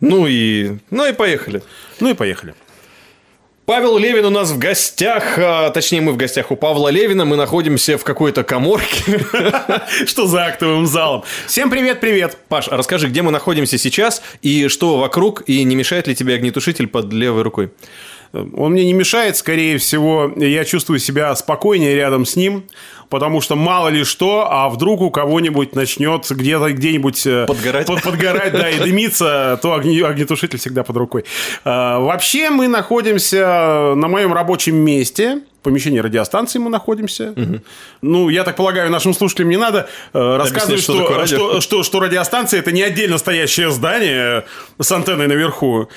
Ну 0.00 0.26
и, 0.26 0.76
ну 0.90 1.06
и 1.06 1.12
поехали. 1.12 1.62
Ну 2.00 2.10
и 2.10 2.14
поехали. 2.14 2.54
Павел 3.66 3.98
Левин 3.98 4.24
у 4.24 4.30
нас 4.30 4.50
в 4.50 4.58
гостях, 4.58 5.38
а, 5.38 5.70
точнее 5.70 6.00
мы 6.00 6.10
в 6.10 6.16
гостях 6.16 6.50
у 6.50 6.56
Павла 6.56 6.88
Левина, 6.88 7.24
мы 7.24 7.36
находимся 7.36 7.98
в 7.98 8.02
какой-то 8.02 8.42
коморке. 8.42 9.24
Что 10.06 10.26
за 10.26 10.46
актовым 10.46 10.88
залом? 10.88 11.22
Всем 11.46 11.70
привет-привет. 11.70 12.36
Паш, 12.48 12.66
а 12.68 12.76
расскажи, 12.76 13.06
где 13.06 13.22
мы 13.22 13.30
находимся 13.30 13.78
сейчас 13.78 14.22
и 14.42 14.66
что 14.66 14.98
вокруг, 14.98 15.44
и 15.46 15.62
не 15.62 15.76
мешает 15.76 16.08
ли 16.08 16.16
тебе 16.16 16.34
огнетушитель 16.34 16.88
под 16.88 17.12
левой 17.12 17.42
рукой? 17.42 17.70
Он 18.32 18.72
мне 18.72 18.84
не 18.84 18.92
мешает, 18.92 19.36
скорее 19.36 19.78
всего, 19.78 20.32
я 20.36 20.64
чувствую 20.64 20.98
себя 21.00 21.34
спокойнее 21.34 21.96
рядом 21.96 22.24
с 22.24 22.36
ним, 22.36 22.64
потому 23.08 23.40
что 23.40 23.56
мало 23.56 23.88
ли 23.88 24.04
что, 24.04 24.46
а 24.48 24.68
вдруг 24.68 25.00
у 25.00 25.10
кого-нибудь 25.10 25.74
начнет 25.74 26.26
где-то 26.30 26.72
где-нибудь 26.72 27.26
э, 27.26 27.46
подгорать, 27.46 27.86
под, 27.86 28.02
подгорать, 28.02 28.52
да, 28.52 28.70
и 28.70 28.78
дымиться, 28.78 29.58
то 29.60 29.74
огне, 29.74 30.04
огнетушитель 30.04 30.58
всегда 30.58 30.84
под 30.84 30.96
рукой. 30.96 31.24
А, 31.64 31.98
вообще 31.98 32.50
мы 32.50 32.68
находимся 32.68 33.94
на 33.96 34.06
моем 34.06 34.32
рабочем 34.32 34.76
месте, 34.76 35.40
помещении 35.62 35.98
радиостанции 35.98 36.58
мы 36.58 36.70
находимся. 36.70 37.32
Угу. 37.36 37.60
Ну, 38.02 38.28
я 38.28 38.44
так 38.44 38.56
полагаю, 38.56 38.90
нашим 38.90 39.14
слушателям 39.14 39.50
не 39.50 39.56
надо 39.56 39.88
э, 40.12 40.36
рассказывать, 40.36 40.82
что, 40.82 41.26
что, 41.26 41.26
что, 41.26 41.60
что, 41.60 41.82
что 41.82 42.00
радиостанция 42.00 42.60
это 42.60 42.72
не 42.72 42.82
отдельно 42.82 43.18
стоящее 43.18 43.70
здание 43.70 44.44
с 44.80 44.90
антенной 44.92 45.26
наверху. 45.26 45.88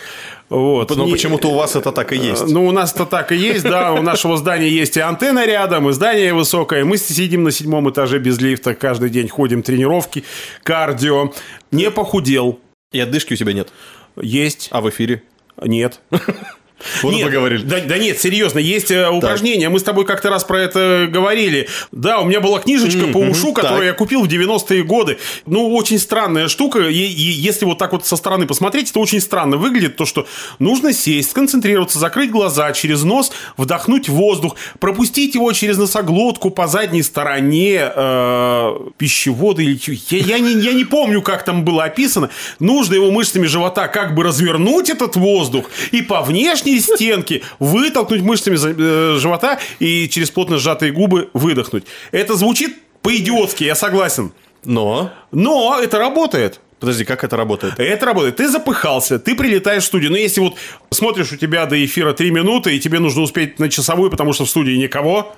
Вот. 0.49 0.95
Но 0.95 1.09
почему-то 1.09 1.49
у 1.49 1.55
вас 1.55 1.75
это 1.75 1.91
так 1.91 2.13
и 2.13 2.17
есть. 2.17 2.47
Ну, 2.47 2.67
у 2.67 2.71
нас 2.71 2.93
это 2.93 3.05
так 3.05 3.31
и 3.31 3.35
есть, 3.35 3.63
да. 3.63 3.93
У 3.93 4.01
нашего 4.01 4.37
здания 4.37 4.69
есть 4.69 4.97
и 4.97 4.99
антенна 4.99 5.45
рядом, 5.45 5.89
и 5.89 5.93
здание 5.93 6.33
высокое. 6.33 6.85
Мы 6.85 6.97
сидим 6.97 7.43
на 7.43 7.51
седьмом 7.51 7.89
этаже 7.89 8.19
без 8.19 8.39
лифта, 8.39 8.75
каждый 8.75 9.09
день 9.09 9.27
ходим 9.27 9.63
тренировки, 9.63 10.23
кардио. 10.61 11.33
Не 11.71 11.89
похудел. 11.89 12.59
И 12.91 12.99
отдышки 12.99 13.33
у 13.33 13.35
тебя 13.35 13.53
нет? 13.53 13.69
Есть. 14.15 14.67
А 14.71 14.81
в 14.81 14.89
эфире? 14.89 15.23
Нет. 15.59 15.99
Вот 17.01 17.13
нет, 17.13 17.27
поговорили. 17.27 17.63
Да, 17.63 17.79
да 17.79 17.97
нет, 17.97 18.19
серьезно, 18.19 18.59
есть 18.59 18.91
э, 18.91 19.09
упражнения. 19.09 19.69
Мы 19.69 19.79
с 19.79 19.83
тобой 19.83 20.05
как-то 20.05 20.29
раз 20.29 20.43
про 20.43 20.61
это 20.61 21.07
говорили. 21.09 21.67
Да, 21.91 22.19
у 22.19 22.25
меня 22.25 22.41
была 22.41 22.59
книжечка 22.59 23.01
mm-hmm, 23.01 23.11
по 23.11 23.17
ушу, 23.17 23.53
которую 23.53 23.79
так. 23.79 23.87
я 23.87 23.93
купил 23.93 24.23
в 24.23 24.27
90-е 24.27 24.83
годы. 24.83 25.17
Ну, 25.45 25.73
очень 25.73 25.99
странная 25.99 26.47
штука. 26.47 26.79
И, 26.87 26.95
и 26.95 27.31
если 27.31 27.65
вот 27.65 27.77
так 27.77 27.91
вот 27.91 28.05
со 28.05 28.15
стороны 28.15 28.45
посмотреть, 28.45 28.89
это 28.89 28.99
очень 28.99 29.21
странно 29.21 29.57
выглядит. 29.57 29.95
То, 29.95 30.05
что 30.05 30.27
нужно 30.59 30.93
сесть, 30.93 31.31
сконцентрироваться, 31.31 31.99
закрыть 31.99 32.31
глаза, 32.31 32.71
через 32.73 33.03
нос 33.03 33.31
вдохнуть 33.57 34.09
воздух, 34.09 34.55
пропустить 34.79 35.35
его 35.35 35.51
через 35.53 35.77
носоглотку 35.77 36.49
по 36.49 36.67
задней 36.67 37.03
стороне 37.03 37.91
э, 37.95 38.77
пищевода 38.97 39.61
или 39.61 39.79
я, 40.09 40.17
я, 40.17 40.39
не, 40.39 40.53
я 40.61 40.73
не 40.73 40.85
помню, 40.85 41.21
как 41.21 41.43
там 41.43 41.63
было 41.63 41.83
описано. 41.83 42.29
Нужно 42.59 42.95
его 42.95 43.11
мышцами 43.11 43.47
живота 43.47 43.87
как 43.87 44.15
бы 44.15 44.23
развернуть 44.23 44.89
этот 44.89 45.15
воздух 45.15 45.69
и 45.91 46.01
по 46.01 46.21
внешней 46.21 46.72
внутренние 46.73 46.81
стенки, 46.81 47.43
вытолкнуть 47.59 48.21
мышцами 48.21 48.57
э, 48.57 49.17
живота 49.19 49.59
и 49.79 50.07
через 50.09 50.31
плотно 50.31 50.57
сжатые 50.57 50.91
губы 50.91 51.29
выдохнуть. 51.33 51.85
Это 52.11 52.35
звучит 52.35 52.77
по-идиотски, 53.01 53.63
я 53.63 53.75
согласен. 53.75 54.31
Но? 54.63 55.11
Но 55.31 55.79
это 55.81 55.99
работает. 55.99 56.61
Подожди, 56.79 57.05
как 57.05 57.23
это 57.23 57.37
работает? 57.37 57.75
Это 57.77 58.05
работает. 58.05 58.37
Ты 58.37 58.49
запыхался, 58.49 59.19
ты 59.19 59.35
прилетаешь 59.35 59.83
в 59.83 59.85
студию. 59.85 60.11
Но 60.11 60.17
если 60.17 60.41
вот 60.41 60.55
смотришь, 60.89 61.31
у 61.31 61.37
тебя 61.37 61.65
до 61.65 61.83
эфира 61.83 62.13
3 62.13 62.31
минуты, 62.31 62.75
и 62.75 62.79
тебе 62.79 62.99
нужно 62.99 63.21
успеть 63.21 63.59
на 63.59 63.69
часовую, 63.69 64.09
потому 64.09 64.33
что 64.33 64.45
в 64.45 64.49
студии 64.49 64.73
никого, 64.73 65.33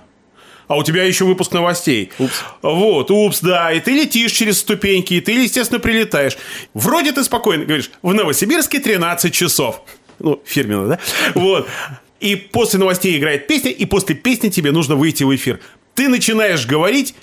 а 0.67 0.75
у 0.75 0.83
тебя 0.83 1.03
еще 1.03 1.25
выпуск 1.25 1.51
новостей. 1.51 2.11
Упс. 2.17 2.43
Вот, 2.63 3.11
упс, 3.11 3.41
да. 3.41 3.71
И 3.71 3.79
ты 3.79 3.91
летишь 3.91 4.31
через 4.31 4.59
ступеньки, 4.59 5.15
и 5.15 5.21
ты, 5.21 5.33
естественно, 5.33 5.79
прилетаешь. 5.79 6.35
Вроде 6.73 7.11
ты 7.11 7.23
спокойно 7.23 7.65
говоришь, 7.65 7.91
в 8.01 8.11
Новосибирске 8.11 8.79
13 8.79 9.31
часов 9.31 9.83
ну, 10.19 10.41
фирменно, 10.45 10.87
да? 10.87 10.99
Вот. 11.33 11.67
И 12.19 12.35
после 12.35 12.79
новостей 12.79 13.17
играет 13.17 13.47
песня, 13.47 13.71
и 13.71 13.85
после 13.85 14.15
песни 14.15 14.49
тебе 14.49 14.71
нужно 14.71 14.95
выйти 14.95 15.23
в 15.23 15.35
эфир. 15.35 15.59
Ты 15.93 16.07
начинаешь 16.09 16.65
говорить, 16.65 17.15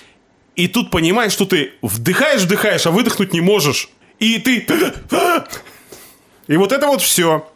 и 0.55 0.69
тут 0.69 0.91
понимаешь, 0.91 1.33
что 1.33 1.45
ты 1.45 1.73
вдыхаешь, 1.83 2.43
вдыхаешь, 2.43 2.87
а 2.87 2.91
выдохнуть 2.91 3.33
не 3.33 3.41
можешь. 3.41 3.89
И 4.19 4.39
ты... 4.39 4.67
И 6.49 6.57
вот 6.57 6.73
это 6.73 6.87
вот 6.87 7.01
все. 7.03 7.49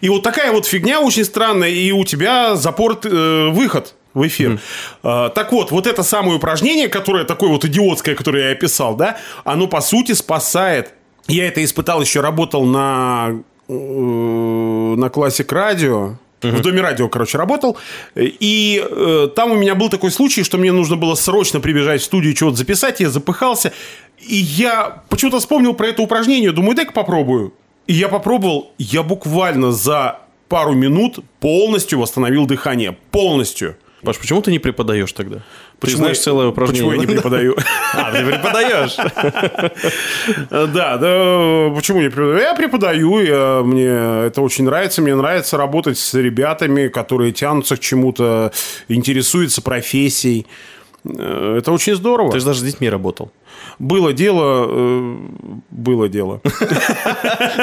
И 0.00 0.08
вот 0.08 0.22
такая 0.22 0.52
вот 0.52 0.66
фигня 0.66 1.00
очень 1.00 1.24
странная, 1.24 1.68
и 1.68 1.92
у 1.92 2.04
тебя 2.04 2.56
запор 2.56 2.98
э, 3.04 3.48
выход 3.50 3.94
в 4.14 4.26
эфир. 4.26 4.52
Mm. 4.52 4.60
А, 5.02 5.28
так 5.28 5.52
вот, 5.52 5.70
вот 5.70 5.86
это 5.86 6.02
самое 6.02 6.36
упражнение, 6.36 6.88
которое 6.88 7.24
такое 7.24 7.50
вот 7.50 7.64
идиотское, 7.64 8.14
которое 8.14 8.48
я 8.48 8.52
описал, 8.52 8.96
да, 8.96 9.18
оно 9.44 9.66
по 9.66 9.80
сути 9.80 10.12
спасает. 10.12 10.94
Я 11.26 11.46
это 11.48 11.62
испытал 11.64 12.00
еще, 12.00 12.20
работал 12.20 12.64
на 12.64 13.42
на 13.68 15.08
классик 15.10 15.52
радио. 15.52 16.16
В 16.42 16.60
доме 16.60 16.82
радио, 16.82 17.08
короче, 17.08 17.38
работал. 17.38 17.78
И 18.14 18.84
э, 18.86 19.28
там 19.34 19.52
у 19.52 19.54
меня 19.54 19.74
был 19.74 19.88
такой 19.88 20.10
случай, 20.10 20.44
что 20.44 20.58
мне 20.58 20.72
нужно 20.72 20.96
было 20.96 21.14
срочно 21.14 21.58
прибежать 21.58 22.02
в 22.02 22.04
студию 22.04 22.34
чего-то 22.34 22.56
записать. 22.56 23.00
Я 23.00 23.08
запыхался. 23.08 23.72
И 24.20 24.36
я 24.36 25.02
почему-то 25.08 25.38
вспомнил 25.38 25.72
про 25.72 25.88
это 25.88 26.02
упражнение. 26.02 26.52
Думаю, 26.52 26.76
дай-ка 26.76 26.92
попробую. 26.92 27.54
И 27.86 27.94
я 27.94 28.08
попробовал. 28.08 28.72
Я 28.76 29.02
буквально 29.02 29.72
за 29.72 30.20
пару 30.48 30.74
минут 30.74 31.20
полностью 31.40 31.98
восстановил 31.98 32.46
дыхание. 32.46 32.96
Полностью. 33.10 33.76
Паш, 34.02 34.18
почему 34.18 34.42
ты 34.42 34.50
не 34.50 34.58
преподаешь 34.58 35.12
тогда? 35.12 35.42
Почему, 35.80 35.96
ты 35.96 36.02
знаешь 36.02 36.18
целое 36.18 36.48
упражнение. 36.48 36.90
Почему 36.90 37.02
я 37.02 37.08
не 37.08 37.14
преподаю? 37.14 37.56
А, 37.94 38.10
ты 38.12 38.24
преподаешь. 38.24 38.96
Да, 40.50 40.96
да, 40.96 41.74
почему 41.74 42.00
не 42.00 42.08
преподаю? 42.08 42.38
Я 42.38 42.54
преподаю, 42.54 43.64
мне 43.64 43.86
это 44.26 44.40
очень 44.40 44.64
нравится. 44.64 45.02
Мне 45.02 45.14
нравится 45.14 45.56
работать 45.56 45.98
с 45.98 46.14
ребятами, 46.14 46.88
которые 46.88 47.32
тянутся 47.32 47.76
к 47.76 47.80
чему-то, 47.80 48.52
интересуются 48.88 49.62
профессией. 49.62 50.46
Э, 51.04 51.56
это 51.58 51.72
очень 51.72 51.94
здорово. 51.94 52.32
Ты 52.32 52.40
же 52.40 52.46
даже 52.46 52.60
с 52.60 52.62
детьми 52.62 52.88
работал. 52.88 53.30
Было 53.78 54.12
дело, 54.12 54.66
э, 54.68 55.16
было 55.70 56.08
дело. 56.08 56.40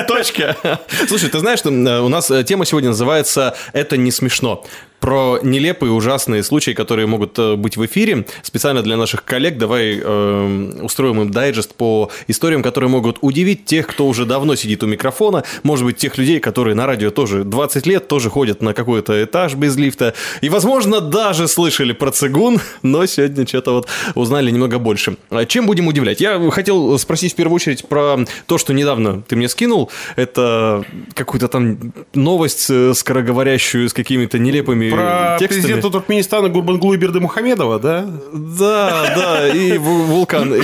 Точка. 0.07 0.79
Слушай, 1.07 1.29
ты 1.29 1.39
знаешь, 1.39 1.59
что 1.59 1.69
э, 1.69 2.01
у 2.01 2.09
нас 2.09 2.31
тема 2.45 2.65
сегодня 2.65 2.89
называется 2.89 3.55
«Это 3.73 3.97
не 3.97 4.11
смешно» 4.11 4.63
про 5.01 5.39
нелепые, 5.41 5.91
ужасные 5.91 6.43
случаи, 6.43 6.71
которые 6.71 7.07
могут 7.07 7.37
э, 7.39 7.55
быть 7.55 7.75
в 7.75 7.85
эфире. 7.85 8.25
Специально 8.43 8.83
для 8.83 8.95
наших 8.95 9.25
коллег 9.25 9.57
давай 9.57 9.99
э, 10.01 10.79
устроим 10.83 11.21
им 11.21 11.31
дайджест 11.31 11.73
по 11.73 12.11
историям, 12.27 12.61
которые 12.61 12.89
могут 12.89 13.17
удивить 13.21 13.65
тех, 13.65 13.87
кто 13.87 14.07
уже 14.07 14.25
давно 14.25 14.55
сидит 14.55 14.83
у 14.83 14.87
микрофона. 14.87 15.43
Может 15.63 15.85
быть, 15.85 15.97
тех 15.97 16.17
людей, 16.19 16.39
которые 16.39 16.75
на 16.75 16.85
радио 16.85 17.09
тоже 17.09 17.43
20 17.43 17.87
лет, 17.87 18.07
тоже 18.07 18.29
ходят 18.29 18.61
на 18.61 18.73
какой-то 18.75 19.21
этаж 19.23 19.55
без 19.55 19.75
лифта. 19.75 20.13
И, 20.41 20.49
возможно, 20.49 21.01
даже 21.01 21.47
слышали 21.47 21.93
про 21.93 22.11
цигун, 22.11 22.61
но 22.83 23.05
сегодня 23.07 23.47
что-то 23.47 23.71
вот 23.73 23.87
узнали 24.13 24.51
немного 24.51 24.77
больше. 24.77 25.17
Чем 25.47 25.65
будем 25.65 25.87
удивлять? 25.91 26.19
Я 26.19 26.49
хотел 26.51 26.97
спросить 26.97 27.33
в 27.33 27.35
первую 27.35 27.55
очередь 27.55 27.87
про 27.87 28.17
то, 28.47 28.57
что 28.57 28.73
недавно 28.73 29.21
ты 29.21 29.35
мне 29.35 29.47
скинул. 29.47 29.91
Это 30.15 30.83
какую-то 31.13 31.47
там 31.47 31.93
новость 32.13 32.69
э, 32.69 32.93
скороговорящую 32.93 33.89
с 33.89 33.93
какими-то 33.93 34.39
нелепыми 34.39 34.89
про 34.89 35.37
текстами. 35.39 35.61
президента 35.61 35.89
Туркменистана 35.89 36.49
Гурбанглу 36.49 36.95
Бердымухамедова, 36.97 37.79
да? 37.79 38.05
Да, 38.33 39.13
да, 39.15 39.47
и 39.47 39.77
вулкан. 39.77 40.51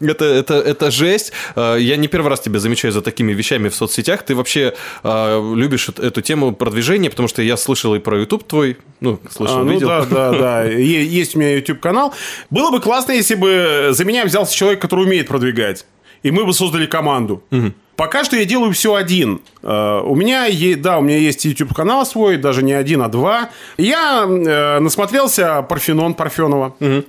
Это, 0.00 0.24
это, 0.24 0.54
это 0.54 0.90
жесть. 0.90 1.32
А, 1.56 1.76
я 1.76 1.96
не 1.96 2.08
первый 2.08 2.28
раз 2.28 2.40
тебя 2.40 2.58
замечаю 2.58 2.92
за 2.92 3.00
такими 3.02 3.32
вещами 3.32 3.68
в 3.68 3.74
соцсетях. 3.74 4.22
Ты 4.22 4.34
вообще 4.34 4.74
а, 5.02 5.40
любишь 5.54 5.88
эту 5.88 6.20
тему 6.20 6.52
продвижения, 6.52 7.10
потому 7.10 7.28
что 7.28 7.42
я 7.42 7.56
слышал 7.56 7.94
и 7.94 7.98
про 7.98 8.18
YouTube 8.18 8.44
твой, 8.44 8.76
ну, 9.00 9.18
слышал, 9.30 9.58
а, 9.58 9.64
ну, 9.64 9.72
видел. 9.72 9.88
Да, 9.88 10.04
да, 10.04 10.32
да. 10.32 10.64
Есть 10.64 11.36
у 11.36 11.38
меня 11.38 11.56
YouTube-канал. 11.56 12.12
Было 12.50 12.70
бы 12.70 12.80
классно, 12.80 12.93
если 13.12 13.34
бы 13.34 13.88
за 13.90 14.04
меня 14.04 14.24
взялся 14.24 14.54
человек, 14.54 14.80
который 14.80 15.04
умеет 15.06 15.28
продвигать. 15.28 15.86
И 16.22 16.30
мы 16.30 16.46
бы 16.46 16.54
создали 16.54 16.86
команду. 16.86 17.42
Угу. 17.50 17.72
Пока 17.96 18.24
что 18.24 18.36
я 18.36 18.44
делаю 18.44 18.72
все 18.72 18.94
один. 18.94 19.40
Э, 19.62 20.00
у 20.02 20.16
меня, 20.16 20.46
есть, 20.46 20.80
да, 20.80 20.98
у 20.98 21.02
меня 21.02 21.18
есть 21.18 21.44
YouTube-канал 21.44 22.06
свой, 22.06 22.38
даже 22.38 22.62
не 22.62 22.72
один, 22.72 23.02
а 23.02 23.08
два. 23.08 23.50
Я 23.76 24.24
э, 24.26 24.78
насмотрелся 24.80 25.62
Парфенон 25.62 26.14
Парфенова. 26.14 26.74
Угу. 26.80 27.04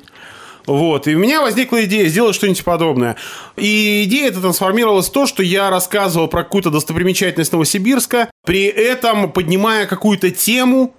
Вот. 0.67 1.07
И 1.07 1.15
у 1.15 1.19
меня 1.19 1.41
возникла 1.41 1.83
идея 1.85 2.07
сделать 2.07 2.35
что-нибудь 2.35 2.63
подобное. 2.63 3.15
И 3.55 4.03
идея 4.05 4.29
эта 4.29 4.41
трансформировалась 4.41 5.09
в 5.09 5.11
то, 5.11 5.25
что 5.25 5.43
я 5.43 5.69
рассказывал 5.69 6.27
про 6.27 6.43
какую-то 6.43 6.69
достопримечательность 6.69 7.51
Новосибирска, 7.51 8.29
при 8.45 8.65
этом 8.65 9.31
поднимая 9.31 9.85
какую-то 9.85 10.31
тему, 10.31 10.93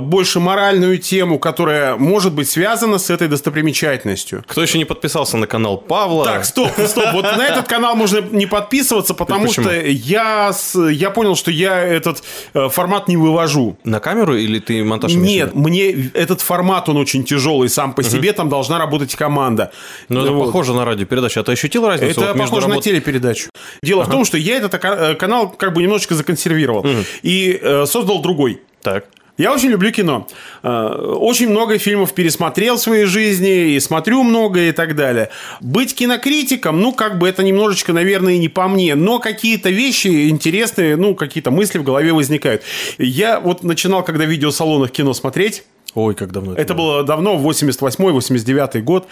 больше 0.00 0.40
моральную 0.40 0.98
тему, 0.98 1.38
которая 1.38 1.96
может 1.96 2.32
быть 2.32 2.48
связана 2.48 2.98
с 2.98 3.10
этой 3.10 3.28
достопримечательностью. 3.28 4.44
Кто 4.46 4.62
еще 4.62 4.78
не 4.78 4.84
подписался 4.84 5.36
на 5.36 5.46
канал 5.46 5.78
Павла? 5.78 6.24
Так, 6.24 6.44
стоп, 6.44 6.70
стоп. 6.86 7.12
Вот 7.12 7.24
на 7.24 7.46
этот 7.46 7.68
канал 7.68 7.96
можно 7.96 8.20
не 8.20 8.46
подписываться, 8.46 9.14
потому 9.14 9.50
что 9.50 9.72
я, 9.72 10.52
я 10.90 11.10
понял, 11.10 11.36
что 11.36 11.50
я 11.50 11.80
этот 11.82 12.22
э, 12.54 12.68
формат 12.68 13.08
не 13.08 13.16
вывожу. 13.16 13.76
На 13.84 14.00
камеру 14.00 14.36
или 14.36 14.58
ты 14.58 14.84
монтаж 14.84 15.14
Нет, 15.14 15.54
мне 15.54 16.10
этот 16.14 16.40
формат, 16.40 16.88
он 16.88 16.96
очень 16.96 17.24
тяжелый 17.24 17.68
сам 17.68 17.94
по 17.94 18.02
себе, 18.02 18.32
там 18.32 18.48
должна 18.48 18.78
работать 18.78 19.14
команда. 19.14 19.72
Ну, 20.08 20.22
это 20.22 20.32
похоже 20.32 20.74
на 20.74 20.84
радиопередачу. 20.84 21.40
А 21.40 21.44
ты 21.44 21.52
ощутил 21.52 21.86
разницу 21.86 22.20
Это 22.20 22.34
похоже 22.34 22.68
на 22.68 22.80
телепередачу. 22.80 23.50
Дело 23.82 24.04
в 24.04 24.10
том, 24.10 24.24
что 24.24 24.36
я 24.38 24.56
этот 24.56 24.74
э, 24.82 25.14
канал 25.14 25.50
как 25.50 25.72
бы 25.72 25.82
немножечко 25.82 26.14
законсервировал 26.14 26.86
и 27.22 27.58
э, 27.60 27.86
создал 27.86 28.22
другой. 28.22 28.60
Так. 28.82 29.06
Я 29.38 29.52
очень 29.52 29.70
люблю 29.70 29.90
кино. 29.90 30.26
Э, 30.62 31.14
Очень 31.18 31.48
много 31.48 31.78
фильмов 31.78 32.12
пересмотрел 32.12 32.76
в 32.76 32.80
своей 32.80 33.06
жизни, 33.06 33.72
и 33.72 33.80
смотрю 33.80 34.22
много 34.22 34.60
и 34.60 34.72
так 34.72 34.94
далее. 34.94 35.30
Быть 35.60 35.94
кинокритиком, 35.94 36.80
ну, 36.80 36.92
как 36.92 37.18
бы 37.18 37.28
это 37.28 37.42
немножечко, 37.42 37.92
наверное, 37.92 38.34
и 38.34 38.38
не 38.38 38.48
по 38.48 38.68
мне, 38.68 38.94
но 38.94 39.18
какие-то 39.18 39.70
вещи 39.70 40.28
интересные, 40.28 40.96
ну, 40.96 41.14
какие-то 41.14 41.50
мысли 41.50 41.78
в 41.78 41.82
голове 41.82 42.12
возникают. 42.12 42.62
Я 42.98 43.40
вот 43.40 43.62
начинал, 43.62 44.04
когда 44.04 44.24
в 44.24 44.28
видеосалонах 44.28 44.90
кино 44.90 45.14
смотреть, 45.14 45.64
Ой, 45.94 46.14
как 46.14 46.32
давно 46.32 46.54
это 46.54 46.74
было 46.74 47.02
давно, 47.02 47.36
88-89 47.38 48.80
год. 48.80 49.06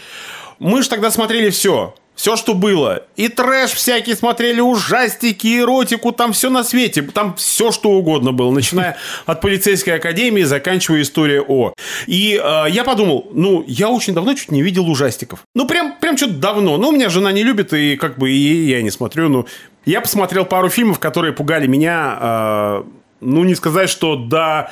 Мы 0.59 0.83
же 0.83 0.89
тогда 0.89 1.11
смотрели 1.11 1.51
все. 1.51 1.95
Все, 2.21 2.37
что 2.37 2.53
было. 2.53 3.05
И 3.17 3.29
трэш 3.29 3.71
всякий 3.71 4.15
смотрели, 4.15 4.61
ужастики, 4.61 5.59
эротику, 5.59 6.13
там 6.13 6.35
все 6.35 6.51
на 6.51 6.65
свете. 6.65 7.01
Там 7.01 7.35
все, 7.37 7.73
что 7.73 7.93
угодно 7.93 8.33
было. 8.33 8.51
Начиная 8.51 8.99
от 9.25 9.41
полицейской 9.41 9.95
академии, 9.95 10.43
заканчивая 10.43 11.01
история 11.01 11.41
О. 11.41 11.73
И 12.07 12.39
э, 12.39 12.65
я 12.69 12.85
подумал, 12.85 13.27
ну, 13.33 13.65
я 13.67 13.89
очень 13.89 14.13
давно 14.13 14.35
чуть 14.35 14.51
не 14.51 14.61
видел 14.61 14.91
ужастиков. 14.91 15.45
Ну, 15.55 15.67
прям, 15.67 15.97
прям 15.99 16.19
что-то 16.19 16.35
давно. 16.35 16.77
Ну, 16.77 16.89
у 16.91 16.93
меня 16.93 17.09
жена 17.09 17.33
не 17.33 17.43
любит, 17.43 17.73
и 17.73 17.97
как 17.97 18.19
бы 18.19 18.31
и 18.31 18.69
я 18.69 18.83
не 18.83 18.91
смотрю. 18.91 19.31
Ну, 19.31 19.47
я 19.87 20.03
посмотрел 20.03 20.45
пару 20.45 20.69
фильмов, 20.69 20.99
которые 20.99 21.33
пугали 21.33 21.67
меня, 21.67 22.19
э, 22.21 22.83
ну, 23.23 23.45
не 23.45 23.55
сказать, 23.55 23.89
что 23.89 24.17
до 24.17 24.71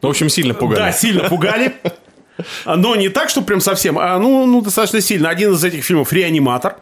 Ну, 0.00 0.06
в 0.06 0.10
общем, 0.12 0.28
сильно 0.28 0.54
пугали. 0.54 0.78
да, 0.78 0.92
сильно 0.92 1.28
пугали. 1.28 1.74
Но 2.66 2.96
не 2.96 3.08
так, 3.08 3.28
что 3.30 3.42
прям 3.42 3.60
совсем, 3.60 3.98
а 3.98 4.18
ну, 4.18 4.46
ну 4.46 4.60
достаточно 4.60 5.00
сильно. 5.00 5.28
Один 5.28 5.52
из 5.52 5.64
этих 5.64 5.84
фильмов 5.84 6.12
«Реаниматор». 6.12 6.76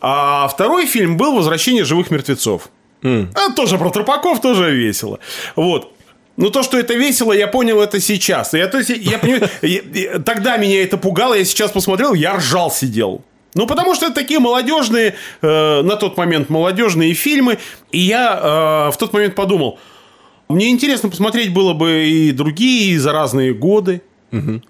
А 0.00 0.48
второй 0.48 0.86
фильм 0.86 1.16
был 1.16 1.34
«Возвращение 1.34 1.84
живых 1.84 2.10
мертвецов». 2.10 2.68
А, 3.02 3.52
тоже 3.54 3.76
про 3.78 3.90
трупаков, 3.90 4.40
тоже 4.40 4.70
весело. 4.74 5.18
Вот. 5.56 5.92
Ну, 6.36 6.50
то, 6.50 6.62
что 6.62 6.78
это 6.78 6.94
весело, 6.94 7.32
я 7.32 7.46
понял 7.46 7.80
это 7.80 8.00
сейчас. 8.00 8.54
Я, 8.54 8.66
то 8.66 8.78
есть, 8.78 8.90
я- 8.90 9.20
я- 9.62 10.18
тогда 10.20 10.56
меня 10.56 10.82
это 10.82 10.96
пугало, 10.96 11.34
я 11.34 11.44
сейчас 11.44 11.70
посмотрел, 11.70 12.14
я 12.14 12.36
ржал 12.36 12.70
сидел. 12.70 13.22
Ну, 13.54 13.66
потому 13.68 13.94
что 13.94 14.06
это 14.06 14.14
такие 14.16 14.40
молодежные, 14.40 15.14
э, 15.42 15.82
на 15.82 15.96
тот 15.96 16.16
момент 16.16 16.48
молодежные 16.50 17.14
фильмы. 17.14 17.58
И 17.92 18.00
я 18.00 18.88
э, 18.88 18.92
в 18.92 18.96
тот 18.98 19.12
момент 19.12 19.34
подумал, 19.36 19.78
мне 20.48 20.70
интересно 20.70 21.08
посмотреть 21.08 21.52
было 21.52 21.72
бы 21.72 22.04
и 22.08 22.32
другие, 22.32 22.94
и 22.94 22.98
за 22.98 23.12
разные 23.12 23.54
годы. 23.54 24.02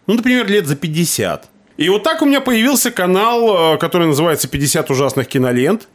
Ну, 0.06 0.14
например, 0.14 0.46
лет 0.48 0.66
за 0.66 0.76
50. 0.76 1.48
И 1.76 1.88
вот 1.88 2.02
так 2.02 2.22
у 2.22 2.26
меня 2.26 2.40
появился 2.40 2.90
канал, 2.90 3.74
э, 3.74 3.78
который 3.78 4.06
называется 4.06 4.48
«50 4.48 4.90
ужасных 4.92 5.26
кинолент». 5.26 5.88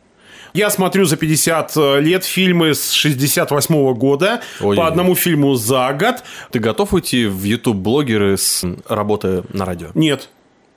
Я 0.54 0.72
смотрю 0.72 1.06
за 1.06 1.16
50 1.16 1.76
лет 2.00 2.24
фильмы 2.24 2.74
с 2.74 2.92
68 2.92 3.94
года 3.94 4.42
Ой-ой-ой. 4.60 4.78
по 4.78 4.88
одному 4.88 5.14
фильму 5.16 5.54
за 5.54 5.94
год. 5.94 6.24
Ты 6.52 6.60
готов 6.60 6.94
уйти 6.94 7.28
в 7.28 7.44
YouTube-блогеры 7.44 8.36
с 8.36 8.66
работы 8.88 9.44
на 9.54 9.66
радио? 9.66 9.90
Нет. 9.94 10.30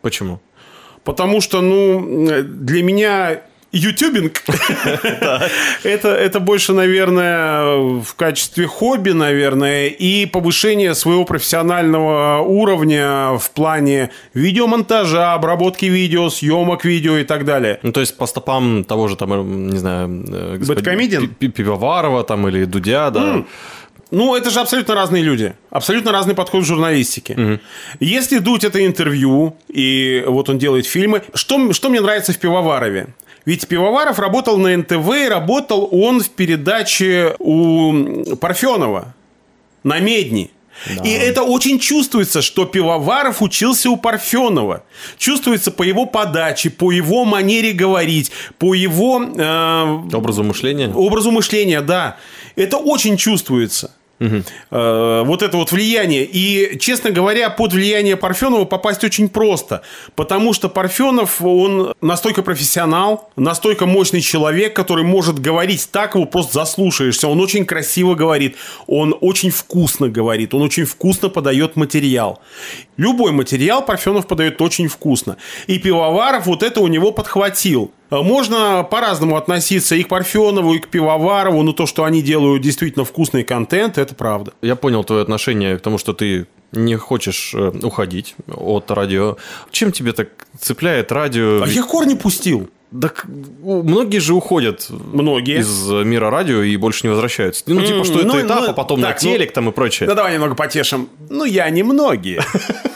Почему? 0.03 0.41
Потому 1.05 1.41
что, 1.41 1.63
ну, 1.63 2.29
э, 2.31 2.43
для 2.43 2.83
меня 2.83 3.41
ютубинг 3.73 4.43
это, 5.83 6.09
это 6.09 6.41
больше, 6.41 6.73
наверное, 6.73 7.77
в 8.03 8.15
качестве 8.17 8.67
хобби, 8.67 9.11
наверное, 9.11 9.89
и 9.89 10.27
повышение 10.27 10.95
своего 10.95 11.25
профессионального 11.25 12.41
уровня 12.41 13.37
в 13.39 13.51
плане 13.51 14.11
видеомонтажа, 14.35 15.33
обработки 15.35 15.87
видео, 15.87 16.29
съемок 16.31 16.85
видео 16.85 17.17
и 17.19 17.25
так 17.25 17.45
далее. 17.45 17.79
Ну, 17.83 17.93
то 17.93 18.01
есть 18.01 18.17
по 18.17 18.27
стопам 18.27 18.85
того 18.85 19.09
же, 19.09 19.17
там, 19.17 19.33
э, 19.33 19.43
не 19.43 19.79
знаю, 19.79 20.25
э, 20.29 20.59
Бэткомедиан? 20.67 21.29
Пи- 21.29 21.49
Пи- 21.49 21.63
Пивоварова 21.63 22.25
там 22.25 22.49
или 22.49 22.65
Дудя, 22.65 23.11
да. 23.11 23.45
Ну, 24.11 24.35
это 24.37 24.51
же 24.51 24.61
абсолютно 24.61 24.95
разные 24.95 25.23
люди. 25.23 25.55
Абсолютно 25.71 26.13
разный 26.13 26.35
подход 26.35 26.63
к 26.63 26.67
журналистике. 26.67 27.61
Если 27.99 28.39
Дудь 28.39 28.63
это 28.63 28.85
интервью, 28.85 29.57
и 29.69 30.23
вот 30.27 30.51
он 30.51 30.59
делает 30.59 30.85
фильмы, 30.85 31.23
что, 31.33 31.73
что 31.73 31.89
мне 31.89 32.01
нравится 32.03 32.33
в 32.35 32.39
Пивоварове? 32.39 33.07
Ведь 33.45 33.67
Пивоваров 33.67 34.19
работал 34.19 34.57
на 34.59 34.77
НТВ, 34.77 35.09
и 35.15 35.29
работал 35.29 35.89
он 35.91 36.21
в 36.21 36.31
передаче 36.31 37.35
у 37.39 38.37
Парфенова 38.37 39.15
на 39.83 39.99
Медни. 39.99 40.51
И 41.05 41.11
это 41.11 41.43
очень 41.43 41.79
чувствуется, 41.79 42.41
что 42.41 42.65
Пивоваров 42.65 43.43
учился 43.43 43.91
у 43.91 43.97
Парфенова. 43.97 44.85
Чувствуется 45.19 45.71
по 45.71 45.83
его 45.83 46.07
подаче, 46.07 46.71
по 46.71 46.91
его 46.91 47.25
манере 47.25 47.73
говорить, 47.73 48.33
по 48.59 48.75
его 48.75 49.23
э, 49.23 50.17
Образу 50.17 50.43
мышления. 50.43 50.89
образу 50.89 51.31
мышления, 51.31 51.83
да. 51.83 52.17
Это 52.57 52.79
очень 52.79 53.17
чувствуется. 53.17 53.95
Э, 54.71 55.23
Вот 55.25 55.43
это 55.43 55.57
вот 55.57 55.73
влияние. 55.73 56.25
И, 56.25 56.79
честно 56.79 57.11
говоря, 57.11 57.51
под 57.51 57.73
влияние 57.73 58.17
Парфенова 58.17 58.65
попасть 58.65 59.05
очень 59.05 59.29
просто. 59.29 59.83
Потому 60.15 60.53
что 60.53 60.69
Парфенов, 60.69 61.43
он 61.43 61.95
настолько 62.01 62.43
профессионал, 62.43 63.31
настолько 63.37 63.87
мощный 63.87 64.21
человек, 64.21 64.75
который 64.75 65.05
может 65.05 65.39
говорить 65.39 65.89
так, 65.91 66.15
его 66.15 66.25
просто 66.25 66.55
заслушаешься. 66.55 67.29
Он 67.29 67.41
очень 67.41 67.65
красиво 67.65 68.15
говорит, 68.15 68.57
он 68.87 69.15
очень 69.21 69.51
вкусно 69.51 70.09
говорит, 70.09 70.55
он 70.55 70.63
очень 70.63 70.85
вкусно 70.85 71.29
подает 71.29 71.77
материал. 71.77 72.41
Любой 72.97 73.33
материал 73.33 73.85
Парфенов 73.85 74.27
подает 74.27 74.61
очень 74.61 74.89
вкусно. 74.89 75.37
И 75.67 75.79
Пивоваров 75.79 76.47
вот 76.47 76.63
это 76.63 76.81
у 76.81 76.89
него 76.89 77.13
подхватил. 77.13 77.93
Э, 78.13 78.23
Можно 78.23 78.87
по-разному 78.89 79.37
относиться 79.37 79.95
и 79.95 80.03
к 80.03 80.09
Парфенову, 80.09 80.75
и 80.75 80.79
к 80.79 80.89
Пивоварову, 80.89 81.63
но 81.63 81.73
то, 81.73 81.87
что 81.87 82.05
они 82.05 82.23
делают 82.23 82.63
действительно 82.63 83.05
вкусный 83.05 83.43
контент, 83.43 83.99
это 83.99 84.15
правда. 84.15 84.53
Я 84.61 84.77
понял 84.77 85.03
твое 85.03 85.23
отношение 85.23 85.79
к 85.79 85.81
тому, 85.81 85.99
что 85.99 86.13
ты 86.13 86.47
не 86.73 86.97
хочешь 86.97 87.55
э, 87.55 87.73
уходить 87.83 88.35
от 88.55 88.91
радио. 88.91 89.37
Чем 89.71 89.93
тебе 89.93 90.13
так 90.13 90.29
цепляет 90.61 91.11
радио? 91.11 91.63
А 91.63 91.67
я 91.67 91.83
корни 91.83 92.15
пустил. 92.15 92.69
Так, 93.01 93.25
многие 93.63 94.19
же 94.19 94.35
уходят 94.35 94.87
Многие. 94.91 95.61
из 95.61 95.89
мира 95.89 96.29
радио 96.29 96.61
и 96.61 96.77
больше 96.77 97.07
не 97.07 97.09
возвращаются. 97.09 97.65
Ну, 97.67 97.81
типа, 97.81 98.05
что 98.05 98.19
ну, 98.19 98.35
это 98.35 98.47
этап, 98.47 98.61
ну, 98.61 98.69
а 98.69 98.73
потом 98.75 99.01
так, 99.01 99.23
на 99.23 99.29
ну, 99.31 99.35
телек 99.35 99.53
там 99.53 99.71
и 99.71 99.73
прочее. 99.73 100.07
Да 100.07 100.15
давай 100.15 100.35
немного 100.35 100.55
потешим. 100.55 101.09
Ну, 101.31 101.47
я 101.47 101.71
не 101.71 101.83
многие. 101.83 102.43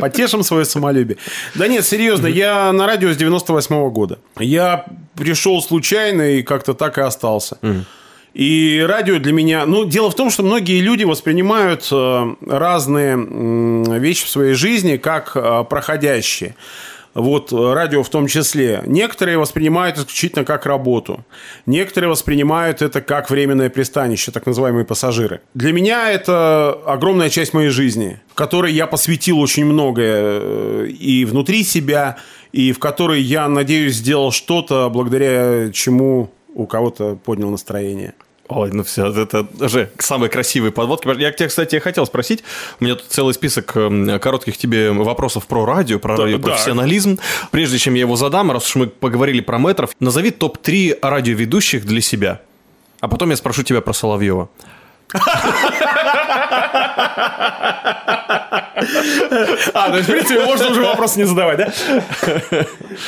Потешим 0.00 0.42
свое 0.42 0.64
самолюбие. 0.64 1.18
Да 1.54 1.68
нет, 1.68 1.84
серьезно, 1.84 2.26
я 2.26 2.72
на 2.72 2.86
радио 2.86 3.12
с 3.12 3.16
98 3.16 3.90
года. 3.90 4.18
Я 4.38 4.84
пришел 5.14 5.60
случайно 5.62 6.22
и 6.22 6.42
как-то 6.42 6.74
так 6.74 6.98
и 6.98 7.00
остался. 7.00 7.58
И 8.32 8.84
радио 8.86 9.18
для 9.18 9.32
меня... 9.32 9.66
Ну, 9.66 9.84
дело 9.84 10.08
в 10.10 10.14
том, 10.14 10.30
что 10.30 10.44
многие 10.44 10.80
люди 10.80 11.02
воспринимают 11.02 11.88
э, 11.90 12.34
разные 12.46 13.98
вещи 13.98 14.24
в 14.24 14.28
своей 14.28 14.54
жизни 14.54 14.98
как 14.98 15.32
э, 15.34 15.64
проходящие. 15.68 16.54
Вот 17.14 17.52
э, 17.52 17.72
радио 17.72 18.02
в 18.02 18.08
том 18.08 18.26
числе. 18.26 18.82
Некоторые 18.86 19.38
воспринимают 19.38 19.98
исключительно 19.98 20.44
как 20.44 20.66
работу. 20.66 21.24
Некоторые 21.66 22.10
воспринимают 22.10 22.82
это 22.82 23.00
как 23.00 23.30
временное 23.30 23.68
пристанище, 23.68 24.30
так 24.30 24.46
называемые 24.46 24.84
пассажиры. 24.84 25.40
Для 25.54 25.72
меня 25.72 26.10
это 26.10 26.78
огромная 26.86 27.28
часть 27.28 27.52
моей 27.52 27.70
жизни, 27.70 28.20
которой 28.34 28.72
я 28.72 28.86
посвятил 28.86 29.40
очень 29.40 29.64
многое 29.64 30.40
э, 30.40 30.86
и 30.86 31.24
внутри 31.24 31.64
себя, 31.64 32.18
и 32.52 32.72
в 32.72 32.78
которой 32.78 33.20
я, 33.20 33.48
надеюсь, 33.48 33.96
сделал 33.96 34.30
что-то, 34.30 34.88
благодаря 34.88 35.70
чему 35.72 36.30
у 36.54 36.66
кого-то 36.66 37.16
поднял 37.16 37.50
настроение. 37.50 38.14
Ой, 38.50 38.70
ну 38.72 38.82
все, 38.82 39.06
это 39.06 39.46
уже 39.60 39.90
самые 39.98 40.28
красивые 40.28 40.72
подводки. 40.72 41.06
Я 41.20 41.30
тебя, 41.30 41.48
кстати, 41.48 41.78
хотел 41.78 42.04
спросить. 42.04 42.42
У 42.80 42.84
меня 42.84 42.96
тут 42.96 43.06
целый 43.08 43.32
список 43.32 43.76
эм, 43.76 44.18
коротких 44.18 44.56
тебе 44.58 44.90
вопросов 44.90 45.46
про 45.46 45.64
радио, 45.64 46.00
про 46.00 46.16
Да, 46.16 46.24
радиопрофессионализм. 46.24 47.20
Прежде 47.52 47.78
чем 47.78 47.94
я 47.94 48.00
его 48.00 48.16
задам, 48.16 48.50
раз 48.50 48.66
уж 48.66 48.74
мы 48.74 48.86
поговорили 48.88 49.40
про 49.40 49.58
метров, 49.58 49.90
назови 50.00 50.32
топ-3 50.32 50.98
радиоведущих 51.00 51.86
для 51.86 52.00
себя. 52.00 52.40
А 52.98 53.06
потом 53.06 53.30
я 53.30 53.36
спрошу 53.36 53.62
тебя 53.62 53.80
про 53.82 53.92
Соловьева. 53.92 54.48
А, 59.74 59.96
есть, 59.96 60.08
в 60.08 60.12
принципе, 60.12 60.44
можно 60.44 60.70
уже 60.70 60.82
вопрос 60.82 61.16
не 61.16 61.24
задавать, 61.24 61.58
да? 61.58 61.72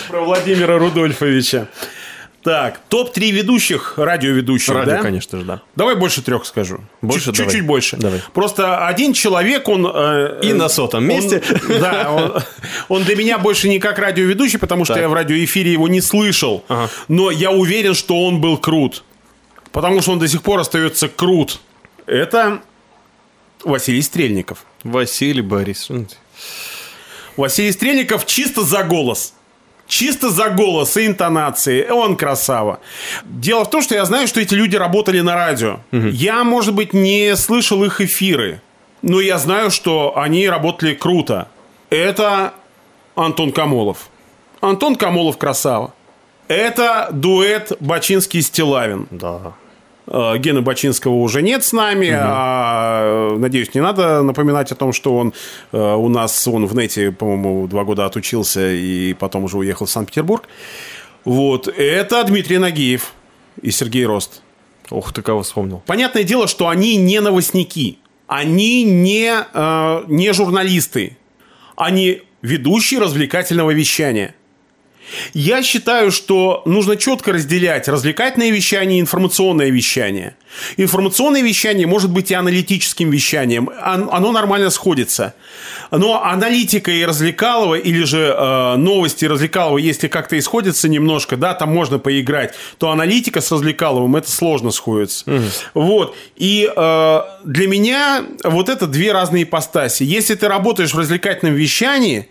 Про 0.08 0.25
Владимира 0.25 0.78
Рудольфовича. 0.78 1.68
Так, 2.42 2.80
топ-3 2.88 3.30
ведущих, 3.30 3.94
радиоведущих, 3.96 4.75
Радио, 4.75 4.94
да? 4.96 5.02
конечно 5.02 5.38
же, 5.38 5.44
да. 5.44 5.62
Давай 5.76 5.94
больше 5.94 6.22
трех 6.22 6.44
скажу. 6.44 6.80
Больше. 7.00 7.32
Чуть-чуть 7.32 7.64
больше. 7.64 7.96
Давай. 7.96 8.20
Просто 8.34 8.84
один 8.88 9.12
человек, 9.12 9.68
он... 9.68 9.87
э, 9.87 10.40
И 10.42 10.52
на 10.52 10.68
сотом 10.68 11.04
он- 11.04 11.08
месте. 11.08 11.40
да, 11.68 12.11
он, 12.11 12.42
он 12.88 13.04
для 13.04 13.14
меня 13.14 13.38
больше 13.38 13.68
не 13.68 13.78
как 13.78 13.99
радиоведущий, 14.00 14.58
потому 14.58 14.84
что 14.84 14.94
Так. 14.94 15.02
я 15.02 15.08
в 15.08 15.14
радиоэфире 15.14 15.70
его 15.72 15.87
не 15.87 16.00
слышал. 16.00 16.64
Ага. 16.66 16.90
Но 17.06 17.30
я 17.30 17.52
уверен, 17.52 17.94
что 17.94 18.26
он 18.26 18.40
был 18.40 18.56
крут. 18.58 19.04
Потому 19.70 20.02
что 20.02 20.11
он 20.12 20.18
до 20.18 20.26
сих 20.26 20.42
пор 20.42 20.58
остается 20.58 21.08
крут. 21.08 21.61
Это 22.06 22.61
Василий 23.64 24.02
Стрельников. 24.02 24.64
Василий 24.82 25.42
Борисович. 25.42 26.08
Василий 27.37 27.70
Стрельников 27.72 28.26
чисто 28.26 28.62
за 28.62 28.82
голос. 28.82 29.34
Чисто 29.92 30.30
за 30.30 30.49
голос 30.49 30.96
и 30.96 31.06
интонации. 31.06 31.87
Он 31.90 32.16
красава. 32.16 32.80
Дело 33.25 33.64
в 33.64 33.70
том, 33.70 33.82
что 33.82 33.94
я 33.94 34.06
знаю, 34.06 34.26
что 34.26 34.40
эти 34.40 34.54
люди 34.54 34.75
работали 34.75 35.20
на 35.20 35.34
радио. 35.34 35.80
Я, 35.92 36.44
может 36.44 36.72
быть, 36.72 36.94
не 36.94 37.37
слышал 37.37 37.84
их 37.84 38.00
эфиры. 38.00 38.62
Но 39.02 39.20
я 39.20 39.37
знаю, 39.37 39.70
что 39.70 40.16
они 40.16 40.49
работали 40.49 40.94
круто. 40.94 41.49
Это 41.90 42.54
Антон 43.16 43.52
Камолов. 43.52 44.08
Антон 44.62 44.96
Камолов 44.96 45.37
красава. 45.37 45.92
Это 46.49 47.11
дуэт 47.12 47.72
Бачинский-Стилавин. 47.78 49.08
Да. 49.11 49.52
Э, 50.12 50.37
Гены 50.37 50.61
Бачинского 50.61 51.14
уже 51.14 51.40
нет 51.40 51.64
с 51.64 51.73
нами. 51.73 52.11
а, 52.12 53.33
э, 53.33 53.38
надеюсь, 53.38 53.75
не 53.75 53.81
надо 53.81 54.23
напоминать 54.23 54.71
о 54.71 54.75
том, 54.75 54.92
что 54.92 55.16
он 55.16 55.33
э, 55.73 55.95
у 55.95 56.09
нас, 56.09 56.47
он 56.47 56.66
в 56.66 56.76
нете, 56.76 57.12
по-моему, 57.12 57.66
два 57.66 57.85
года 57.85 58.04
отучился 58.04 58.73
и 58.73 59.14
потом 59.14 59.45
уже 59.45 59.57
уехал 59.57 59.87
в 59.87 59.90
Санкт-Петербург. 59.90 60.45
Вот. 61.25 61.66
Это 61.66 62.23
Дмитрий 62.25 62.59
Нагиев 62.59 63.14
и 63.62 63.71
Сергей 63.71 64.04
Рост. 64.04 64.42
Ух 64.90 65.14
ты, 65.14 65.23
кого 65.23 65.42
вспомнил. 65.42 65.83
Понятное 65.87 66.25
дело, 66.25 66.47
что 66.47 66.69
они 66.69 66.97
не 66.97 67.21
новостники. 67.21 67.99
Они 68.26 68.85
не, 68.85 69.33
э, 69.54 70.04
не 70.09 70.33
журналисты. 70.35 71.16
Они 71.75 72.23
ведущие 72.42 73.00
развлекательного 73.00 73.71
вещания. 73.71 74.35
Я 75.35 75.62
считаю, 75.62 76.11
что 76.11 76.62
нужно 76.64 76.97
четко 76.97 77.32
разделять 77.32 77.88
развлекательное 77.88 78.50
вещание 78.50 78.99
и 78.99 79.00
информационное 79.00 79.71
вещание. 79.71 80.37
Информационное 80.76 81.42
вещание 81.42 81.87
может 81.87 82.11
быть 82.11 82.30
и 82.30 82.35
аналитическим 82.35 83.11
вещанием. 83.11 83.68
Он- 83.68 84.09
Оно 84.12 84.32
нормально 84.32 84.71
сходится. 84.71 85.35
Но 85.90 86.23
аналитика 86.23 86.90
и 86.90 87.04
развлекалово, 87.04 87.76
или 87.76 88.04
же 88.04 88.35
э, 88.37 88.76
новости 88.76 89.25
развлекалово, 89.26 89.78
если 89.78 90.09
как-то 90.09 90.38
исходятся 90.38 90.88
немножко, 90.88 91.37
да, 91.37 91.54
там 91.54 91.73
можно 91.75 91.99
поиграть, 91.99 92.54
то 92.78 92.90
аналитика 92.90 93.40
с 93.40 93.50
развлекаловым 93.52 94.16
это 94.16 94.30
сложно 94.30 94.71
сходится. 94.71 95.25
Вот. 95.75 96.16
И 96.37 96.71
э, 96.75 97.21
для 97.44 97.66
меня 97.68 98.25
вот 98.44 98.68
это 98.68 98.87
две 98.87 99.12
разные 99.12 99.44
ипостаси. 99.44 100.02
Если 100.04 100.35
ты 100.35 100.49
работаешь 100.49 100.92
в 100.94 100.99
развлекательном 100.99 101.54
вещании, 101.54 102.28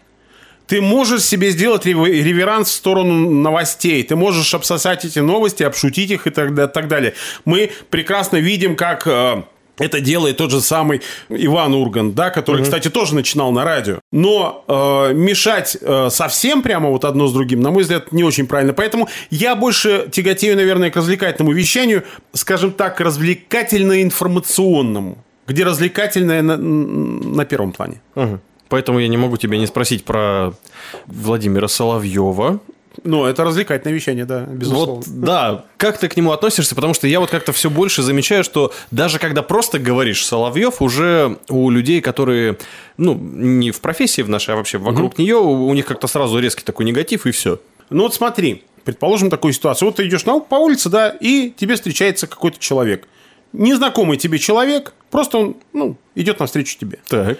ты 0.67 0.81
можешь 0.81 1.23
себе 1.23 1.51
сделать 1.51 1.85
рев- 1.85 2.07
реверанс 2.07 2.69
в 2.69 2.73
сторону 2.73 3.29
новостей. 3.29 4.03
Ты 4.03 4.15
можешь 4.15 4.53
обсосать 4.53 5.05
эти 5.05 5.19
новости, 5.19 5.63
обшутить 5.63 6.11
их 6.11 6.27
и 6.27 6.29
так, 6.29 6.71
так 6.71 6.87
далее. 6.87 7.13
Мы 7.45 7.71
прекрасно 7.89 8.37
видим, 8.37 8.75
как 8.75 9.05
э, 9.05 9.43
это 9.79 9.99
делает 9.99 10.37
тот 10.37 10.51
же 10.51 10.61
самый 10.61 11.01
Иван 11.29 11.73
Ургант, 11.73 12.15
да, 12.15 12.29
который, 12.29 12.63
кстати, 12.63 12.89
тоже 12.89 13.15
начинал 13.15 13.51
на 13.51 13.63
радио. 13.63 13.99
Но 14.11 14.63
э, 14.67 15.13
мешать 15.13 15.77
э, 15.81 16.09
совсем 16.09 16.61
прямо 16.61 16.89
вот 16.89 17.05
одно 17.05 17.27
с 17.27 17.33
другим, 17.33 17.61
на 17.61 17.71
мой 17.71 17.83
взгляд, 17.83 18.11
не 18.11 18.23
очень 18.23 18.47
правильно. 18.47 18.73
Поэтому 18.73 19.07
я 19.29 19.55
больше 19.55 20.07
тяготею, 20.11 20.55
наверное, 20.55 20.91
к 20.91 20.95
развлекательному 20.95 21.53
вещанию, 21.53 22.03
скажем 22.33 22.71
так, 22.71 22.99
развлекательно-информационному, 23.01 25.17
где 25.47 25.63
развлекательное 25.63 26.41
на, 26.41 26.57
на 26.57 27.45
первом 27.45 27.71
плане. 27.71 28.01
Мгм. 28.15 28.41
Поэтому 28.71 28.99
я 28.99 29.09
не 29.09 29.17
могу 29.17 29.35
тебя 29.35 29.57
не 29.57 29.67
спросить 29.67 30.05
про 30.05 30.53
Владимира 31.05 31.67
Соловьева. 31.67 32.61
Ну, 33.03 33.25
это 33.25 33.43
развлекательное 33.43 33.93
вещание, 33.93 34.23
да, 34.23 34.45
безусловно. 34.45 34.95
Вот, 34.95 35.05
да, 35.07 35.65
как 35.75 35.97
ты 35.97 36.07
к 36.07 36.15
нему 36.15 36.31
относишься? 36.31 36.73
Потому 36.73 36.93
что 36.93 37.05
я 37.05 37.19
вот 37.19 37.29
как-то 37.29 37.51
все 37.51 37.69
больше 37.69 38.01
замечаю, 38.01 38.45
что 38.45 38.71
даже 38.89 39.19
когда 39.19 39.43
просто 39.43 39.77
говоришь 39.77 40.25
Соловьев, 40.25 40.81
уже 40.81 41.37
у 41.49 41.69
людей, 41.69 41.99
которые, 41.99 42.57
ну, 42.95 43.13
не 43.13 43.71
в 43.71 43.81
профессии 43.81 44.21
в 44.21 44.29
нашей, 44.29 44.53
а 44.53 44.57
вообще 44.57 44.77
вокруг 44.77 45.17
нее, 45.17 45.35
у 45.35 45.67
у 45.67 45.73
них 45.73 45.85
как-то 45.85 46.07
сразу 46.07 46.39
резкий 46.39 46.63
такой 46.63 46.85
негатив, 46.85 47.25
и 47.25 47.31
все. 47.31 47.59
Ну 47.89 48.03
вот 48.03 48.13
смотри, 48.13 48.63
предположим 48.85 49.29
такую 49.29 49.51
ситуацию. 49.51 49.89
Вот 49.89 49.97
ты 49.97 50.07
идешь 50.07 50.23
на, 50.23 50.39
по 50.39 50.55
улице, 50.55 50.87
да, 50.87 51.09
и 51.09 51.49
тебе 51.49 51.75
встречается 51.75 52.25
какой-то 52.25 52.57
человек. 52.59 53.05
Незнакомый 53.51 54.15
тебе 54.15 54.39
человек, 54.39 54.93
просто 55.09 55.39
он, 55.39 55.57
ну, 55.73 55.97
идет 56.15 56.39
навстречу 56.39 56.77
тебе. 56.79 56.99
Так. 57.09 57.37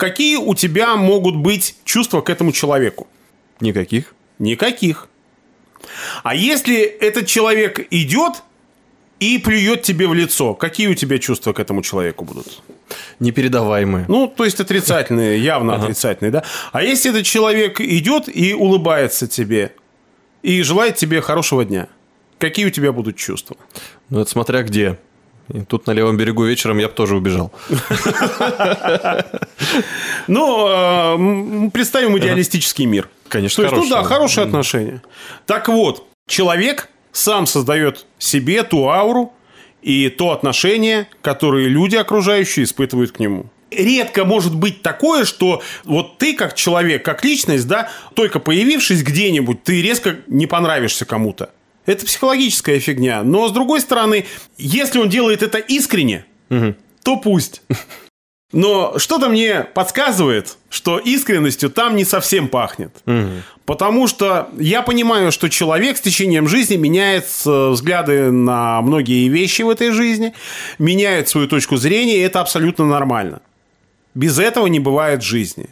Какие 0.00 0.36
у 0.36 0.54
тебя 0.54 0.96
могут 0.96 1.36
быть 1.36 1.76
чувства 1.84 2.22
к 2.22 2.30
этому 2.30 2.52
человеку? 2.52 3.06
Никаких. 3.60 4.14
Никаких. 4.38 5.08
А 6.22 6.34
если 6.34 6.80
этот 6.80 7.26
человек 7.26 7.86
идет 7.90 8.42
и 9.18 9.36
плюет 9.36 9.82
тебе 9.82 10.08
в 10.08 10.14
лицо, 10.14 10.54
какие 10.54 10.86
у 10.86 10.94
тебя 10.94 11.18
чувства 11.18 11.52
к 11.52 11.60
этому 11.60 11.82
человеку 11.82 12.24
будут? 12.24 12.62
Непередаваемые. 13.18 14.06
Ну, 14.08 14.26
то 14.26 14.46
есть 14.46 14.58
отрицательные, 14.58 15.38
явно 15.38 15.74
отрицательные, 15.74 16.30
да? 16.30 16.44
А 16.72 16.82
если 16.82 17.10
этот 17.10 17.26
человек 17.26 17.78
идет 17.78 18.34
и 18.34 18.54
улыбается 18.54 19.28
тебе, 19.28 19.74
и 20.40 20.62
желает 20.62 20.96
тебе 20.96 21.20
хорошего 21.20 21.62
дня, 21.62 21.88
какие 22.38 22.64
у 22.64 22.70
тебя 22.70 22.92
будут 22.92 23.16
чувства? 23.16 23.58
Ну, 24.08 24.20
это 24.22 24.30
смотря 24.30 24.62
где. 24.62 24.98
И 25.52 25.60
тут 25.62 25.86
на 25.86 25.92
левом 25.92 26.16
берегу 26.16 26.44
вечером 26.44 26.78
я 26.78 26.88
бы 26.88 26.94
тоже 26.94 27.16
убежал. 27.16 27.52
Ну, 30.26 30.66
э, 30.68 31.70
представим 31.70 32.16
идеалистический 32.18 32.86
мир. 32.86 33.08
Конечно, 33.28 33.64
То 33.64 33.76
есть, 33.76 33.76
ну 33.76 33.90
да, 33.90 34.02
хорошие. 34.02 34.44
отношения. 34.44 35.02
Так 35.46 35.68
вот, 35.68 36.06
человек 36.26 36.88
сам 37.12 37.46
создает 37.46 38.06
себе 38.18 38.62
ту 38.62 38.88
ауру 38.88 39.32
и 39.82 40.08
то 40.08 40.30
отношение, 40.30 41.08
которое 41.22 41.66
люди 41.68 41.96
окружающие 41.96 42.64
испытывают 42.64 43.12
к 43.12 43.18
нему. 43.18 43.46
Редко 43.70 44.24
может 44.24 44.54
быть 44.54 44.82
такое, 44.82 45.24
что 45.24 45.62
вот 45.84 46.18
ты 46.18 46.34
как 46.34 46.54
человек, 46.54 47.04
как 47.04 47.24
личность, 47.24 47.68
да, 47.68 47.88
только 48.14 48.40
появившись 48.40 49.02
где-нибудь, 49.02 49.62
ты 49.62 49.80
резко 49.80 50.16
не 50.26 50.46
понравишься 50.46 51.04
кому-то. 51.04 51.50
Это 51.90 52.06
психологическая 52.06 52.78
фигня. 52.78 53.22
Но 53.22 53.48
с 53.48 53.52
другой 53.52 53.80
стороны, 53.80 54.24
если 54.56 54.98
он 54.98 55.08
делает 55.08 55.42
это 55.42 55.58
искренне, 55.58 56.24
то 57.02 57.16
пусть. 57.16 57.62
Но 58.52 58.98
что-то 58.98 59.28
мне 59.28 59.62
подсказывает, 59.62 60.56
что 60.70 60.98
искренностью 60.98 61.70
там 61.70 61.96
не 61.96 62.04
совсем 62.04 62.48
пахнет. 62.48 63.02
Потому 63.64 64.08
что 64.08 64.50
я 64.58 64.82
понимаю, 64.82 65.30
что 65.30 65.48
человек 65.48 65.96
с 65.96 66.00
течением 66.00 66.48
жизни 66.48 66.74
меняет 66.74 67.26
э, 67.46 67.68
взгляды 67.68 68.32
на 68.32 68.80
многие 68.82 69.28
вещи 69.28 69.62
в 69.62 69.70
этой 69.70 69.92
жизни, 69.92 70.34
меняет 70.80 71.28
свою 71.28 71.46
точку 71.46 71.76
зрения, 71.76 72.16
и 72.16 72.20
это 72.20 72.40
абсолютно 72.40 72.84
нормально. 72.86 73.42
Без 74.14 74.40
этого 74.40 74.66
не 74.66 74.80
бывает 74.80 75.22
жизни. 75.22 75.68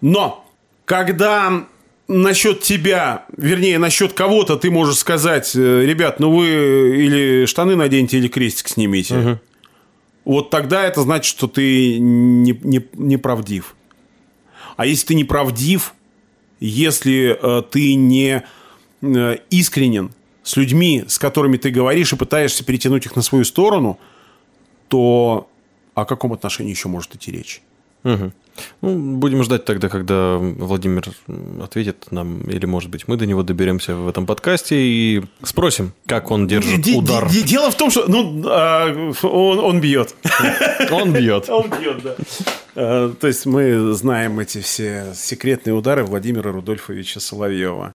Но 0.00 0.48
когда 0.84 1.64
насчет 2.08 2.60
тебя, 2.60 3.24
вернее, 3.36 3.78
насчет 3.78 4.12
кого-то 4.12 4.56
ты 4.56 4.70
можешь 4.70 4.98
сказать, 4.98 5.54
э, 5.54 5.84
ребят, 5.84 6.20
ну 6.20 6.34
вы 6.34 6.46
или 6.46 7.46
штаны 7.46 7.76
наденьте, 7.76 8.18
или 8.18 8.28
крестик 8.28 8.68
снимите. 8.68 9.40
Вот 10.24 10.48
тогда 10.50 10.84
это 10.84 11.02
значит, 11.02 11.26
что 11.26 11.48
ты 11.48 11.98
не, 11.98 12.58
не, 12.62 12.86
не 12.94 13.16
правдив. 13.18 13.76
А 14.76 14.86
если 14.86 15.08
ты 15.08 15.14
не 15.14 15.24
правдив, 15.24 15.94
если 16.60 17.38
э, 17.40 17.62
ты 17.62 17.94
не 17.94 18.42
э, 19.02 19.36
искренен 19.50 20.12
с 20.42 20.56
людьми, 20.56 21.04
с 21.06 21.18
которыми 21.18 21.58
ты 21.58 21.70
говоришь 21.70 22.12
и 22.12 22.16
пытаешься 22.16 22.64
перетянуть 22.64 23.06
их 23.06 23.16
на 23.16 23.22
свою 23.22 23.44
сторону, 23.44 23.98
то 24.88 25.48
о 25.94 26.04
каком 26.04 26.32
отношении 26.32 26.70
еще 26.70 26.88
может 26.88 27.14
идти 27.14 27.30
речь? 27.30 27.62
Мгм. 28.02 28.32
Ну, 28.82 29.16
будем 29.16 29.42
ждать 29.42 29.64
тогда, 29.64 29.88
когда 29.88 30.36
Владимир 30.38 31.02
ответит 31.62 32.06
нам, 32.10 32.40
или, 32.42 32.66
может 32.66 32.90
быть, 32.90 33.08
мы 33.08 33.16
до 33.16 33.26
него 33.26 33.42
доберемся 33.42 33.96
в 33.96 34.08
этом 34.08 34.26
подкасте 34.26 34.76
и 34.76 35.22
спросим, 35.42 35.92
как 36.06 36.30
он 36.30 36.46
держит 36.46 36.80
Де- 36.82 36.96
удар. 36.96 37.28
де- 37.30 37.42
Дело 37.42 37.70
в 37.70 37.74
том, 37.76 37.90
что 37.90 38.04
ну, 38.08 38.42
а, 38.46 39.10
он, 39.22 39.58
он 39.58 39.80
бьет. 39.80 40.14
Он 40.90 41.12
бьет. 41.12 41.48
Он 41.48 41.68
бьет, 41.70 42.02
да. 42.02 42.14
Э, 42.76 43.12
То 43.20 43.26
есть 43.26 43.46
мы 43.46 43.92
знаем 43.94 44.38
эти 44.40 44.60
все 44.60 45.12
секретные 45.14 45.74
удары 45.74 46.04
Владимира 46.04 46.50
Рудольфовича 46.52 47.20
Соловьева. 47.20 47.92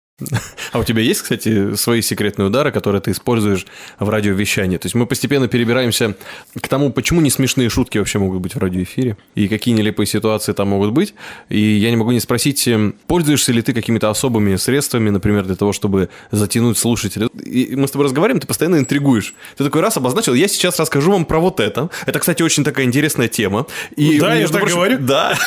А 0.72 0.78
у 0.78 0.84
тебя 0.84 1.02
есть, 1.02 1.22
кстати, 1.22 1.74
свои 1.74 2.02
секретные 2.02 2.46
удары, 2.46 2.72
которые 2.72 3.00
ты 3.00 3.10
используешь 3.10 3.66
в 3.98 4.08
радиовещании? 4.08 4.76
То 4.76 4.86
есть 4.86 4.94
мы 4.94 5.06
постепенно 5.06 5.48
перебираемся 5.48 6.14
к 6.60 6.68
тому, 6.68 6.90
почему 6.90 7.20
не 7.20 7.30
смешные 7.30 7.68
шутки 7.68 7.98
вообще 7.98 8.18
могут 8.18 8.40
быть 8.40 8.54
в 8.54 8.58
радиоэфире, 8.58 9.16
и 9.34 9.48
какие 9.48 9.74
нелепые 9.74 10.06
ситуации 10.06 10.52
там 10.52 10.68
могут 10.68 10.92
быть. 10.92 11.14
И 11.48 11.60
я 11.60 11.90
не 11.90 11.96
могу 11.96 12.12
не 12.12 12.20
спросить, 12.20 12.66
эм, 12.68 12.94
пользуешься 13.06 13.52
ли 13.52 13.62
ты 13.62 13.72
какими-то 13.72 14.10
особыми 14.10 14.56
средствами, 14.56 15.10
например, 15.10 15.44
для 15.44 15.56
того, 15.56 15.72
чтобы 15.72 16.08
затянуть 16.30 16.78
слушателя? 16.78 17.28
И 17.44 17.74
мы 17.76 17.88
с 17.88 17.90
тобой 17.90 18.06
разговариваем, 18.06 18.40
ты 18.40 18.46
постоянно 18.46 18.76
интригуешь. 18.76 19.34
Ты 19.56 19.64
такой 19.64 19.80
раз 19.80 19.96
обозначил, 19.96 20.34
я 20.34 20.48
сейчас 20.48 20.78
расскажу 20.78 21.12
вам 21.12 21.24
про 21.24 21.38
вот 21.38 21.60
это. 21.60 21.90
Это, 22.06 22.18
кстати, 22.18 22.42
очень 22.42 22.64
такая 22.64 22.86
интересная 22.86 23.28
тема. 23.28 23.66
И, 23.96 24.18
да, 24.20 24.34
я 24.34 24.48
так 24.48 24.64
говорю. 24.64 24.98
Да. 24.98 25.34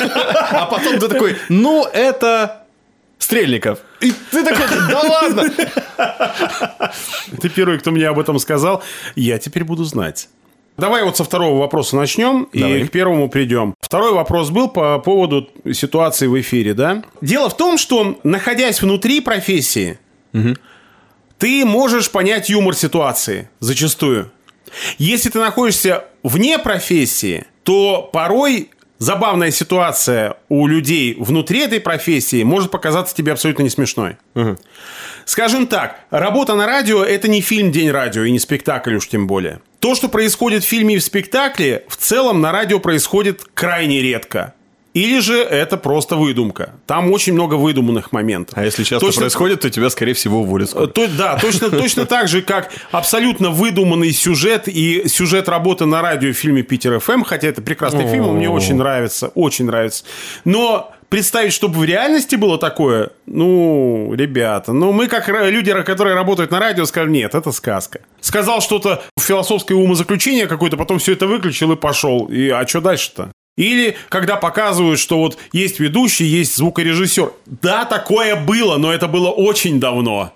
А 0.54 0.66
потом 0.66 0.98
ты 0.98 1.08
такой, 1.08 1.36
ну, 1.48 1.84
это 1.84 2.63
Стрельников. 3.18 3.78
И 4.00 4.12
ты 4.30 4.44
такой, 4.44 4.66
да 4.88 5.00
ладно. 5.00 5.50
Ты 7.40 7.48
первый, 7.48 7.78
кто 7.78 7.90
мне 7.90 8.06
об 8.06 8.18
этом 8.18 8.38
сказал. 8.38 8.82
Я 9.14 9.38
теперь 9.38 9.64
буду 9.64 9.84
знать. 9.84 10.28
Давай 10.76 11.04
вот 11.04 11.16
со 11.16 11.24
второго 11.24 11.60
вопроса 11.60 11.96
начнем 11.96 12.48
Давай. 12.52 12.80
и 12.80 12.86
к 12.86 12.90
первому 12.90 13.28
придем. 13.28 13.74
Второй 13.80 14.12
вопрос 14.12 14.50
был 14.50 14.68
по 14.68 14.98
поводу 14.98 15.48
ситуации 15.72 16.26
в 16.26 16.40
эфире, 16.40 16.74
да? 16.74 17.04
Дело 17.20 17.48
в 17.48 17.56
том, 17.56 17.78
что 17.78 18.18
находясь 18.24 18.82
внутри 18.82 19.20
профессии, 19.20 20.00
угу. 20.32 20.56
ты 21.38 21.64
можешь 21.64 22.10
понять 22.10 22.50
юмор 22.50 22.74
ситуации 22.74 23.48
зачастую. 23.60 24.32
Если 24.98 25.30
ты 25.30 25.38
находишься 25.38 26.06
вне 26.24 26.58
профессии, 26.58 27.46
то 27.62 28.10
порой 28.12 28.70
забавная 28.98 29.50
ситуация 29.50 30.36
у 30.48 30.66
людей 30.66 31.16
внутри 31.18 31.60
этой 31.60 31.80
профессии 31.80 32.42
может 32.42 32.70
показаться 32.70 33.14
тебе 33.14 33.32
абсолютно 33.32 33.62
не 33.62 33.70
смешной. 33.70 34.16
Угу. 34.34 34.56
Скажем 35.24 35.66
так, 35.66 36.00
работа 36.10 36.54
на 36.54 36.66
радио– 36.66 37.02
это 37.04 37.28
не 37.28 37.40
фильм 37.40 37.72
«День 37.72 37.90
радио» 37.90 38.24
и 38.24 38.30
не 38.30 38.38
спектакль 38.38 38.94
уж 38.94 39.08
тем 39.08 39.26
более. 39.26 39.60
То, 39.80 39.94
что 39.94 40.08
происходит 40.08 40.64
в 40.64 40.68
фильме 40.68 40.96
и 40.96 40.98
в 40.98 41.02
спектакле, 41.02 41.84
в 41.88 41.96
целом 41.96 42.40
на 42.40 42.52
радио 42.52 42.78
происходит 42.78 43.42
крайне 43.54 44.00
редко. 44.02 44.54
Или 44.94 45.18
же 45.18 45.42
это 45.42 45.76
просто 45.76 46.14
выдумка. 46.14 46.74
Там 46.86 47.10
очень 47.10 47.32
много 47.32 47.54
выдуманных 47.54 48.12
моментов. 48.12 48.56
А 48.56 48.64
если 48.64 48.84
часто 48.84 49.04
точно... 49.04 49.22
происходит, 49.22 49.60
то 49.60 49.70
тебя, 49.70 49.90
скорее 49.90 50.14
всего, 50.14 50.40
уволят. 50.40 50.70
То, 50.70 51.08
да, 51.08 51.36
точно, 51.36 51.68
точно 51.70 52.06
так 52.06 52.28
же, 52.28 52.42
как 52.42 52.70
абсолютно 52.92 53.50
выдуманный 53.50 54.12
сюжет 54.12 54.68
и 54.68 55.08
сюжет 55.08 55.48
работы 55.48 55.84
на 55.84 56.00
радио 56.00 56.30
в 56.30 56.36
фильме 56.36 56.62
«Питер 56.62 57.00
ФМ», 57.00 57.24
хотя 57.24 57.48
это 57.48 57.60
прекрасный 57.60 58.06
фильм, 58.08 58.28
он 58.28 58.36
мне 58.36 58.48
очень 58.48 58.76
нравится, 58.76 59.32
очень 59.34 59.64
нравится. 59.64 60.04
Но 60.44 60.92
представить, 61.08 61.52
чтобы 61.52 61.80
в 61.80 61.84
реальности 61.84 62.36
было 62.36 62.56
такое, 62.56 63.10
ну, 63.26 64.14
ребята, 64.14 64.72
ну, 64.72 64.92
мы 64.92 65.08
как 65.08 65.28
люди, 65.28 65.72
которые 65.82 66.14
работают 66.14 66.52
на 66.52 66.60
радио, 66.60 66.84
скажем, 66.84 67.12
нет, 67.12 67.34
это 67.34 67.50
сказка. 67.50 68.00
Сказал 68.20 68.60
что-то 68.60 69.02
философское 69.18 69.74
умозаключение 69.74 70.46
какое-то, 70.46 70.76
потом 70.76 71.00
все 71.00 71.14
это 71.14 71.26
выключил 71.26 71.72
и 71.72 71.76
пошел. 71.76 72.26
И, 72.26 72.48
а 72.48 72.64
что 72.66 72.80
дальше-то? 72.80 73.32
Или 73.56 73.96
когда 74.08 74.36
показывают, 74.36 74.98
что 74.98 75.18
вот 75.18 75.38
есть 75.52 75.78
ведущий, 75.78 76.24
есть 76.24 76.56
звукорежиссер. 76.56 77.32
Да, 77.46 77.84
такое 77.84 78.34
было, 78.34 78.78
но 78.78 78.92
это 78.92 79.06
было 79.06 79.30
очень 79.30 79.78
давно. 79.78 80.32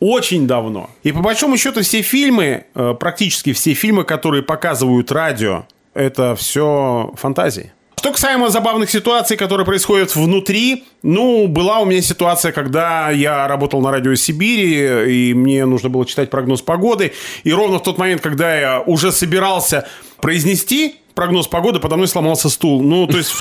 Очень 0.00 0.46
давно. 0.46 0.90
И 1.02 1.12
по 1.12 1.20
большому 1.20 1.56
счету 1.56 1.82
все 1.82 2.02
фильмы, 2.02 2.64
э, 2.74 2.94
практически 2.98 3.52
все 3.52 3.74
фильмы, 3.74 4.04
которые 4.04 4.42
показывают 4.42 5.10
радио, 5.12 5.66
это 5.94 6.36
все 6.36 7.12
фантазии. 7.16 7.72
Что 7.98 8.12
касаемо 8.12 8.50
забавных 8.50 8.90
ситуаций, 8.90 9.36
которые 9.38 9.66
происходят 9.66 10.14
внутри, 10.14 10.84
ну, 11.02 11.48
была 11.48 11.80
у 11.80 11.86
меня 11.86 12.02
ситуация, 12.02 12.52
когда 12.52 13.10
я 13.10 13.48
работал 13.48 13.80
на 13.80 13.90
радио 13.90 14.14
Сибири, 14.14 15.30
и 15.30 15.34
мне 15.34 15.64
нужно 15.64 15.88
было 15.88 16.04
читать 16.04 16.30
прогноз 16.30 16.60
погоды, 16.60 17.14
и 17.42 17.52
ровно 17.52 17.78
в 17.78 17.82
тот 17.82 17.96
момент, 17.96 18.20
когда 18.20 18.54
я 18.56 18.80
уже 18.80 19.12
собирался 19.12 19.88
произнести 20.20 20.96
прогноз 21.16 21.48
погоды, 21.48 21.80
подо 21.80 21.96
мной 21.96 22.06
сломался 22.06 22.48
стул. 22.48 22.82
Ну, 22.82 23.08
то 23.08 23.16
есть 23.16 23.34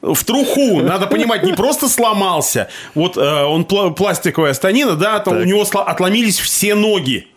в 0.00 0.24
труху. 0.24 0.80
Надо 0.80 1.06
понимать, 1.06 1.42
не 1.42 1.52
просто 1.52 1.88
сломался. 1.88 2.68
Вот 2.94 3.18
э, 3.18 3.44
он 3.44 3.62
пла- 3.64 3.92
пластиковая 3.92 4.54
станина, 4.54 4.94
да, 4.94 5.18
там 5.18 5.38
у 5.38 5.44
него 5.44 5.62
отломились 5.62 6.38
все 6.38 6.74
ноги. 6.74 7.28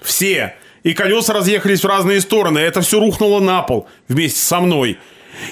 Все. 0.00 0.54
И 0.84 0.94
колеса 0.94 1.32
разъехались 1.32 1.82
в 1.82 1.86
разные 1.86 2.20
стороны. 2.20 2.58
Это 2.58 2.82
все 2.82 3.00
рухнуло 3.00 3.40
на 3.40 3.62
пол 3.62 3.88
вместе 4.08 4.40
со 4.40 4.60
мной. 4.60 4.98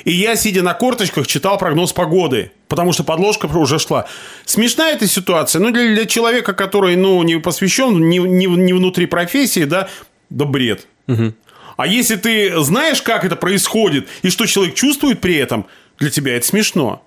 И 0.05 0.13
я, 0.13 0.37
сидя 0.37 0.63
на 0.63 0.75
корточках, 0.75 1.27
читал 1.27 1.59
прогноз 1.59 1.93
погоды. 1.93 2.53
Потому 2.69 2.93
что 2.93 3.03
подложка 3.03 3.47
уже 3.47 3.79
шла. 3.79 4.07
Смешная 4.45 4.95
эта 4.95 5.09
ситуация. 5.09 5.61
Ну, 5.61 5.73
для, 5.73 5.95
для 5.95 6.07
человека, 6.07 6.53
который, 6.53 6.97
ну, 6.97 7.23
не 7.23 7.41
посвящен, 7.41 8.09
не, 8.09 8.19
не, 8.19 8.47
не 8.47 8.73
внутри 8.73 9.07
профессии, 9.07 9.65
да, 9.65 9.89
да 10.31 10.45
бред. 10.45 10.87
Угу. 11.09 11.35
А 11.77 11.87
если 11.87 12.17
ты 12.17 12.61
знаешь, 12.63 13.03
как 13.03 13.25
это 13.25 13.37
происходит, 13.37 14.09
и 14.23 14.31
что 14.31 14.47
человек 14.47 14.75
чувствует 14.75 15.21
при 15.21 15.37
этом, 15.37 15.67
для 15.99 16.11
тебя 16.11 16.37
это 16.37 16.47
смешно. 16.47 17.03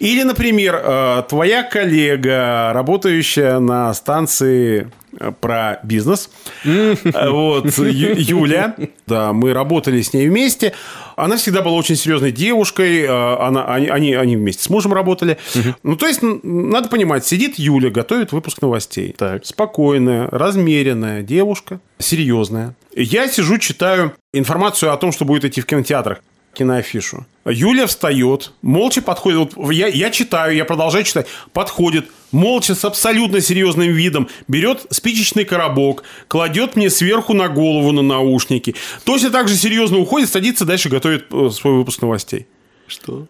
Или, 0.00 0.22
например, 0.22 0.80
э, 0.82 1.22
твоя 1.28 1.62
коллега, 1.62 2.72
работающая 2.74 3.58
на 3.58 3.92
станции 3.94 4.90
э, 5.18 5.32
про 5.40 5.80
бизнес, 5.82 6.30
э, 6.64 6.94
вот, 7.30 7.66
Юля, 7.78 8.76
да, 9.06 9.32
мы 9.32 9.54
работали 9.54 10.02
с 10.02 10.12
ней 10.12 10.28
вместе, 10.28 10.74
она 11.16 11.36
всегда 11.36 11.62
была 11.62 11.74
очень 11.74 11.96
серьезной 11.96 12.32
девушкой, 12.32 13.06
она, 13.06 13.64
они, 13.66 13.88
они, 13.88 14.14
они 14.14 14.36
вместе 14.36 14.62
с 14.62 14.70
мужем 14.70 14.92
работали. 14.92 15.38
Ну, 15.82 15.96
то 15.96 16.06
есть, 16.06 16.20
надо 16.22 16.88
понимать, 16.88 17.26
сидит 17.26 17.58
Юля, 17.58 17.90
готовит 17.90 18.32
выпуск 18.32 18.62
новостей. 18.62 19.14
Так. 19.16 19.44
Спокойная, 19.44 20.28
размеренная 20.30 21.22
девушка, 21.22 21.80
серьезная. 21.98 22.74
Я 22.94 23.28
сижу, 23.28 23.58
читаю 23.58 24.14
информацию 24.32 24.92
о 24.92 24.96
том, 24.96 25.12
что 25.12 25.24
будет 25.24 25.44
идти 25.44 25.60
в 25.60 25.66
кинотеатрах 25.66 26.20
киноафишу. 26.54 27.26
Юля 27.46 27.86
встает, 27.86 28.52
молча 28.62 29.02
подходит. 29.02 29.54
Вот 29.54 29.72
я, 29.72 29.86
я 29.86 30.10
читаю, 30.10 30.54
я 30.54 30.64
продолжаю 30.64 31.04
читать. 31.04 31.26
Подходит, 31.52 32.10
молча, 32.30 32.74
с 32.74 32.84
абсолютно 32.84 33.40
серьезным 33.40 33.90
видом, 33.90 34.28
берет 34.48 34.86
спичечный 34.90 35.44
коробок, 35.44 36.04
кладет 36.28 36.76
мне 36.76 36.90
сверху 36.90 37.32
на 37.32 37.48
голову 37.48 37.92
на 37.92 38.02
наушники. 38.02 38.74
Точно 39.04 39.30
так 39.30 39.48
же 39.48 39.56
серьезно 39.56 39.98
уходит, 39.98 40.28
садится, 40.28 40.64
дальше 40.64 40.88
готовит 40.88 41.26
э, 41.32 41.50
свой 41.50 41.74
выпуск 41.74 42.02
новостей. 42.02 42.46
Что? 42.86 43.26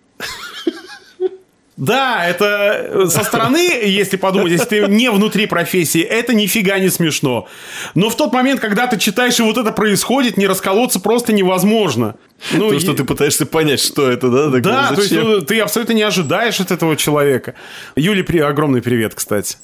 Да, 1.83 2.25
это 2.25 2.91
э, 2.91 3.07
со 3.09 3.25
стороны, 3.25 3.59
если 3.59 4.17
подумать, 4.17 4.53
если 4.53 4.67
ты 4.67 4.87
не 4.87 5.11
внутри 5.11 5.47
профессии, 5.47 6.01
это 6.01 6.33
нифига 6.33 6.79
не 6.79 6.91
смешно. 6.91 7.49
Но 7.97 8.09
в 8.09 8.17
тот 8.17 8.33
момент, 8.33 8.61
когда 8.61 8.87
ты 8.87 9.01
читаешь, 9.01 9.41
и 9.41 9.43
вот 9.43 9.59
это 9.59 9.73
происходит, 9.73 10.37
не 10.37 10.47
расколоться 10.47 11.01
просто 11.01 11.33
невозможно. 11.33 12.15
Ну, 12.53 12.69
То, 12.69 12.77
и... 12.77 12.79
что 12.79 12.95
ты 12.95 13.03
пытаешься 13.03 13.47
понять, 13.47 13.81
что 13.81 14.09
это, 14.09 14.29
да? 14.29 14.53
Так 14.53 14.63
да, 14.63 14.83
зачем? 14.91 14.95
то 14.95 15.03
есть 15.03 15.13
ну, 15.15 15.41
ты 15.41 15.59
абсолютно 15.59 15.95
не 15.95 16.03
ожидаешь 16.03 16.61
от 16.61 16.71
этого 16.71 16.97
человека. 16.97 17.55
Юле 17.97 18.23
при... 18.23 18.39
огромный 18.39 18.81
привет, 18.81 19.17
кстати. 19.17 19.57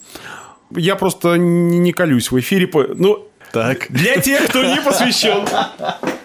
Я 0.74 0.96
просто 0.96 1.36
не, 1.36 1.78
не 1.78 1.92
колюсь 1.92 2.32
в 2.32 2.40
эфире. 2.40 2.66
По... 2.66 2.82
Ну, 2.82 3.28
так. 3.52 3.86
Для 3.90 4.16
тех, 4.16 4.48
кто 4.48 4.64
не 4.64 4.80
посвящен. 4.80 5.46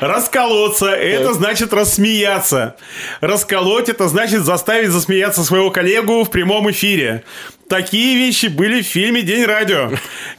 Расколоться– 0.00 0.86
это 0.86 1.34
значит 1.34 1.72
рассмеяться. 1.72 2.76
Расколоть– 3.20 3.88
это 3.90 4.08
значит 4.08 4.42
заставить 4.42 4.90
засмеяться 4.90 5.44
своего 5.44 5.70
коллегу 5.70 6.24
в 6.24 6.30
прямом 6.30 6.70
эфире. 6.70 7.24
Такие 7.68 8.16
вещи 8.16 8.46
были 8.46 8.82
в 8.82 8.86
фильме 8.86 9.22
«День 9.22 9.44
радио», 9.44 9.90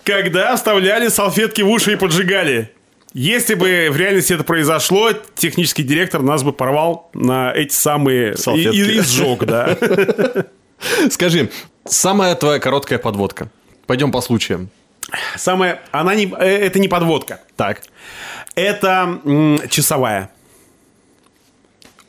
когда 0.03 0.55
вставляли 0.55 1.09
салфетки 1.09 1.61
в 1.61 1.69
уши 1.69 1.93
и 1.93 1.95
поджигали. 1.95 2.71
Если 3.13 3.55
бы 3.55 3.89
в 3.91 3.97
реальности 3.97 4.33
это 4.33 4.43
произошло, 4.43 5.11
технический 5.35 5.83
директор 5.83 6.21
нас 6.21 6.43
бы 6.43 6.53
порвал 6.53 7.09
на 7.13 7.51
эти 7.51 7.73
самые... 7.73 8.37
Салфетки. 8.37 8.75
И, 8.75 8.97
и 8.97 9.01
сжег, 9.01 9.45
да. 9.45 9.77
Скажи, 11.09 11.49
самая 11.85 12.35
твоя 12.35 12.59
короткая 12.59 12.99
подводка. 12.99 13.49
Пойдем 13.87 14.11
по 14.11 14.21
случаям. 14.21 14.69
Самая... 15.35 15.81
Она 15.91 16.13
не... 16.13 16.31
Э, 16.37 16.45
это 16.45 16.79
не 16.79 16.87
подводка. 16.87 17.41
Так. 17.55 17.81
Это 18.59 19.21
часовая. 19.69 20.29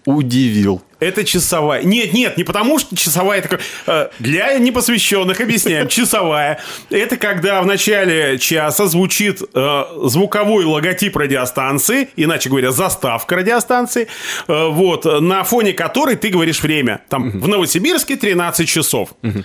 Удивил. 0.05 0.83
Это 0.99 1.25
часовая. 1.25 1.83
Нет, 1.83 2.13
нет, 2.13 2.37
не 2.37 2.45
потому 2.45 2.79
что 2.79 2.97
часовая 2.97 3.41
такая. 3.41 3.61
Э, 3.87 4.09
для 4.19 4.59
непосвященных 4.59 5.41
объясняем. 5.41 5.89
Часовая. 5.89 6.59
Это 6.91 7.17
когда 7.17 7.63
в 7.63 7.67
начале 7.67 8.39
часа 8.39 8.87
звучит 8.87 9.41
э, 9.43 9.85
звуковой 10.05 10.65
логотип 10.65 11.17
радиостанции, 11.17 12.09
иначе 12.17 12.49
говоря, 12.49 12.73
заставка 12.73 13.37
радиостанции, 13.37 14.09
э, 14.49 14.67
вот, 14.69 15.05
на 15.05 15.45
фоне 15.45 15.73
которой 15.73 16.17
ты 16.17 16.29
говоришь 16.31 16.63
время. 16.63 17.03
Там 17.09 17.29
угу. 17.29 17.39
в 17.39 17.49
Новосибирске 17.49 18.17
13 18.17 18.69
часов. 18.69 19.15
Угу. 19.23 19.45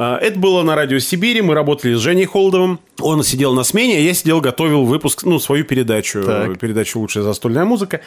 А, 0.00 0.16
это 0.16 0.38
было 0.38 0.62
на 0.62 0.76
радио 0.76 1.00
Сибири, 1.00 1.42
мы 1.42 1.54
работали 1.54 1.94
с 1.94 1.98
Женей 1.98 2.24
Холдовым. 2.24 2.78
Он 3.00 3.24
сидел 3.24 3.52
на 3.52 3.64
смене, 3.64 3.96
а 3.96 4.00
я 4.00 4.14
сидел, 4.14 4.40
готовил 4.40 4.84
выпуск, 4.84 5.24
ну, 5.24 5.40
свою 5.40 5.64
передачу, 5.64 6.22
так. 6.22 6.56
передачу 6.60 7.00
«Лучшая 7.00 7.24
застольная 7.24 7.64
музыка». 7.64 8.00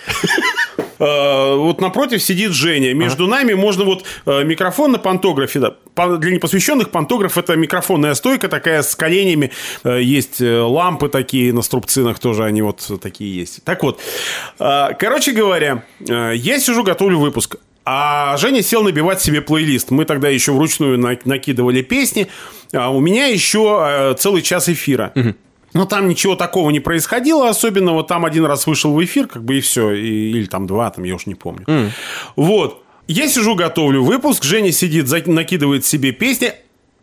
э, 1.00 1.56
вот 1.56 1.82
напротив 1.82 2.24
сидит 2.24 2.54
Женя. 2.54 2.94
Между 2.94 3.28
нами 3.28 3.56
можно 3.56 3.84
вот 3.84 4.06
э, 4.26 4.44
микрофон 4.46 4.94
на 4.94 5.00
пантографе. 5.00 5.60
Для 5.60 6.32
непосвященных 6.32 6.92
пантограф 6.92 7.38
это 7.38 7.58
микрофонная 7.58 8.14
стойка 8.14 8.48
такая 8.48 8.84
с 8.84 8.96
коленями. 8.96 9.52
Э, 9.84 10.02
Есть 10.02 10.40
э, 10.40 10.62
лампы 10.62 11.10
такие 11.10 11.52
на 11.52 11.62
струбцинах 11.62 12.20
тоже, 12.20 12.46
они 12.46 12.62
вот 12.62 12.90
такие 13.02 13.36
есть. 13.36 13.66
Так 13.66 13.84
вот, 13.84 14.00
э, 14.60 14.88
короче 14.98 15.34
говоря, 15.34 15.84
я 16.00 16.60
сижу, 16.60 16.84
готовлю 16.84 17.20
выпуск. 17.20 17.58
А 17.84 18.38
Женя 18.38 18.62
сел 18.62 18.84
набивать 18.84 19.22
себе 19.22 19.42
плейлист. 19.42 19.90
Мы 19.92 20.06
тогда 20.06 20.30
еще 20.30 20.52
вручную 20.52 21.00
на- 21.00 21.18
накидывали 21.26 21.82
песни. 21.82 22.28
А 22.74 22.90
у 22.92 23.00
меня 23.00 23.26
еще 23.28 23.80
э, 23.84 24.14
целый 24.20 24.42
час 24.42 24.70
эфира. 24.70 25.12
Но 25.74 25.86
там 25.86 26.08
ничего 26.10 26.36
такого 26.36 26.70
не 26.70 26.80
происходило 26.80 27.50
особенного. 27.50 28.04
Там 28.04 28.26
один 28.26 28.46
раз 28.46 28.68
вышел 28.68 28.94
в 28.94 29.04
эфир, 29.04 29.28
как 29.28 29.44
бы 29.44 29.58
и 29.58 29.62
все. 29.62 29.92
И- 29.94 30.32
или 30.32 30.46
там 30.46 30.68
два, 30.68 30.90
там 30.92 31.04
я 31.06 31.16
уж 31.16 31.26
не 31.26 31.36
помню. 31.36 31.66
Вот. 32.36 32.84
Я 33.08 33.28
сижу, 33.28 33.56
готовлю 33.56 34.04
выпуск. 34.04 34.44
Женя 34.44 34.72
сидит, 34.72 35.08
накидывает 35.28 35.84
себе 35.86 36.12
песни. 36.12 36.54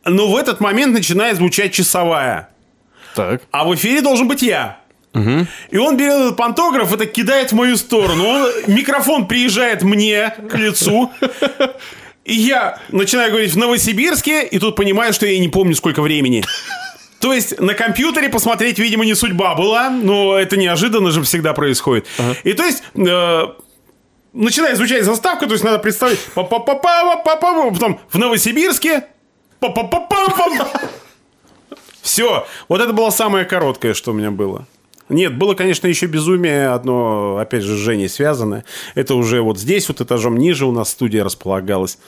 Но 0.05 0.31
в 0.31 0.37
этот 0.37 0.61
момент 0.61 0.95
начинает 0.95 1.37
звучать 1.38 1.73
часовая. 1.73 2.51
Так. 3.14 3.43
А 3.51 3.64
в 3.64 3.75
эфире 3.75 4.01
должен 4.01 4.29
быть 4.29 4.43
я. 4.43 4.81
И 5.14 5.79
он 5.79 5.97
берет 5.97 6.14
этот 6.14 6.37
пантограф 6.37 6.97
так 6.97 7.12
кидает 7.12 7.53
в 7.53 7.55
мою 7.55 7.77
сторону. 7.77 8.27
Он, 8.27 8.51
микрофон 8.66 9.27
приезжает 9.27 9.83
мне 9.83 10.35
к 10.51 10.57
лицу. 10.57 11.11
И 12.25 12.35
я 12.35 12.79
начинаю 12.90 13.31
говорить 13.31 13.53
в 13.53 13.57
Новосибирске, 13.57 14.47
и 14.47 14.59
тут 14.59 14.77
понимаю, 14.77 15.14
что 15.14 15.27
я 15.27 15.38
не 15.38 15.49
помню, 15.49 15.75
сколько 15.75 16.03
времени. 16.03 16.44
То 17.21 17.33
есть 17.33 17.59
на 17.59 17.75
компьютере 17.75 18.29
посмотреть, 18.29 18.79
видимо, 18.79 19.05
не 19.05 19.14
судьба 19.14 19.55
была, 19.55 19.90
но 19.90 20.38
это 20.38 20.57
неожиданно 20.57 21.11
же 21.11 21.23
всегда 21.23 21.53
происходит. 21.53 22.07
И 22.44 22.53
то 22.53 22.64
есть 22.64 22.83
э, 22.94 23.42
начинает 24.33 24.77
звучать 24.77 25.05
заставка, 25.05 25.47
то 25.47 25.53
есть 25.53 25.64
надо 25.64 25.79
представить 25.79 26.21
па 26.35 26.44
па 26.44 26.61
па 26.61 26.75
па 26.75 27.16
па 27.16 27.37
па 27.37 27.71
потом 27.71 27.99
в 28.11 28.18
Новосибирске 28.18 29.05
па 29.59 29.71
па 29.71 29.85
па 29.85 30.01
па 30.01 30.29
па 30.29 30.71
все. 32.03 32.47
Вот 32.68 32.81
это 32.81 32.92
было 32.92 33.11
самое 33.11 33.44
короткое, 33.44 33.94
что 33.94 34.12
у 34.12 34.14
меня 34.14 34.31
было. 34.31 34.66
Нет, 35.09 35.37
было, 35.37 35.55
конечно, 35.55 35.87
еще 35.87 36.07
безумие 36.07 36.68
одно, 36.68 37.38
опять 37.38 37.62
же, 37.62 37.75
с 37.75 37.79
Женей 37.79 38.09
связанное. 38.09 38.64
Это 38.94 39.14
уже 39.14 39.40
вот 39.40 39.59
здесь, 39.59 39.88
вот 39.88 40.01
этажом 40.01 40.37
ниже 40.37 40.66
у 40.66 40.73
нас 40.73 40.90
студия 40.90 41.25
располагалась. 41.25 41.99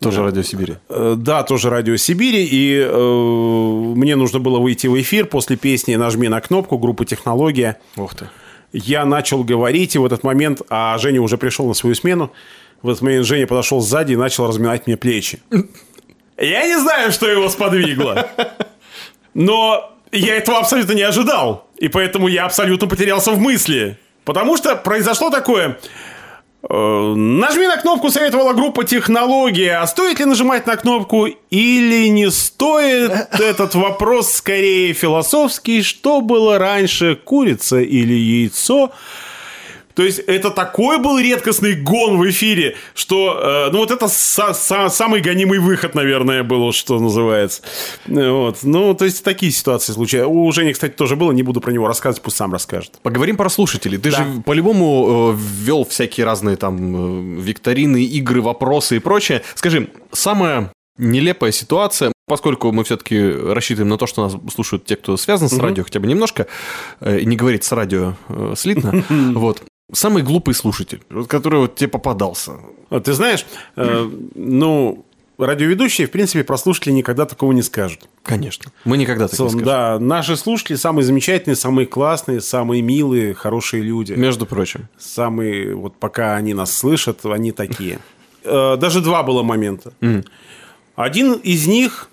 Тоже 0.00 0.22
радио 0.22 0.42
Сибири. 0.42 0.74
Э, 0.88 1.14
Да, 1.16 1.42
тоже 1.42 1.70
радио 1.70 1.96
Сибири, 1.96 2.44
и 2.44 2.86
э, 2.86 3.94
мне 3.96 4.16
нужно 4.16 4.40
было 4.40 4.58
выйти 4.58 4.86
в 4.86 5.00
эфир 5.00 5.26
после 5.26 5.56
песни 5.56 5.94
«Нажми 5.94 6.28
на 6.28 6.40
кнопку» 6.40 6.78
группы 6.78 7.04
«Технология». 7.04 7.78
Ух 7.96 8.14
ты. 8.14 8.28
Я 8.72 9.04
начал 9.04 9.44
говорить, 9.44 9.94
и 9.94 9.98
в 9.98 10.04
этот 10.04 10.24
момент, 10.24 10.60
а 10.68 10.98
Женя 10.98 11.22
уже 11.22 11.38
пришел 11.38 11.66
на 11.68 11.74
свою 11.74 11.94
смену, 11.94 12.32
в 12.82 12.88
этот 12.88 13.02
момент 13.02 13.24
Женя 13.24 13.46
подошел 13.46 13.80
сзади 13.80 14.12
и 14.12 14.16
начал 14.16 14.46
разминать 14.48 14.86
мне 14.86 14.96
плечи. 14.96 15.40
Я 16.36 16.66
не 16.66 16.78
знаю, 16.80 17.12
что 17.12 17.28
его 17.28 17.48
сподвигло, 17.48 18.28
но 19.32 19.93
я 20.18 20.36
этого 20.36 20.58
абсолютно 20.58 20.92
не 20.92 21.02
ожидал, 21.02 21.68
и 21.76 21.88
поэтому 21.88 22.28
я 22.28 22.44
абсолютно 22.44 22.86
потерялся 22.86 23.32
в 23.32 23.38
мысли. 23.38 23.98
Потому 24.24 24.56
что 24.56 24.76
произошло 24.76 25.30
такое... 25.30 25.78
Э, 26.68 27.14
Нажми 27.14 27.66
на 27.66 27.76
кнопку, 27.76 28.10
советовала 28.10 28.54
группа 28.54 28.84
«Технология». 28.84 29.78
А 29.80 29.86
стоит 29.86 30.18
ли 30.18 30.24
нажимать 30.24 30.66
на 30.66 30.76
кнопку 30.76 31.26
или 31.50 32.08
не 32.08 32.30
стоит? 32.30 33.12
Этот 33.38 33.74
вопрос 33.74 34.32
скорее 34.32 34.94
философский. 34.94 35.82
Что 35.82 36.22
было 36.22 36.58
раньше, 36.58 37.16
курица 37.16 37.80
или 37.80 38.14
яйцо? 38.14 38.92
То 39.94 40.02
есть 40.02 40.18
это 40.18 40.50
такой 40.50 40.98
был 40.98 41.18
редкостный 41.18 41.74
гон 41.74 42.18
в 42.18 42.28
эфире, 42.30 42.76
что, 42.94 43.66
э, 43.68 43.70
ну 43.72 43.78
вот 43.78 43.90
это 43.90 44.06
са- 44.06 44.52
са- 44.52 44.90
самый 44.90 45.20
гонимый 45.20 45.58
выход, 45.60 45.94
наверное, 45.94 46.42
был, 46.42 46.60
вот 46.60 46.74
что 46.74 46.98
называется. 46.98 47.62
Э, 48.08 48.30
Вот. 48.30 48.58
Ну, 48.62 48.94
то 48.94 49.04
есть 49.04 49.22
такие 49.24 49.52
ситуации 49.52 49.92
случаются. 49.92 50.28
У 50.28 50.50
Жени, 50.52 50.72
кстати, 50.72 50.92
тоже 50.92 51.14
было, 51.16 51.32
не 51.32 51.42
буду 51.42 51.60
про 51.60 51.70
него 51.72 51.86
рассказывать, 51.86 52.22
пусть 52.22 52.36
сам 52.36 52.52
расскажет. 52.52 52.92
Поговорим 53.02 53.36
про 53.36 53.48
слушателей. 53.48 53.98
Ты 53.98 54.10
же 54.10 54.16
по-любому 54.44 55.32
э, 55.32 55.36
ввел 55.38 55.84
всякие 55.84 56.26
разные 56.26 56.56
там 56.56 57.38
э, 57.38 57.40
викторины, 57.42 58.02
игры, 58.04 58.42
вопросы 58.42 58.96
и 58.96 58.98
прочее. 58.98 59.42
Скажи, 59.54 59.88
самая 60.12 60.70
нелепая 60.98 61.52
ситуация, 61.52 62.12
поскольку 62.26 62.72
мы 62.72 62.84
все-таки 62.84 63.20
рассчитываем 63.20 63.88
на 63.90 63.98
то, 63.98 64.06
что 64.06 64.22
нас 64.24 64.36
слушают 64.52 64.84
те, 64.86 64.96
кто 64.96 65.16
связан 65.16 65.48
с 65.48 65.58
радио 65.58 65.84
хотя 65.84 66.00
бы 66.00 66.06
немножко, 66.06 66.46
э, 67.00 67.18
и 67.20 67.26
не 67.26 67.36
говорить 67.36 67.64
с 67.64 67.72
радио 67.72 68.14
э, 68.28 68.54
слитно, 68.56 69.04
вот. 69.34 69.62
Самый 69.92 70.22
глупый 70.22 70.54
слушатель, 70.54 71.02
вот 71.10 71.28
который 71.28 71.60
вот 71.60 71.76
тебе 71.76 71.88
попадался. 71.88 72.52
Вот, 72.90 73.04
ты 73.04 73.12
знаешь, 73.12 73.44
э, 73.76 74.10
ну, 74.34 75.04
радиоведущие, 75.38 76.06
в 76.06 76.10
принципе, 76.10 76.42
про 76.42 76.56
слушателей 76.56 76.94
никогда 76.94 77.26
такого 77.26 77.52
не 77.52 77.62
скажут. 77.62 78.08
Конечно. 78.22 78.72
Мы 78.84 78.96
никогда 78.96 79.28
так 79.28 79.38
не 79.38 79.48
скажем. 79.48 79.64
да, 79.64 79.98
наши 79.98 80.36
слушатели 80.36 80.76
самые 80.76 81.04
замечательные, 81.04 81.56
самые 81.56 81.86
классные, 81.86 82.40
самые 82.40 82.80
милые, 82.82 83.34
хорошие 83.34 83.82
люди. 83.82 84.14
Между 84.14 84.46
прочим. 84.46 84.88
Самые, 84.98 85.74
вот 85.74 85.96
пока 85.96 86.34
они 86.36 86.54
нас 86.54 86.72
слышат, 86.72 87.24
они 87.26 87.52
такие. 87.52 87.98
Э, 88.42 88.76
Даже 88.78 89.00
два 89.00 89.22
было 89.22 89.42
момента. 89.42 89.92
Один 90.96 91.34
из 91.34 91.66
них 91.66 92.08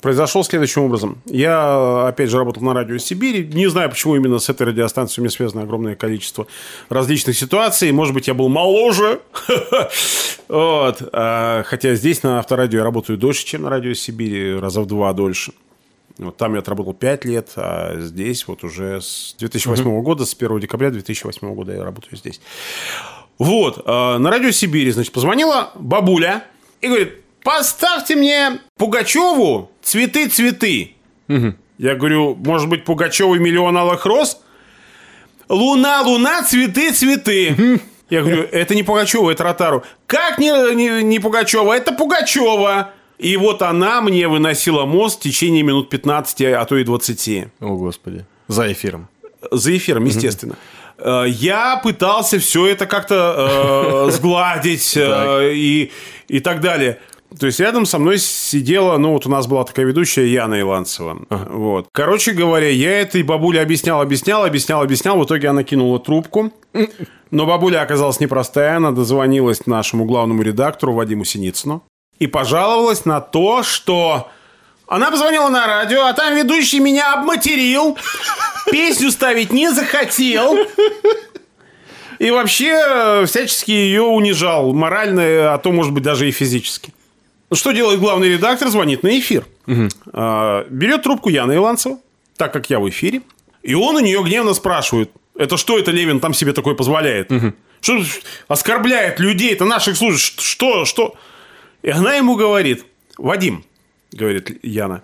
произошел 0.00 0.44
следующим 0.44 0.82
образом. 0.82 1.18
Я, 1.26 2.08
опять 2.08 2.30
же, 2.30 2.38
работал 2.38 2.62
на 2.62 2.74
радио 2.74 2.98
Сибири. 2.98 3.46
Не 3.46 3.68
знаю, 3.68 3.90
почему 3.90 4.16
именно 4.16 4.38
с 4.38 4.48
этой 4.48 4.68
радиостанцией 4.68 5.20
у 5.20 5.24
меня 5.24 5.30
связано 5.30 5.62
огромное 5.62 5.94
количество 5.94 6.46
различных 6.88 7.36
ситуаций. 7.36 7.90
Может 7.92 8.14
быть, 8.14 8.28
я 8.28 8.34
был 8.34 8.48
моложе. 8.48 9.20
Вот. 10.46 11.02
А, 11.12 11.62
Хотя 11.64 11.94
здесь 11.94 12.22
на 12.22 12.38
авторадио 12.38 12.78
я 12.78 12.84
работаю 12.84 13.18
дольше, 13.18 13.46
чем 13.46 13.62
на 13.62 13.70
радио 13.70 13.94
Сибири, 13.94 14.54
раза 14.58 14.82
в 14.82 14.86
два 14.86 15.12
дольше. 15.12 15.52
Вот 16.18 16.36
там 16.36 16.52
я 16.54 16.60
отработал 16.60 16.94
5 16.94 17.24
лет, 17.24 17.50
а 17.56 17.98
здесь 17.98 18.46
вот 18.46 18.62
уже 18.62 19.00
с 19.00 19.34
2008 19.38 20.02
года, 20.02 20.24
с 20.24 20.34
1 20.34 20.60
декабря 20.60 20.90
2008 20.90 21.54
года 21.54 21.72
я 21.72 21.82
работаю 21.82 22.16
здесь. 22.16 22.40
Вот, 23.38 23.82
э, 23.84 24.18
на 24.18 24.30
радио 24.30 24.50
Сибири, 24.52 24.92
значит, 24.92 25.12
позвонила 25.12 25.72
бабуля 25.74 26.44
и 26.80 26.86
говорит, 26.86 27.23
поставьте 27.44 28.16
мне 28.16 28.58
Пугачеву 28.76 29.70
«Цветы-цветы». 29.82 30.96
Я 31.78 31.94
говорю, 31.94 32.34
может 32.34 32.68
быть, 32.68 32.84
Пугачеву 32.84 33.34
«Миллион 33.36 33.76
алых 33.76 34.04
роз»? 34.06 34.40
«Луна, 35.48 36.02
луна, 36.02 36.42
цветы, 36.42 36.90
цветы». 36.92 37.80
Я 38.10 38.20
говорю, 38.22 38.42
это 38.50 38.74
не 38.74 38.82
Пугачева, 38.82 39.30
это 39.30 39.44
Ротару. 39.44 39.82
Как 40.06 40.38
не, 40.38 40.50
не, 40.74 41.02
не 41.02 41.18
Пугачева? 41.20 41.72
Это 41.72 41.92
Пугачева. 41.92 42.90
И 43.18 43.36
вот 43.36 43.62
она 43.62 44.00
мне 44.02 44.28
выносила 44.28 44.84
мост 44.84 45.20
в 45.20 45.22
течение 45.22 45.62
минут 45.62 45.88
15, 45.88 46.42
а 46.42 46.64
то 46.64 46.76
и 46.76 46.84
20 46.84 47.46
О, 47.60 47.76
Господи. 47.76 48.26
За 48.48 48.70
эфиром. 48.70 49.08
за 49.50 49.76
эфиром, 49.76 50.04
естественно. 50.04 50.56
Э, 50.98 51.24
Я 51.26 51.76
пытался 51.82 52.38
все 52.38 52.66
это 52.66 52.86
как-то 52.86 54.06
э, 54.08 54.10
сгладить 54.12 54.96
э, 54.96 55.52
и, 55.54 55.90
и 56.28 56.40
так 56.40 56.60
далее. 56.60 56.98
То 57.38 57.46
есть 57.46 57.60
рядом 57.60 57.86
со 57.86 57.98
мной 57.98 58.18
сидела, 58.18 58.96
ну 58.98 59.12
вот 59.12 59.26
у 59.26 59.30
нас 59.30 59.46
была 59.46 59.64
такая 59.64 59.86
ведущая 59.86 60.26
Яна 60.32 60.60
Иланцева. 60.60 61.18
Вот. 61.28 61.88
Короче 61.92 62.32
говоря, 62.32 62.68
я 62.68 63.00
этой 63.00 63.22
бабуле 63.22 63.60
объяснял, 63.60 64.00
объяснял, 64.00 64.44
объяснял, 64.44 64.82
объяснял. 64.82 65.18
В 65.18 65.24
итоге 65.24 65.48
она 65.48 65.64
кинула 65.64 65.98
трубку. 65.98 66.52
Но 67.30 67.46
бабуля 67.46 67.82
оказалась 67.82 68.20
непростая. 68.20 68.76
Она 68.76 68.92
дозвонилась 68.92 69.66
нашему 69.66 70.04
главному 70.04 70.42
редактору 70.42 70.92
Вадиму 70.92 71.24
Синицыну 71.24 71.82
и 72.18 72.26
пожаловалась 72.26 73.04
на 73.04 73.20
то, 73.20 73.62
что 73.62 74.28
она 74.86 75.10
позвонила 75.10 75.48
на 75.48 75.66
радио, 75.66 76.04
а 76.04 76.12
там 76.12 76.36
ведущий 76.36 76.78
меня 76.78 77.14
обматерил, 77.14 77.98
песню 78.70 79.10
ставить 79.10 79.52
не 79.52 79.70
захотел. 79.70 80.56
И 82.20 82.30
вообще 82.30 82.80
э, 82.80 83.26
всячески 83.26 83.72
ее 83.72 84.02
унижал, 84.02 84.72
морально, 84.72 85.52
а 85.52 85.58
то, 85.58 85.72
может 85.72 85.92
быть, 85.92 86.04
даже 86.04 86.28
и 86.28 86.30
физически. 86.30 86.93
Ну, 87.54 87.56
Что 87.56 87.70
делает 87.70 88.00
главный 88.00 88.30
редактор? 88.30 88.68
Звонит 88.68 89.04
на 89.04 89.16
эфир. 89.16 89.46
А, 90.12 90.66
Берет 90.68 91.04
трубку 91.04 91.28
Яна 91.28 91.54
Иланцева, 91.54 91.98
так 92.36 92.52
как 92.52 92.68
я 92.68 92.80
в 92.80 92.88
эфире, 92.88 93.22
и 93.62 93.74
он 93.74 93.94
у 93.94 94.00
нее 94.00 94.20
гневно 94.24 94.54
спрашивает, 94.54 95.12
это 95.38 95.56
что 95.56 95.78
это 95.78 95.92
Левин 95.92 96.18
там 96.18 96.34
себе 96.34 96.52
такое 96.52 96.74
позволяет? 96.74 97.30
Что 97.80 98.02
оскорбляет 98.48 99.20
людей, 99.20 99.52
это 99.52 99.66
наших 99.66 99.96
служащих, 99.96 100.40
что, 100.40 100.84
что? 100.84 101.14
И 101.82 101.90
она 101.90 102.14
ему 102.16 102.34
говорит, 102.34 102.86
Вадим, 103.18 103.64
говорит 104.10 104.58
Яна, 104.64 105.02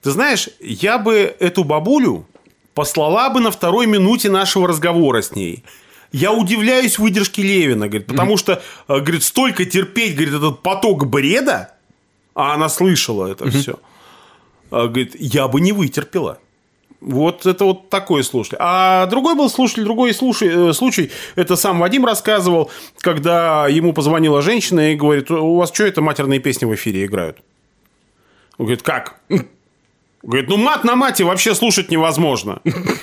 ты 0.00 0.10
знаешь, 0.10 0.48
я 0.60 0.96
бы 0.96 1.36
эту 1.38 1.64
бабулю 1.64 2.26
послала 2.72 3.28
бы 3.28 3.40
на 3.40 3.50
второй 3.50 3.86
минуте 3.86 4.30
нашего 4.30 4.66
разговора 4.66 5.20
с 5.20 5.32
ней. 5.32 5.64
Я 6.12 6.32
удивляюсь 6.32 6.98
выдержке 6.98 7.42
Левина, 7.42 7.88
говорит, 7.88 8.06
потому 8.06 8.38
что, 8.38 8.62
э, 8.88 9.00
говорит, 9.00 9.22
столько 9.22 9.66
терпеть, 9.66 10.14
говорит, 10.14 10.32
этот 10.32 10.62
поток 10.62 11.06
бреда, 11.06 11.73
а 12.34 12.54
она 12.54 12.68
слышала 12.68 13.26
это 13.26 13.50
все. 13.50 13.78
Говорит, 14.70 15.14
я 15.18 15.48
бы 15.48 15.60
не 15.60 15.72
вытерпела. 15.72 16.38
Вот 17.04 17.44
это 17.44 17.66
вот 17.66 17.90
такой 17.90 18.24
слушатель. 18.24 18.56
А 18.60 19.04
другой 19.06 19.34
был 19.34 19.50
слушатель, 19.50 19.84
другой 19.84 20.14
слушай, 20.14 20.70
э, 20.70 20.72
случай, 20.72 21.10
это 21.36 21.54
сам 21.54 21.78
Вадим 21.78 22.06
рассказывал, 22.06 22.70
когда 22.98 23.68
ему 23.68 23.92
позвонила 23.92 24.40
женщина 24.40 24.92
и 24.92 24.96
говорит, 24.96 25.30
у 25.30 25.56
вас 25.56 25.70
что 25.70 25.84
это 25.84 26.00
матерные 26.00 26.40
песни 26.40 26.64
в 26.64 26.74
эфире 26.74 27.04
играют? 27.04 27.38
Он 28.56 28.64
говорит, 28.64 28.82
как? 28.82 29.20
Говорит, 30.22 30.48
ну 30.48 30.56
мат 30.56 30.84
на 30.84 30.96
мате 30.96 31.24
вообще 31.24 31.54
слушать 31.54 31.90
невозможно. 31.90 32.62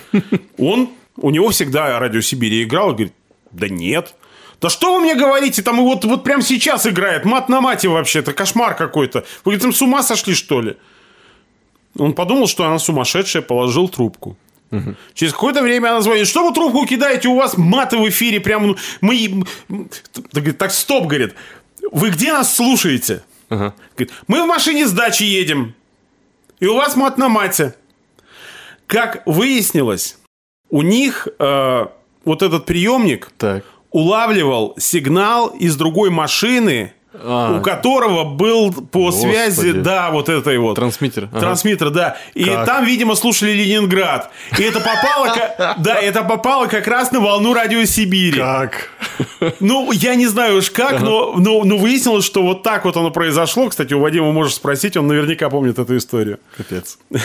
Он, 0.57 0.89
у 1.17 1.29
него 1.29 1.49
всегда 1.49 1.99
радио 1.99 2.21
Сибири 2.21 2.63
играл, 2.63 2.93
говорит, 2.93 3.13
да 3.51 3.69
нет. 3.69 4.15
Да 4.62 4.69
что 4.69 4.93
вы 4.93 5.02
мне 5.02 5.15
говорите, 5.15 5.63
там 5.63 5.82
вот, 5.82 6.06
вот 6.06 6.24
прямо 6.24 6.43
сейчас 6.43 6.86
играет, 6.86 7.26
мат 7.26 7.50
на 7.50 7.62
мате 7.62 7.88
вообще, 7.88 8.19
это 8.19 8.32
кошмар 8.32 8.76
какой-то. 8.76 9.26
Вы 9.43 9.58
там 9.58 9.74
с 9.74 9.82
ума 9.82 10.04
сошли, 10.04 10.36
что 10.36 10.62
ли? 10.62 10.78
Он 11.97 12.13
подумал, 12.13 12.47
что 12.47 12.63
она 12.63 12.78
сумасшедшая, 12.78 13.41
положил 13.41 13.89
трубку. 13.89 14.38
Угу. 14.69 14.95
Через 15.15 15.34
какое-то 15.34 15.63
время 15.63 15.89
она 15.89 16.02
звонит, 16.02 16.28
что 16.28 16.47
вы 16.47 16.54
трубку 16.54 16.86
кидаете, 16.86 17.28
у 17.28 17.36
вас 17.36 17.58
маты 17.58 17.97
в 17.97 18.08
эфире, 18.08 18.39
прям 18.39 18.67
ну, 18.67 18.78
мы... 19.02 19.43
Так, 20.32 20.54
так, 20.58 20.71
стоп, 20.71 21.08
говорит, 21.08 21.34
вы 21.91 22.12
где 22.12 22.32
нас 22.32 22.56
слушаете? 22.56 23.24
Ага. 23.50 23.74
Говорит, 23.97 24.13
мы 24.28 24.43
в 24.43 24.47
машине 24.47 24.86
с 24.86 24.91
дачи 24.91 25.24
едем, 25.24 25.74
и 26.60 26.67
у 26.67 26.76
вас 26.76 26.95
мат 26.95 27.17
на 27.17 27.30
мате. 27.30 27.76
Как 28.86 29.24
выяснилось, 29.26 30.17
у 30.69 30.84
них 30.84 31.28
э, 31.39 31.86
вот 32.26 32.41
этот 32.43 32.65
приемник 32.65 33.32
так. 33.38 33.65
Улавливал 33.91 34.73
сигнал 34.77 35.47
из 35.47 35.75
другой 35.75 36.10
машины, 36.10 36.93
а, 37.13 37.58
у 37.58 37.62
которого 37.62 38.23
был 38.23 38.71
по 38.71 39.08
Господи. 39.08 39.32
связи, 39.32 39.71
да, 39.73 40.12
вот 40.12 40.30
этой 40.30 40.58
вот. 40.58 40.75
Трансмиттер. 40.75 41.25
Ага. 41.25 41.39
Трансмиттер, 41.41 41.89
да. 41.89 42.17
И 42.34 42.45
как? 42.45 42.65
там, 42.65 42.86
видимо, 42.86 43.15
слушали 43.15 43.51
Ленинград. 43.51 44.32
И 44.58 44.63
это 44.63 44.80
попало, 44.80 45.36
да, 45.77 45.95
это 45.95 46.23
попало 46.23 46.67
как 46.67 46.88
раз 46.88 47.12
на 47.12 47.19
волну 47.19 47.54
радио 47.54 47.84
Сибири. 47.84 48.39
Как? 48.39 48.89
Ну, 49.60 49.91
я 49.91 50.15
не 50.15 50.27
знаю 50.27 50.58
уж 50.58 50.71
как, 50.71 51.01
но, 51.01 51.34
но, 51.36 51.63
но 51.65 51.77
выяснилось, 51.77 52.25
что 52.25 52.43
вот 52.43 52.63
так 52.63 52.86
вот 52.86 52.95
оно 52.95 53.12
произошло. 53.12 53.67
Кстати, 53.67 53.93
у 53.93 53.99
Вадима 53.99 54.32
можешь 54.32 54.56
спросить, 54.56 54.95
он 54.95 55.08
наверняка 55.08 55.49
помнит 55.49 55.77
эту 55.80 55.97
историю. 55.97 56.39
Капец. 56.56 56.97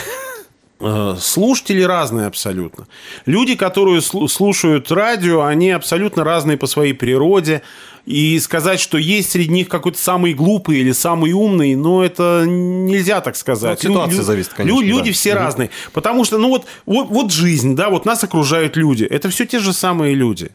Э, 0.79 1.15
слушатели 1.19 1.81
разные 1.81 2.27
абсолютно. 2.27 2.87
Люди, 3.25 3.55
которые 3.55 4.01
слушают 4.01 4.91
радио, 4.91 5.43
они 5.43 5.71
абсолютно 5.71 6.23
разные 6.23 6.57
по 6.57 6.67
своей 6.67 6.93
природе. 6.93 7.63
И 8.05 8.39
сказать, 8.39 8.79
что 8.79 8.97
есть 8.97 9.31
среди 9.31 9.49
них 9.49 9.67
какой-то 9.67 9.97
самый 9.97 10.33
глупый 10.33 10.77
или 10.77 10.93
самый 10.93 11.33
умный, 11.33 11.75
ну, 11.75 12.01
это 12.01 12.45
нельзя 12.47 13.19
так 13.19 13.35
сказать. 13.35 13.83
Ну, 13.83 13.89
ситуация 13.89 14.19
Лю- 14.19 14.23
зависит, 14.23 14.53
конечно. 14.53 14.79
Люди 14.81 15.09
да. 15.09 15.13
все 15.13 15.33
угу. 15.33 15.39
разные. 15.39 15.69
Потому 15.91 16.23
что, 16.23 16.37
ну, 16.37 16.49
вот, 16.49 16.67
вот, 16.85 17.09
вот 17.09 17.33
жизнь, 17.33 17.75
да, 17.75 17.89
вот 17.89 18.05
нас 18.05 18.23
окружают 18.23 18.77
люди. 18.77 19.03
Это 19.03 19.29
все 19.29 19.45
те 19.45 19.59
же 19.59 19.73
самые 19.73 20.13
люди. 20.13 20.51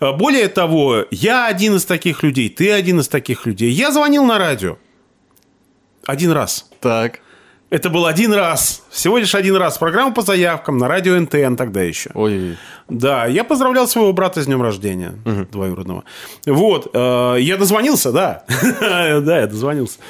Э, 0.00 0.12
более 0.12 0.48
того, 0.48 1.04
я 1.10 1.46
один 1.46 1.76
из 1.76 1.84
таких 1.84 2.22
людей, 2.22 2.48
ты 2.48 2.70
один 2.70 3.00
из 3.00 3.08
таких 3.08 3.46
людей. 3.46 3.70
Я 3.70 3.90
звонил 3.90 4.24
на 4.24 4.38
радио. 4.38 4.78
Один 6.06 6.30
раз. 6.30 6.70
Так. 6.80 7.20
Это 7.70 7.88
был 7.88 8.06
один 8.06 8.32
раз, 8.32 8.82
всего 8.90 9.16
лишь 9.16 9.34
один 9.36 9.54
раз. 9.54 9.78
Программа 9.78 10.12
по 10.12 10.22
заявкам 10.22 10.76
на 10.76 10.88
радио 10.88 11.18
НТН 11.18 11.54
тогда 11.54 11.82
еще. 11.82 12.10
Ой. 12.14 12.56
Да, 12.88 13.26
я 13.26 13.44
поздравлял 13.44 13.86
своего 13.86 14.12
брата 14.12 14.42
с 14.42 14.46
днем 14.46 14.60
рождения, 14.60 15.14
угу. 15.24 15.46
двоюродного. 15.50 16.02
Вот, 16.46 16.90
э, 16.92 17.36
я 17.38 17.56
дозвонился, 17.56 18.10
да. 18.10 18.44
да, 18.80 19.40
я 19.40 19.46
дозвонился. 19.46 20.00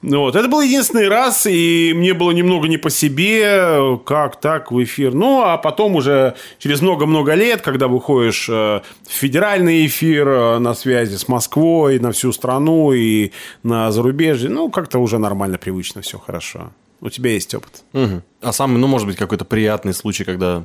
Вот. 0.00 0.34
Это 0.34 0.48
был 0.48 0.62
единственный 0.62 1.08
раз, 1.08 1.46
и 1.46 1.92
мне 1.94 2.14
было 2.14 2.32
немного 2.32 2.66
не 2.66 2.78
по 2.78 2.90
себе, 2.90 3.98
как 4.04 4.40
так 4.40 4.72
в 4.72 4.82
эфир. 4.82 5.14
Ну, 5.14 5.42
а 5.42 5.58
потом 5.58 5.94
уже 5.96 6.34
через 6.58 6.80
много-много 6.80 7.34
лет, 7.34 7.60
когда 7.60 7.88
выходишь 7.88 8.48
э, 8.48 8.80
в 9.06 9.12
федеральный 9.12 9.86
эфир 9.86 10.28
э, 10.28 10.58
на 10.58 10.74
связи 10.74 11.16
с 11.16 11.28
Москвой, 11.28 11.98
на 12.00 12.10
всю 12.10 12.32
страну 12.32 12.92
и 12.92 13.32
на 13.62 13.92
зарубежье, 13.92 14.48
ну, 14.48 14.70
как-то 14.70 14.98
уже 14.98 15.18
нормально, 15.18 15.58
привычно, 15.58 16.00
все 16.00 16.18
хорошо. 16.18 16.72
У 17.02 17.10
тебя 17.10 17.32
есть 17.32 17.52
опыт. 17.54 17.82
Угу. 17.92 18.22
А 18.42 18.52
самый, 18.52 18.78
ну, 18.78 18.86
может 18.86 19.08
быть, 19.08 19.16
какой-то 19.16 19.44
приятный 19.44 19.92
случай, 19.92 20.24
когда 20.24 20.64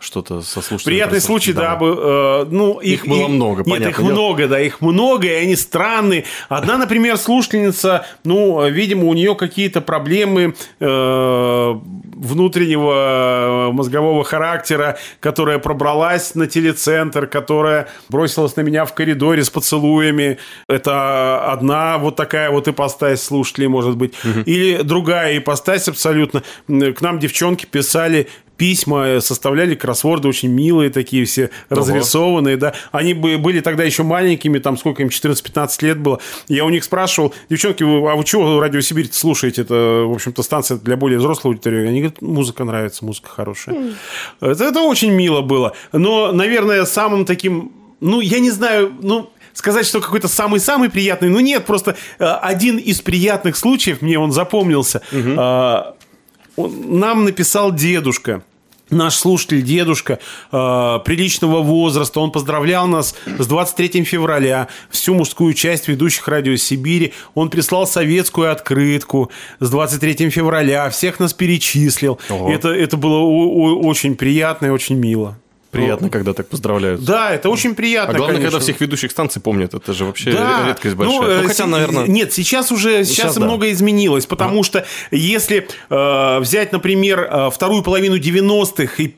что-то 0.00 0.42
со 0.42 0.60
слушателями. 0.60 0.96
Приятный 0.96 1.20
случай, 1.20 1.52
да, 1.52 1.76
бы, 1.76 1.96
э, 1.98 2.46
ну 2.50 2.78
их, 2.78 3.04
их 3.04 3.06
было 3.10 3.26
и, 3.26 3.28
много, 3.28 3.58
нет, 3.58 3.66
понятно. 3.66 3.88
их 3.88 3.98
дело. 3.98 4.10
много, 4.10 4.48
да, 4.48 4.60
их 4.60 4.80
много, 4.80 5.26
и 5.26 5.32
они 5.32 5.56
странные. 5.56 6.24
Одна, 6.48 6.78
например, 6.78 7.16
слушательница, 7.16 8.06
ну, 8.24 8.68
видимо, 8.68 9.06
у 9.06 9.14
нее 9.14 9.34
какие-то 9.34 9.80
проблемы 9.80 10.54
э, 10.80 11.74
внутреннего 12.18 13.70
мозгового 13.72 14.24
характера, 14.24 14.98
которая 15.20 15.58
пробралась 15.58 16.34
на 16.34 16.46
телецентр, 16.46 17.26
которая 17.26 17.88
бросилась 18.08 18.56
на 18.56 18.62
меня 18.62 18.84
в 18.84 18.94
коридоре 18.94 19.44
с 19.44 19.50
поцелуями. 19.50 20.38
Это 20.68 21.52
одна 21.52 21.98
вот 21.98 22.16
такая 22.16 22.50
вот 22.50 22.68
ипостась 22.68 23.22
слушателей, 23.22 23.68
может 23.68 23.96
быть. 23.96 24.14
Угу. 24.24 24.40
Или 24.46 24.82
другая 24.82 25.38
ипостась 25.38 25.88
абсолютно. 25.88 26.42
К 26.66 27.00
нам 27.00 27.18
девчонки 27.18 27.66
писали 27.66 28.28
письма, 28.58 29.06
э, 29.06 29.20
составляли 29.20 29.74
кроссворды 29.74 30.28
очень 30.28 30.50
милые 30.50 30.90
такие 30.90 31.24
все, 31.24 31.44
Ого. 31.70 31.80
разрисованные, 31.80 32.56
да. 32.56 32.74
Они 32.92 33.14
были 33.14 33.60
тогда 33.60 33.84
еще 33.84 34.02
маленькими, 34.02 34.58
там 34.58 34.76
сколько 34.76 35.02
им, 35.02 35.08
14-15 35.08 35.82
лет 35.82 35.98
было. 35.98 36.20
Я 36.48 36.64
у 36.64 36.70
них 36.70 36.84
спрашивал, 36.84 37.32
девчонки, 37.48 37.84
вы, 37.84 38.10
а 38.10 38.16
вы 38.16 38.24
чего 38.24 38.60
Радио 38.60 38.80
Сибирь 38.80 39.08
слушаете? 39.12 39.62
Это, 39.62 40.04
в 40.06 40.12
общем-то, 40.12 40.42
станция 40.42 40.76
для 40.76 40.96
более 40.96 41.18
взрослой 41.18 41.52
аудитории. 41.52 41.86
Они 41.86 42.00
говорят, 42.00 42.20
музыка 42.20 42.64
нравится, 42.64 43.04
музыка 43.04 43.30
хорошая. 43.30 43.76
Mm. 43.76 43.94
Это, 44.40 44.64
это 44.64 44.80
очень 44.80 45.12
мило 45.12 45.40
было. 45.40 45.74
Но, 45.92 46.32
наверное, 46.32 46.84
самым 46.84 47.24
таким, 47.24 47.72
ну, 48.00 48.20
я 48.20 48.40
не 48.40 48.50
знаю, 48.50 48.92
ну, 49.00 49.30
сказать, 49.54 49.86
что 49.86 50.00
какой-то 50.00 50.26
самый-самый 50.26 50.90
приятный, 50.90 51.28
ну 51.28 51.38
нет, 51.40 51.64
просто 51.64 51.96
э, 52.18 52.24
один 52.24 52.76
из 52.76 53.00
приятных 53.00 53.56
случаев, 53.56 54.02
мне 54.02 54.18
он 54.18 54.32
запомнился. 54.32 55.00
Угу. 55.12 55.40
Э, 55.40 55.82
он, 56.56 56.98
нам 56.98 57.24
написал 57.24 57.72
дедушка 57.72 58.42
наш 58.90 59.14
слушатель, 59.14 59.62
дедушка 59.62 60.18
э, 60.52 60.98
приличного 61.04 61.62
возраста, 61.62 62.20
он 62.20 62.30
поздравлял 62.30 62.86
нас 62.86 63.14
с 63.26 63.46
23 63.46 64.04
февраля, 64.04 64.68
всю 64.90 65.14
мужскую 65.14 65.54
часть 65.54 65.88
ведущих 65.88 66.26
радио 66.28 66.56
Сибири. 66.56 67.12
Он 67.34 67.50
прислал 67.50 67.86
советскую 67.86 68.50
открытку 68.52 69.30
с 69.60 69.70
23 69.70 70.30
февраля, 70.30 70.88
всех 70.90 71.20
нас 71.20 71.32
перечислил. 71.32 72.18
Это, 72.28 72.68
это 72.68 72.96
было 72.96 73.18
очень 73.18 74.16
приятно 74.16 74.66
и 74.66 74.70
очень 74.70 74.96
мило. 74.96 75.38
Приятно, 75.70 76.06
ну, 76.06 76.10
когда 76.10 76.32
так 76.32 76.48
поздравляют. 76.48 77.04
Да, 77.04 77.30
это 77.30 77.50
очень 77.50 77.74
приятно. 77.74 78.14
А 78.14 78.16
главное, 78.16 78.36
конечно. 78.36 78.58
когда 78.58 78.64
всех 78.64 78.80
ведущих 78.80 79.10
станций 79.10 79.42
помнят, 79.42 79.74
это 79.74 79.92
же 79.92 80.06
вообще 80.06 80.32
да. 80.32 80.66
редкость 80.66 80.96
большая. 80.96 81.20
Ну, 81.20 81.42
ну 81.42 81.48
хотя, 81.48 81.66
наверное... 81.66 82.06
Нет, 82.06 82.32
сейчас 82.32 82.72
уже 82.72 83.04
сейчас, 83.04 83.34
сейчас 83.34 83.36
да. 83.36 83.70
изменилось, 83.70 84.24
потому 84.24 84.60
а. 84.60 84.64
что 84.64 84.86
если 85.10 85.68
э, 85.90 86.38
взять, 86.40 86.72
например, 86.72 87.28
э, 87.30 87.50
вторую 87.52 87.82
половину 87.82 88.16
90-х 88.16 88.94
и 89.02 89.14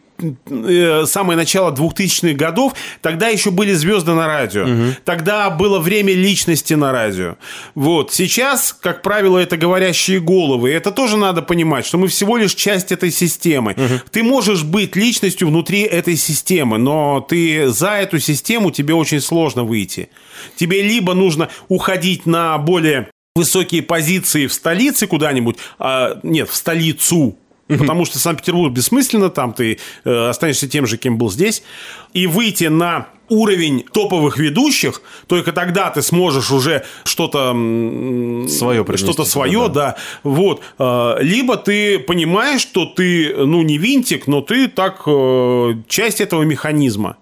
Э, 0.48 1.04
самое 1.06 1.36
начало 1.36 1.72
2000-х 1.72 2.34
годов, 2.34 2.74
тогда 3.00 3.28
еще 3.28 3.50
были 3.50 3.72
звезды 3.72 4.12
на 4.12 4.26
радио. 4.26 4.64
Угу. 4.64 4.96
Тогда 5.04 5.50
было 5.50 5.78
время 5.78 6.12
личности 6.12 6.74
на 6.74 6.92
радио. 6.92 7.36
Вот. 7.74 8.12
Сейчас, 8.12 8.72
как 8.72 9.02
правило, 9.02 9.38
это 9.38 9.56
говорящие 9.56 10.20
головы. 10.20 10.70
И 10.70 10.74
это 10.74 10.90
тоже 10.90 11.16
надо 11.16 11.42
понимать, 11.42 11.86
что 11.86 11.98
мы 11.98 12.08
всего 12.08 12.36
лишь 12.36 12.54
часть 12.54 12.92
этой 12.92 13.10
системы. 13.10 13.72
Угу. 13.72 14.00
Ты 14.10 14.22
можешь 14.22 14.62
быть 14.62 14.96
личностью 14.96 15.48
внутри 15.48 15.82
этой 15.82 16.16
системы, 16.16 16.78
но 16.78 17.20
ты 17.20 17.68
за 17.68 17.92
эту 17.92 18.18
систему 18.18 18.70
тебе 18.70 18.94
очень 18.94 19.20
сложно 19.20 19.64
выйти. 19.64 20.10
Тебе 20.56 20.82
либо 20.82 21.14
нужно 21.14 21.48
уходить 21.68 22.26
на 22.26 22.58
более 22.58 23.08
высокие 23.36 23.82
позиции 23.82 24.46
в 24.46 24.52
столице 24.52 25.06
куда-нибудь, 25.06 25.56
а, 25.78 26.18
нет, 26.22 26.48
в 26.50 26.54
столицу, 26.54 27.36
потому 27.78 28.04
что 28.04 28.18
Санкт-Петербург 28.18 28.72
бессмысленно, 28.72 29.30
там 29.30 29.52
ты 29.52 29.78
э, 30.04 30.28
останешься 30.28 30.68
тем 30.68 30.86
же, 30.86 30.96
кем 30.96 31.18
был 31.18 31.30
здесь, 31.30 31.62
и 32.12 32.26
выйти 32.26 32.64
на 32.64 33.08
уровень 33.28 33.84
топовых 33.92 34.38
ведущих, 34.38 35.02
только 35.26 35.52
тогда 35.52 35.90
ты 35.90 36.02
сможешь 36.02 36.50
уже 36.50 36.84
что-то 37.04 37.52
свое 38.48 38.84
что-то 38.96 39.24
свое, 39.24 39.68
да. 39.68 39.74
да, 39.74 39.96
вот. 40.24 40.62
Э, 40.78 41.16
либо 41.20 41.56
ты 41.56 41.98
понимаешь, 41.98 42.60
что 42.60 42.84
ты, 42.84 43.34
ну, 43.36 43.62
не 43.62 43.78
винтик, 43.78 44.26
но 44.26 44.40
ты 44.40 44.68
так 44.68 45.02
э, 45.06 45.74
часть 45.88 46.20
этого 46.20 46.42
механизма. 46.42 47.16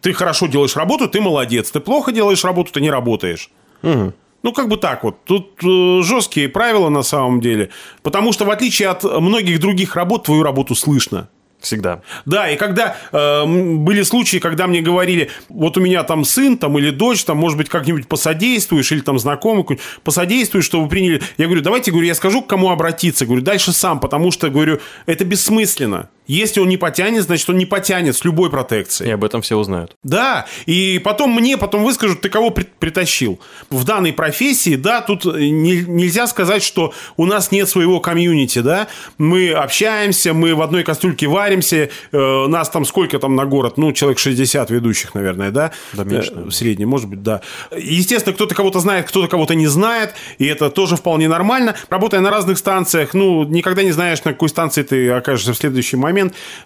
Ты 0.00 0.12
хорошо 0.12 0.46
делаешь 0.48 0.76
работу, 0.76 1.08
ты 1.08 1.20
молодец. 1.20 1.70
Ты 1.70 1.80
плохо 1.80 2.12
делаешь 2.12 2.44
работу, 2.44 2.72
ты 2.72 2.80
не 2.80 2.90
работаешь. 2.90 3.50
Угу. 3.82 4.12
Ну, 4.44 4.52
как 4.52 4.68
бы 4.68 4.76
так 4.76 5.02
вот. 5.04 5.24
Тут 5.24 5.58
э, 5.64 6.02
жесткие 6.02 6.50
правила 6.50 6.90
на 6.90 7.02
самом 7.02 7.40
деле. 7.40 7.70
Потому 8.02 8.30
что, 8.30 8.44
в 8.44 8.50
отличие 8.50 8.88
от 8.88 9.02
многих 9.02 9.58
других 9.58 9.96
работ, 9.96 10.24
твою 10.24 10.42
работу 10.42 10.74
слышно. 10.74 11.30
Всегда. 11.60 12.02
Да, 12.26 12.50
и 12.50 12.56
когда 12.56 12.94
э, 13.10 13.46
были 13.46 14.02
случаи, 14.02 14.36
когда 14.36 14.66
мне 14.66 14.82
говорили, 14.82 15.30
вот 15.48 15.78
у 15.78 15.80
меня 15.80 16.02
там 16.02 16.26
сын 16.26 16.58
там, 16.58 16.78
или 16.78 16.90
дочь, 16.90 17.24
там, 17.24 17.38
может 17.38 17.56
быть, 17.56 17.70
как-нибудь 17.70 18.06
посодействуешь, 18.06 18.92
или 18.92 19.00
там 19.00 19.18
знакомый 19.18 19.64
посодействуешь, 20.02 20.66
чтобы 20.66 20.90
приняли. 20.90 21.22
Я 21.38 21.46
говорю, 21.46 21.62
давайте, 21.62 21.90
говорю, 21.90 22.06
я 22.06 22.14
скажу, 22.14 22.42
к 22.42 22.46
кому 22.46 22.68
обратиться. 22.68 23.24
Говорю, 23.24 23.40
дальше 23.40 23.72
сам, 23.72 23.98
потому 23.98 24.30
что, 24.30 24.50
говорю, 24.50 24.78
это 25.06 25.24
бессмысленно. 25.24 26.10
Если 26.26 26.58
он 26.60 26.68
не 26.68 26.76
потянет, 26.78 27.24
значит, 27.24 27.48
он 27.50 27.58
не 27.58 27.66
потянет 27.66 28.16
с 28.16 28.24
любой 28.24 28.48
протекцией. 28.50 29.10
И 29.10 29.12
об 29.12 29.24
этом 29.24 29.42
все 29.42 29.56
узнают. 29.56 29.94
Да, 30.02 30.46
и 30.64 30.98
потом 31.04 31.32
мне 31.34 31.58
потом 31.58 31.84
выскажут, 31.84 32.22
ты 32.22 32.30
кого 32.30 32.48
при- 32.50 32.64
притащил. 32.78 33.38
В 33.68 33.84
данной 33.84 34.12
профессии, 34.14 34.76
да, 34.76 35.02
тут 35.02 35.24
не- 35.26 35.82
нельзя 35.86 36.26
сказать, 36.26 36.62
что 36.62 36.94
у 37.18 37.26
нас 37.26 37.50
нет 37.52 37.68
своего 37.68 38.00
комьюнити, 38.00 38.60
да. 38.60 38.88
Мы 39.18 39.50
общаемся, 39.52 40.32
мы 40.32 40.54
в 40.54 40.62
одной 40.62 40.82
кастрюльке 40.82 41.26
варимся, 41.26 41.90
э, 42.12 42.46
нас 42.46 42.70
там 42.70 42.86
сколько 42.86 43.18
там 43.18 43.36
на 43.36 43.44
город? 43.44 43.76
Ну, 43.76 43.92
человек 43.92 44.18
60 44.18 44.70
ведущих, 44.70 45.14
наверное, 45.14 45.50
да? 45.50 45.72
Да, 45.92 46.04
меньше, 46.04 46.32
Э. 46.34 46.44
В 46.44 46.52
среднем, 46.52 46.88
может 46.88 47.08
быть, 47.08 47.22
да. 47.22 47.42
Естественно, 47.76 48.34
кто-то 48.34 48.54
кого-то 48.54 48.80
знает, 48.80 49.06
кто-то 49.08 49.28
кого-то 49.28 49.54
не 49.54 49.66
знает, 49.66 50.14
и 50.38 50.46
это 50.46 50.70
тоже 50.70 50.96
вполне 50.96 51.28
нормально. 51.28 51.74
Работая 51.90 52.20
на 52.20 52.30
разных 52.30 52.56
станциях, 52.56 53.12
ну, 53.12 53.44
никогда 53.44 53.82
не 53.82 53.92
знаешь, 53.92 54.24
на 54.24 54.32
какой 54.32 54.48
станции 54.48 54.82
ты 54.82 55.10
окажешься 55.10 55.52
в 55.52 55.56
следующий 55.56 55.96
момент. 55.96 56.13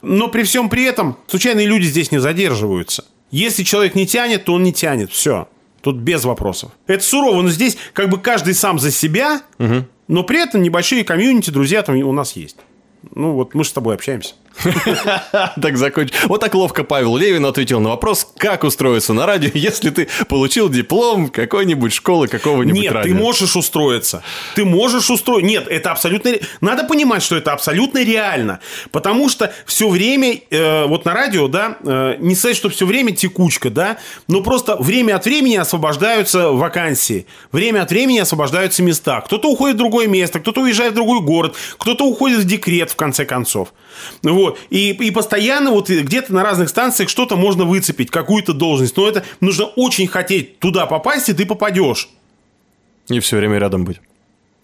Но 0.02 0.28
при 0.28 0.42
всем 0.42 0.68
при 0.68 0.84
этом 0.84 1.16
случайные 1.26 1.66
люди 1.66 1.86
здесь 1.86 2.10
не 2.12 2.18
задерживаются. 2.18 3.04
Если 3.30 3.62
человек 3.62 3.94
не 3.94 4.06
тянет, 4.06 4.44
то 4.44 4.54
он 4.54 4.62
не 4.62 4.72
тянет. 4.72 5.10
Все. 5.10 5.48
Тут 5.80 5.96
без 5.96 6.24
вопросов. 6.24 6.72
Это 6.86 7.04
сурово, 7.04 7.42
но 7.42 7.50
здесь 7.50 7.76
как 7.92 8.08
бы 8.08 8.18
каждый 8.18 8.54
сам 8.54 8.78
за 8.78 8.90
себя, 8.90 9.42
но 10.08 10.22
при 10.22 10.42
этом 10.42 10.62
небольшие 10.62 11.04
комьюнити, 11.04 11.50
друзья 11.50 11.82
там 11.82 11.96
у 11.96 12.12
нас 12.12 12.32
есть. 12.32 12.56
Ну 13.14 13.32
вот 13.32 13.54
мы 13.54 13.64
же 13.64 13.70
с 13.70 13.72
тобой 13.72 13.94
общаемся. 13.94 14.34
Так 15.60 15.76
закончим. 15.76 16.14
Вот 16.24 16.40
так 16.40 16.54
ловко 16.54 16.84
Павел 16.84 17.16
Левин 17.16 17.44
ответил 17.46 17.80
на 17.80 17.90
вопрос, 17.90 18.26
как 18.36 18.64
устроиться 18.64 19.12
на 19.12 19.26
радио, 19.26 19.50
если 19.54 19.90
ты 19.90 20.08
получил 20.28 20.68
диплом 20.68 21.28
какой-нибудь 21.28 21.92
школы 21.92 22.28
какого-нибудь 22.28 22.80
Нет, 22.80 22.92
радио. 22.92 23.14
ты 23.14 23.18
можешь 23.18 23.56
устроиться. 23.56 24.22
Ты 24.54 24.64
можешь 24.64 25.10
устроить. 25.10 25.44
Нет, 25.44 25.66
это 25.68 25.92
абсолютно... 25.92 26.32
Надо 26.60 26.84
понимать, 26.84 27.22
что 27.22 27.36
это 27.36 27.52
абсолютно 27.52 28.02
реально. 28.02 28.60
Потому 28.90 29.28
что 29.28 29.52
все 29.66 29.88
время, 29.88 30.40
э, 30.50 30.86
вот 30.86 31.04
на 31.04 31.14
радио, 31.14 31.48
да, 31.48 31.78
э, 31.82 32.16
не 32.18 32.34
сказать, 32.34 32.56
что 32.56 32.68
все 32.68 32.86
время 32.86 33.12
текучка, 33.12 33.70
да, 33.70 33.98
но 34.26 34.42
просто 34.42 34.76
время 34.76 35.16
от 35.16 35.24
времени 35.24 35.56
освобождаются 35.56 36.50
вакансии. 36.50 37.26
Время 37.52 37.82
от 37.82 37.90
времени 37.90 38.18
освобождаются 38.18 38.82
места. 38.82 39.20
Кто-то 39.20 39.48
уходит 39.50 39.76
в 39.76 39.78
другое 39.78 40.06
место, 40.06 40.40
кто-то 40.40 40.62
уезжает 40.62 40.92
в 40.92 40.96
другой 40.96 41.20
город, 41.20 41.54
кто-то 41.78 42.04
уходит 42.04 42.40
в 42.40 42.44
декрет, 42.44 42.90
в 42.90 42.96
конце 42.96 43.24
концов. 43.24 43.72
Вот. 44.22 44.58
И, 44.70 44.90
и 44.90 45.10
постоянно 45.10 45.70
вот 45.70 45.88
где-то 45.88 46.32
на 46.32 46.42
разных 46.42 46.68
станциях 46.68 47.08
что-то 47.08 47.36
можно 47.36 47.64
выцепить, 47.64 48.10
какую-то 48.10 48.52
должность. 48.52 48.96
Но 48.96 49.08
это 49.08 49.24
нужно 49.40 49.66
очень 49.66 50.06
хотеть 50.06 50.58
туда 50.58 50.86
попасть, 50.86 51.28
и 51.28 51.32
ты 51.32 51.46
попадешь. 51.46 52.08
И 53.08 53.20
все 53.20 53.36
время 53.36 53.58
рядом 53.58 53.84
быть. 53.84 54.00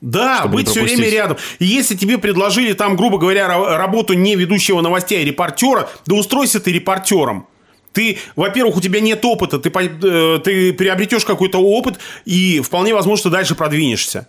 Да, 0.01 0.47
быть 0.47 0.69
все 0.69 0.83
время 0.83 1.09
рядом. 1.09 1.39
И 1.59 1.65
если 1.65 1.97
тебе 1.97 2.19
предложили 2.19 2.75
там, 2.75 2.95
грубо 2.97 3.17
говоря, 3.17 3.47
ра- 3.47 3.77
работу 3.77 4.13
не 4.13 4.37
ведущего 4.37 4.83
новостей, 4.83 5.23
а 5.23 5.25
репортера, 5.25 5.89
да 6.05 6.15
устройся 6.15 6.61
ты 6.61 6.73
репортером. 6.73 7.47
Ты, 7.93 8.19
во-первых, 8.37 8.77
у 8.77 8.81
тебя 8.81 9.01
нет 9.01 9.25
опыта, 9.25 9.59
ты, 9.59 9.71
э, 9.71 10.41
ты 10.43 10.73
приобретешь 10.73 11.25
какой-то 11.25 11.59
опыт, 11.59 12.01
и 12.25 12.61
вполне 12.61 12.93
возможно, 12.93 13.21
что 13.21 13.31
дальше 13.31 13.55
продвинешься. 13.55 14.29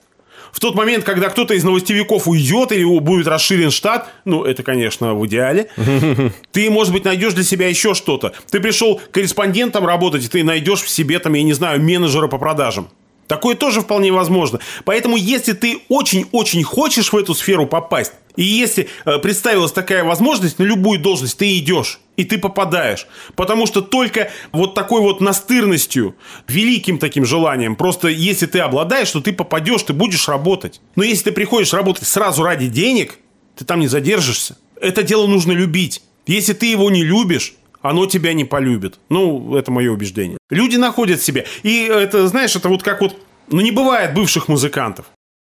В 0.56 0.62
тот 0.62 0.74
момент, 0.74 1.04
когда 1.04 1.28
кто-то 1.28 1.54
из 1.54 1.66
новостевиков 1.66 2.30
уйдет 2.30 2.72
или 2.72 2.86
будет 3.02 3.28
расширен 3.28 3.72
штат, 3.72 4.10
ну, 4.24 4.46
это, 4.46 4.64
конечно, 4.64 5.14
в 5.14 5.28
идеале, 5.28 5.70
ты, 6.54 6.70
может 6.70 6.94
быть, 6.94 7.04
найдешь 7.04 7.34
для 7.34 7.44
себя 7.44 7.68
еще 7.68 7.94
что-то. 7.94 8.32
Ты 8.50 8.62
пришел 8.62 9.02
корреспондентом 9.12 9.86
работать, 9.86 10.24
и 10.24 10.30
ты 10.30 10.46
найдешь 10.46 10.82
в 10.82 10.90
себе, 10.90 11.20
там, 11.20 11.34
я 11.34 11.44
не 11.44 11.52
знаю, 11.52 11.82
менеджера 11.82 12.28
по 12.30 12.38
продажам. 12.38 12.88
Такое 13.28 13.56
тоже 13.56 13.82
вполне 13.82 14.14
возможно. 14.14 14.60
Поэтому, 14.86 15.18
если 15.18 15.52
ты 15.52 15.80
очень-очень 15.90 16.64
хочешь 16.64 17.12
в 17.12 17.18
эту 17.18 17.34
сферу 17.34 17.66
попасть, 17.66 18.14
и 18.36 18.44
если 18.44 18.88
э, 19.06 19.20
представилась 19.20 19.72
такая 19.72 20.04
возможность, 20.04 20.60
на 20.60 20.64
любую 20.64 21.00
должность 21.00 21.38
ты 21.38 21.58
идешь, 21.58 22.00
и 22.18 22.24
ты 22.24 22.38
попадаешь. 22.38 23.08
Потому 23.36 23.66
что 23.66 23.82
только 23.82 24.32
вот 24.52 24.74
такой 24.74 25.02
вот 25.02 25.22
настырностью, 25.22 26.16
великим 26.48 26.98
таким 26.98 27.26
желанием, 27.26 27.76
просто 27.76 28.08
если 28.08 28.46
ты 28.46 28.60
обладаешь, 28.60 29.12
то 29.12 29.22
ты 29.22 29.34
попадешь, 29.34 29.84
ты 29.84 29.94
будешь 29.94 30.28
работать. 30.28 30.82
Но 30.96 31.04
если 31.04 31.26
ты 31.26 31.32
приходишь 31.32 31.74
работать 31.74 32.08
сразу 32.08 32.44
ради 32.44 32.68
денег, 32.68 33.20
ты 33.56 33.66
там 33.66 33.80
не 33.80 33.88
задержишься. 33.88 34.58
Это 34.80 35.04
дело 35.04 35.28
нужно 35.28 35.52
любить. 35.52 36.02
Если 36.28 36.54
ты 36.54 36.66
его 36.66 36.90
не 36.90 37.04
любишь, 37.04 37.54
оно 37.82 38.06
тебя 38.08 38.34
не 38.34 38.46
полюбит. 38.46 38.96
Ну, 39.10 39.56
это 39.56 39.72
мое 39.72 39.92
убеждение. 39.92 40.38
Люди 40.50 40.76
находят 40.76 41.22
себя. 41.22 41.46
И 41.64 41.84
это, 41.84 42.28
знаешь, 42.28 42.56
это 42.56 42.70
вот 42.70 42.84
как 42.84 43.02
вот... 43.02 43.16
Ну, 43.48 43.62
не 43.62 43.72
бывает 43.72 44.16
бывших 44.16 44.48
музыкантов. 44.48 45.06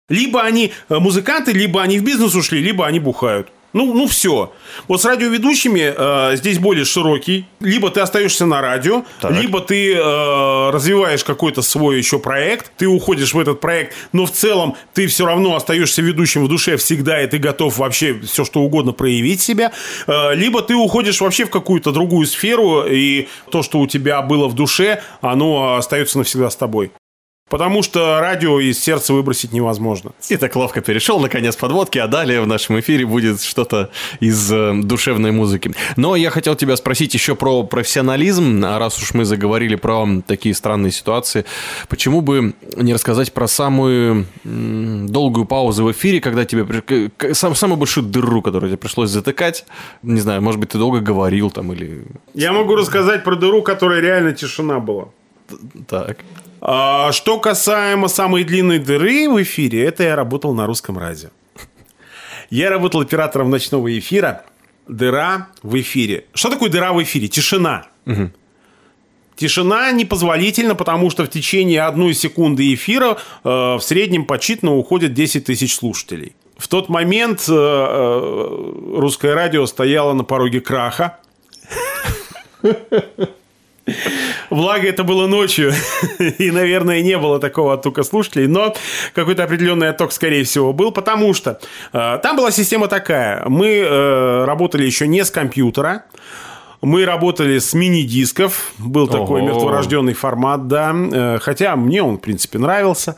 Либо 0.10 0.41
они 0.41 0.74
э, 0.89 1.00
музыканты, 1.00 1.52
либо 1.54 1.82
они 1.82 2.00
в 2.00 2.04
бизнес 2.04 2.36
ушли, 2.36 2.62
либо 2.62 2.86
они 2.86 3.00
бухают. 3.00 3.48
Ну, 3.72 3.93
ну 3.93 4.08
все. 4.08 4.52
Вот 4.88 5.02
с 5.02 5.06
радиоведущими 5.06 5.93
э, 5.95 6.36
здесь 6.38 6.58
более 6.58 6.86
широкий. 6.86 7.45
Либо 7.60 7.91
ты 7.91 8.00
остаешься 8.00 8.45
на 8.45 8.62
радио, 8.62 9.04
Так. 9.22 9.32
либо 9.32 9.62
ты 9.62 9.93
э, 9.93 10.69
развиваешь 10.72 11.24
какой-то 11.24 11.62
свой 11.62 11.98
еще 11.98 12.17
проект, 12.17 12.72
ты 12.78 12.88
уходишь 12.88 13.34
в 13.34 13.39
этот 13.39 13.60
проект, 13.60 13.95
но 14.12 14.26
в 14.26 14.32
целом 14.32 14.76
ты 14.93 15.06
все 15.06 15.26
равно 15.26 15.56
остаешься 15.56 16.02
ведущим 16.02 16.45
в 16.45 16.48
душе 16.48 16.78
всегда, 16.78 17.22
и 17.22 17.28
ты 17.28 17.38
готов 17.38 17.78
вообще 17.78 18.19
все 18.22 18.43
что 18.43 18.62
угодно 18.62 18.91
проявить 18.91 19.41
себя. 19.41 19.72
Э, 20.08 20.34
либо 20.34 20.63
ты 20.63 20.74
уходишь 20.74 21.22
вообще 21.22 21.45
в 21.45 21.52
какую-то 21.52 21.91
другую 21.91 22.26
сферу, 22.26 22.86
и 22.89 23.28
то, 23.52 23.62
что 23.62 23.80
у 23.80 23.88
тебя 23.88 24.24
было 24.24 24.48
в 24.48 24.56
душе, 24.56 25.04
оно 25.22 25.76
остается 25.76 26.17
навсегда 26.17 26.50
с 26.50 26.56
тобой. 26.56 26.91
Потому 27.49 27.81
что 27.83 28.19
радио 28.19 28.59
из 28.59 28.79
сердца 28.79 29.13
выбросить 29.13 29.51
невозможно. 29.53 30.12
И 30.29 30.38
так 30.38 30.55
ловко 30.55 30.81
перешел, 30.81 31.19
наконец, 31.19 31.55
подводки, 31.55 31.97
а 31.97 32.07
далее 32.07 32.41
в 32.41 32.47
нашем 32.47 32.79
эфире 32.79 33.05
будет 33.05 33.41
что-то 33.41 33.89
из 34.19 34.51
э, 34.51 34.73
душевной 34.83 35.31
музыки. 35.31 35.73
Но 35.95 36.15
я 36.15 36.29
хотел 36.29 36.55
тебя 36.55 36.75
спросить 36.77 37.13
еще 37.15 37.35
про 37.35 37.63
профессионализм, 37.63 38.62
а 38.63 38.77
раз 38.77 39.01
уж 39.01 39.13
мы 39.15 39.25
заговорили 39.25 39.75
про 39.75 40.07
такие 40.27 40.53
странные 40.53 40.91
ситуации, 40.91 41.43
почему 41.88 42.21
бы 42.21 42.53
не 42.77 42.93
рассказать 42.93 43.33
про 43.33 43.47
самую 43.47 44.27
м, 44.45 45.07
долгую 45.09 45.45
паузу 45.45 45.85
в 45.85 45.91
эфире, 45.91 46.21
когда 46.21 46.45
тебе 46.45 46.65
при- 46.65 47.33
сам, 47.33 47.55
самую 47.55 47.77
большую 47.77 48.05
дыру, 48.05 48.41
которую 48.43 48.69
тебе 48.69 48.77
пришлось 48.77 49.09
затыкать, 49.09 49.65
не 50.03 50.19
знаю, 50.21 50.41
может 50.41 50.59
быть, 50.59 50.69
ты 50.69 50.77
долго 50.77 50.99
говорил 50.99 51.49
там 51.49 51.73
или 51.73 52.03
Я 52.35 52.51
могу 52.53 52.75
рассказать 52.75 53.23
про 53.23 53.35
дыру, 53.35 53.63
которая 53.63 54.01
реально 54.01 54.33
тишина 54.33 54.79
была. 54.79 55.05
так. 55.88 56.17
А, 56.62 57.12
что 57.12 57.39
касаемо 57.39 58.08
самой 58.08 58.43
длинной 58.43 58.80
дыры 58.80 59.30
в 59.30 59.41
эфире, 59.43 59.86
это 59.86 60.04
я 60.04 60.15
работал 60.15 60.54
на 60.54 60.65
русском 60.65 60.98
радио. 60.98 61.30
Я 62.50 62.69
работал 62.69 63.02
оператором 63.02 63.50
ночного 63.50 63.98
эфира. 63.98 64.43
Дыра 64.88 65.50
в 65.62 65.80
эфире. 65.80 66.26
Что 66.34 66.50
такое 66.50 66.69
дыра 66.69 66.93
в 66.93 67.04
эфире? 67.04 67.28
Тишина. 67.28 67.86
Тишина 69.36 69.91
непозволительна, 69.91 70.76
потому 70.76 71.10
что 71.10 71.24
в 71.24 71.30
течение 71.30 71.84
одной 71.84 72.13
секунды 72.13 72.74
эфира 72.74 73.12
э, 73.12 73.17
в 73.50 73.80
среднем 73.80 74.26
подсчитано 74.26 74.76
уходит 74.76 75.13
10 75.13 75.45
тысяч 75.45 75.76
слушателей. 75.76 76.36
В 76.58 76.67
тот 76.67 76.89
момент 76.89 77.45
э, 77.48 77.54
э, 77.54 78.74
русское 78.98 79.34
радио 79.34 79.65
стояло 79.65 80.12
на 80.12 80.26
пороге 80.26 80.60
краха. 80.60 81.19
Благо, 84.49 84.88
это 84.88 85.03
было 85.03 85.27
ночью, 85.27 85.73
и, 86.19 86.51
наверное, 86.51 87.01
не 87.01 87.17
было 87.17 87.39
такого 87.39 87.73
оттока 87.73 88.03
слушателей, 88.03 88.47
но 88.47 88.73
какой-то 89.13 89.43
определенный 89.43 89.89
отток, 89.89 90.12
скорее 90.12 90.43
всего, 90.43 90.73
был, 90.73 90.91
потому 90.91 91.33
что 91.33 91.59
э, 91.93 92.19
там 92.23 92.35
была 92.35 92.51
система 92.51 92.88
такая. 92.88 93.45
Мы 93.47 93.67
э, 93.67 94.45
работали 94.45 94.85
еще 94.85 95.07
не 95.07 95.23
с 95.23 95.29
компьютера, 95.29 96.05
мы 96.81 97.05
работали 97.05 97.59
с 97.59 97.73
мини-дисков, 97.73 98.73
был 98.77 99.07
такой 99.07 99.41
Ого. 99.41 99.49
мертворожденный 99.49 100.13
формат, 100.13 100.67
да, 100.67 100.95
э, 100.95 101.38
хотя 101.41 101.75
мне 101.75 102.01
он, 102.01 102.17
в 102.17 102.21
принципе, 102.21 102.57
нравился. 102.57 103.17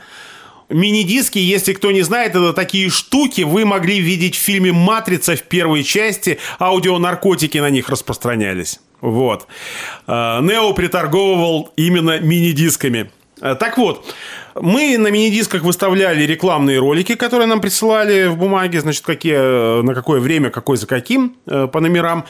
Мини-диски, 0.67 1.37
если 1.37 1.73
кто 1.73 1.91
не 1.91 2.01
знает, 2.01 2.31
это 2.31 2.53
такие 2.53 2.89
штуки, 2.89 3.41
вы 3.41 3.65
могли 3.65 3.99
видеть 3.99 4.35
в 4.35 4.39
фильме 4.39 4.71
«Матрица» 4.71 5.35
в 5.35 5.43
первой 5.43 5.83
части, 5.83 6.39
аудионаркотики 6.59 7.57
на 7.57 7.69
них 7.69 7.89
распространялись. 7.89 8.79
Вот. 9.01 9.47
Э, 10.07 10.39
Нео 10.41 10.73
приторговывал 10.73 11.71
именно 11.75 12.19
мини-дисками. 12.19 13.11
Э, 13.41 13.55
Так 13.55 13.77
вот, 13.77 14.13
мы 14.55 14.97
на 14.97 15.09
мини-дисках 15.09 15.63
выставляли 15.63 16.23
рекламные 16.23 16.79
ролики, 16.79 17.15
которые 17.15 17.47
нам 17.47 17.61
присылали 17.61 18.27
в 18.27 18.37
бумаге, 18.37 18.79
значит, 18.81 19.03
какие, 19.03 19.35
э, 19.35 19.81
на 19.81 19.93
какое 19.95 20.19
время, 20.19 20.49
какой 20.51 20.77
за 20.77 20.87
каким, 20.87 21.35
э, 21.47 21.67
по 21.67 21.79
номерам. 21.79 22.25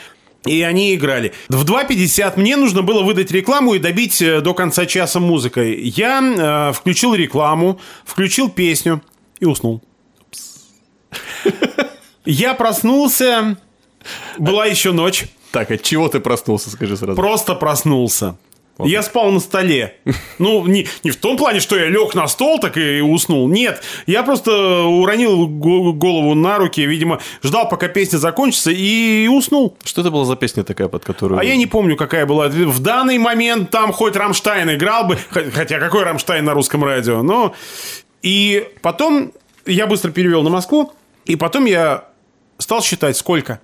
И 0.45 0.63
они 0.63 0.95
играли. 0.95 1.33
В 1.49 1.65
2.50 1.65 2.35
мне 2.35 2.57
нужно 2.57 2.81
было 2.81 3.03
выдать 3.03 3.29
рекламу 3.31 3.75
и 3.75 3.79
добить 3.79 4.21
э, 4.21 4.41
до 4.41 4.53
конца 4.55 4.85
часа 4.87 5.19
музыкой. 5.19 5.79
Я 5.81 6.69
э, 6.69 6.73
включил 6.73 7.13
рекламу, 7.13 7.79
включил 8.05 8.49
песню 8.49 9.01
и 9.39 9.45
уснул. 9.45 9.83
Я 12.25 12.53
проснулся, 12.53 13.57
была 14.37 14.65
еще 14.65 14.91
ночь, 14.93 15.25
Так, 15.51 15.71
от 15.71 15.81
чего 15.83 16.07
ты 16.07 16.19
проснулся, 16.19 16.69
скажи 16.69 16.95
сразу? 16.97 17.15
просто 17.15 17.55
проснулся. 17.55 18.35
Я 18.83 19.03
спал 19.03 19.31
на 19.31 19.39
столе. 19.39 19.97
Ну, 20.39 20.65
не, 20.65 20.87
не 21.03 21.11
в 21.11 21.15
том 21.17 21.37
плане, 21.37 21.59
что 21.59 21.75
я 21.77 21.87
лег 21.87 22.15
на 22.15 22.27
стол 22.27 22.57
так 22.59 22.77
и 22.77 22.99
уснул. 23.01 23.47
Нет, 23.47 23.83
я 24.07 24.23
просто 24.23 24.83
уронил 24.85 25.45
го- 25.47 25.93
голову 25.93 26.33
на 26.33 26.57
руки, 26.57 26.81
видимо, 26.81 27.19
ждал, 27.43 27.69
пока 27.69 27.89
песня 27.89 28.17
закончится, 28.17 28.71
и 28.71 29.27
уснул. 29.27 29.77
Что 29.83 30.01
это 30.01 30.09
была 30.09 30.25
за 30.25 30.35
песня 30.35 30.63
такая, 30.63 30.87
под 30.87 31.03
которую... 31.05 31.39
А 31.39 31.43
я 31.43 31.57
не 31.57 31.67
помню, 31.67 31.95
какая 31.95 32.25
была. 32.25 32.47
В 32.47 32.79
данный 32.79 33.19
момент 33.19 33.69
там 33.69 33.91
хоть 33.91 34.15
Рамштайн 34.15 34.73
играл 34.73 35.05
бы, 35.05 35.17
хотя 35.29 35.79
какой 35.79 36.03
Рамштайн 36.03 36.43
на 36.43 36.53
русском 36.53 36.83
радио, 36.83 37.21
но... 37.21 37.53
И 38.23 38.67
потом 38.81 39.31
я 39.67 39.85
быстро 39.85 40.09
перевел 40.11 40.41
на 40.41 40.49
Москву, 40.49 40.93
и 41.25 41.35
потом 41.35 41.65
я 41.65 42.05
стал 42.57 42.81
считать, 42.81 43.15
сколько. 43.17 43.59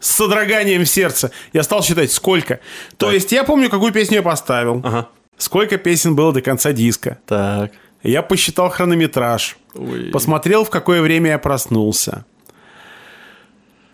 С 0.00 0.10
содроганием 0.16 0.84
сердца. 0.84 1.30
Я 1.52 1.62
стал 1.62 1.82
считать, 1.82 2.12
сколько. 2.12 2.60
То 2.96 3.10
есть 3.10 3.32
я 3.32 3.44
помню, 3.44 3.70
какую 3.70 3.92
песню 3.92 4.16
я 4.16 4.22
поставил. 4.22 4.80
Ага. 4.84 5.08
Сколько 5.36 5.78
песен 5.78 6.14
было 6.14 6.32
до 6.32 6.40
конца 6.42 6.72
диска. 6.72 7.18
Так. 7.26 7.72
Я 8.02 8.22
посчитал 8.22 8.68
хронометраж. 8.68 9.56
Ой. 9.74 10.10
Посмотрел, 10.12 10.64
в 10.64 10.70
какое 10.70 11.02
время 11.02 11.30
я 11.30 11.38
проснулся. 11.38 12.24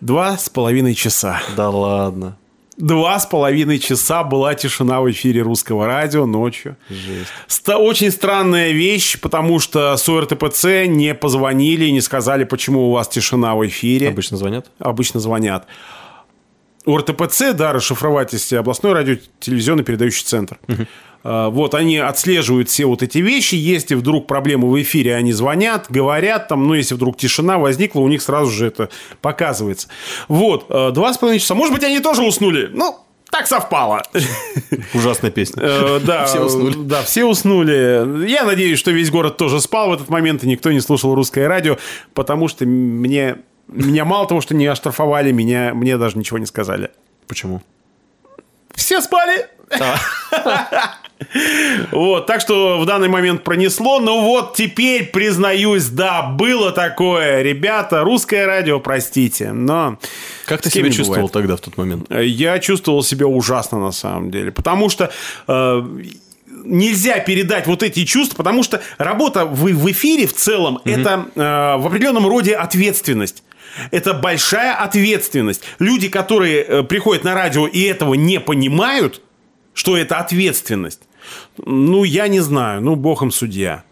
Два 0.00 0.36
с 0.36 0.48
половиной 0.48 0.94
часа. 0.94 1.40
Да 1.56 1.70
ладно. 1.70 2.36
Два 2.78 3.18
с 3.18 3.26
половиной 3.26 3.80
часа 3.80 4.22
была 4.22 4.54
тишина 4.54 5.00
в 5.00 5.10
эфире 5.10 5.42
русского 5.42 5.86
радио 5.86 6.26
ночью. 6.26 6.76
Жесть. 6.88 7.28
Ста- 7.48 7.78
очень 7.78 8.12
странная 8.12 8.70
вещь, 8.70 9.18
потому 9.20 9.58
что 9.58 9.96
с 9.96 10.08
ОРТПЦ 10.08 10.86
не 10.86 11.12
позвонили 11.12 11.86
и 11.86 11.92
не 11.92 12.00
сказали, 12.00 12.44
почему 12.44 12.88
у 12.88 12.92
вас 12.92 13.08
тишина 13.08 13.56
в 13.56 13.66
эфире. 13.66 14.10
Обычно 14.10 14.36
звонят? 14.36 14.70
Обычно 14.78 15.18
звонят. 15.18 15.66
ОРТПЦ, 16.86 17.52
да, 17.52 17.72
расшифровательство, 17.72 18.60
областной 18.60 18.92
радиотелевизионный 18.92 19.82
передающий 19.82 20.24
центр. 20.24 20.58
А, 20.68 20.74
Вот, 21.50 21.74
они 21.74 21.98
отслеживают 21.98 22.68
все 22.70 22.86
вот 22.86 23.02
эти 23.02 23.18
вещи. 23.18 23.54
Если 23.54 23.94
вдруг 23.94 24.26
проблемы 24.26 24.70
в 24.70 24.80
эфире, 24.82 25.14
они 25.14 25.32
звонят, 25.32 25.86
говорят, 25.88 26.48
там, 26.48 26.66
ну, 26.66 26.74
если 26.74 26.94
вдруг 26.94 27.16
тишина 27.16 27.58
возникла, 27.58 28.00
у 28.00 28.08
них 28.08 28.22
сразу 28.22 28.50
же 28.50 28.66
это 28.66 28.88
показывается. 29.20 29.88
Вот, 30.28 30.66
э, 30.70 30.90
два 30.92 31.12
с 31.12 31.18
половиной 31.18 31.40
часа. 31.40 31.54
Может 31.54 31.74
быть, 31.74 31.84
они 31.84 32.00
тоже 32.00 32.22
уснули? 32.22 32.70
Ну, 32.72 32.96
так 33.30 33.46
совпало. 33.46 34.02
Ужасная 34.94 35.30
песня. 35.30 35.62
Э, 35.62 36.00
Да, 36.00 36.24
Все 36.26 36.40
уснули. 36.44 36.74
э, 36.74 36.82
Да, 36.84 37.02
все 37.02 37.24
уснули. 37.26 38.26
Я 38.28 38.44
надеюсь, 38.44 38.78
что 38.78 38.90
весь 38.90 39.10
город 39.10 39.36
тоже 39.36 39.60
спал 39.60 39.90
в 39.90 39.92
этот 39.92 40.08
момент, 40.08 40.44
и 40.44 40.48
никто 40.48 40.72
не 40.72 40.80
слушал 40.80 41.14
русское 41.14 41.46
радио, 41.46 41.76
потому 42.14 42.48
что 42.48 42.64
мне, 42.64 43.36
меня 43.66 44.04
мало 44.06 44.26
того, 44.26 44.40
что 44.40 44.54
не 44.54 44.66
оштрафовали, 44.66 45.30
меня, 45.32 45.74
мне 45.74 45.98
даже 45.98 46.16
ничего 46.16 46.38
не 46.38 46.46
сказали. 46.46 46.90
Почему? 47.26 47.60
Все 48.74 49.02
спали! 49.02 49.46
Вот, 51.90 52.26
так 52.26 52.40
что 52.40 52.78
в 52.78 52.86
данный 52.86 53.08
момент 53.08 53.44
пронесло. 53.44 54.00
Но 54.00 54.20
вот 54.22 54.54
теперь 54.54 55.06
признаюсь, 55.06 55.86
да, 55.86 56.22
было 56.22 56.72
такое. 56.72 57.42
Ребята, 57.42 58.02
русское 58.02 58.46
радио, 58.46 58.80
простите, 58.80 59.52
но... 59.52 59.98
Как 60.46 60.62
ты 60.62 60.70
себя 60.70 60.90
чувствовал 60.90 61.28
бывает. 61.28 61.32
тогда 61.32 61.56
в 61.56 61.60
тот 61.60 61.76
момент? 61.76 62.10
Я 62.10 62.58
чувствовал 62.58 63.02
себя 63.02 63.26
ужасно 63.26 63.78
на 63.78 63.92
самом 63.92 64.30
деле, 64.30 64.50
потому 64.50 64.88
что 64.88 65.10
э, 65.46 65.82
нельзя 66.64 67.18
передать 67.18 67.66
вот 67.66 67.82
эти 67.82 68.04
чувства, 68.04 68.36
потому 68.36 68.62
что 68.62 68.80
работа 68.98 69.44
в, 69.44 69.64
в 69.64 69.90
эфире 69.90 70.26
в 70.26 70.34
целом 70.34 70.80
это 70.84 71.26
э, 71.34 71.40
в 71.40 71.86
определенном 71.86 72.26
роде 72.26 72.54
ответственность. 72.54 73.42
Это 73.90 74.14
большая 74.14 74.74
ответственность. 74.74 75.62
Люди, 75.78 76.08
которые 76.08 76.62
э, 76.62 76.82
приходят 76.82 77.24
на 77.24 77.34
радио 77.34 77.66
и 77.66 77.82
этого 77.82 78.14
не 78.14 78.40
понимают, 78.40 79.20
что 79.74 79.96
это 79.96 80.18
ответственность, 80.18 81.02
ну, 81.64 82.04
я 82.04 82.28
не 82.28 82.40
знаю, 82.40 82.80
ну, 82.80 82.96
бог 82.96 83.22
им 83.22 83.30
судья. 83.30 83.84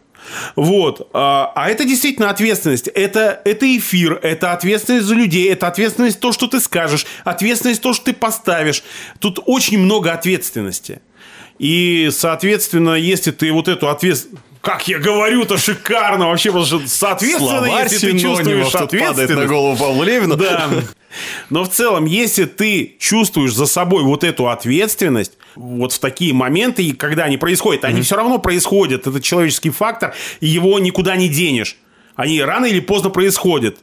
Вот. 0.57 1.09
А 1.13 1.53
а 1.55 1.71
это 1.71 1.85
действительно 1.85 2.31
ответственность. 2.31 2.89
Это, 2.89 3.41
это 3.45 3.77
эфир, 3.77 4.19
это 4.23 4.53
ответственность 4.53 5.07
за 5.07 5.15
людей, 5.15 5.51
это 5.51 5.69
ответственность 5.69 6.21
то, 6.21 6.33
что 6.33 6.47
ты 6.47 6.61
скажешь, 6.61 7.07
ответственность 7.25 7.83
то, 7.83 7.93
что 7.93 8.07
ты 8.07 8.13
поставишь. 8.13 8.83
Тут 9.19 9.41
очень 9.47 9.79
много 9.79 10.13
ответственности. 10.13 11.01
И, 11.59 12.11
соответственно, 12.13 12.95
если 12.95 13.31
ты 13.31 13.53
вот 13.53 13.69
эту 13.69 13.89
ответственность... 13.89 14.43
Как 14.61 14.89
я 14.89 14.99
говорю-то 14.99 15.59
шикарно 15.59 16.29
вообще, 16.29 16.51
потому 16.51 16.67
что 16.67 16.83
соответственно, 16.87 17.61
Словарь 17.61 17.85
если 17.85 18.11
ты 18.11 18.19
чувствуешь 18.19 18.65
тут 18.65 18.73
падает 18.73 18.93
на 18.93 19.11
ответственность... 19.11 19.49
голову 19.49 19.77
Павлу 19.79 20.03
Левину. 20.03 20.37
Да. 20.37 20.69
Но 21.51 21.65
в 21.65 21.69
целом, 21.69 22.05
если 22.05 22.45
ты 22.45 22.97
чувствуешь 22.99 23.55
за 23.55 23.67
собой 23.67 24.03
вот 24.03 24.25
эту 24.25 24.49
ответственность, 24.49 25.39
вот 25.57 25.93
в 25.93 25.99
такие 25.99 26.33
моменты, 26.33 26.85
и 26.85 26.93
когда 26.93 27.25
они 27.25 27.37
происходят, 27.37 27.85
они 27.85 28.03
все 28.03 28.17
равно 28.17 28.39
происходят. 28.39 29.07
Это 29.07 29.21
человеческий 29.21 29.71
фактор, 29.71 30.15
и 30.41 30.47
его 30.47 30.79
никуда 30.79 31.17
не 31.17 31.29
денешь. 31.29 31.77
Они 32.15 32.41
рано 32.43 32.67
или 32.67 32.81
поздно 32.81 33.11
происходят. 33.11 33.79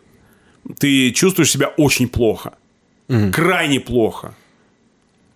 Ты 0.80 1.11
чувствуешь 1.11 1.51
себя 1.51 1.67
очень 1.78 2.07
плохо. 2.07 2.53
Крайне 3.32 3.80
плохо. 3.80 4.34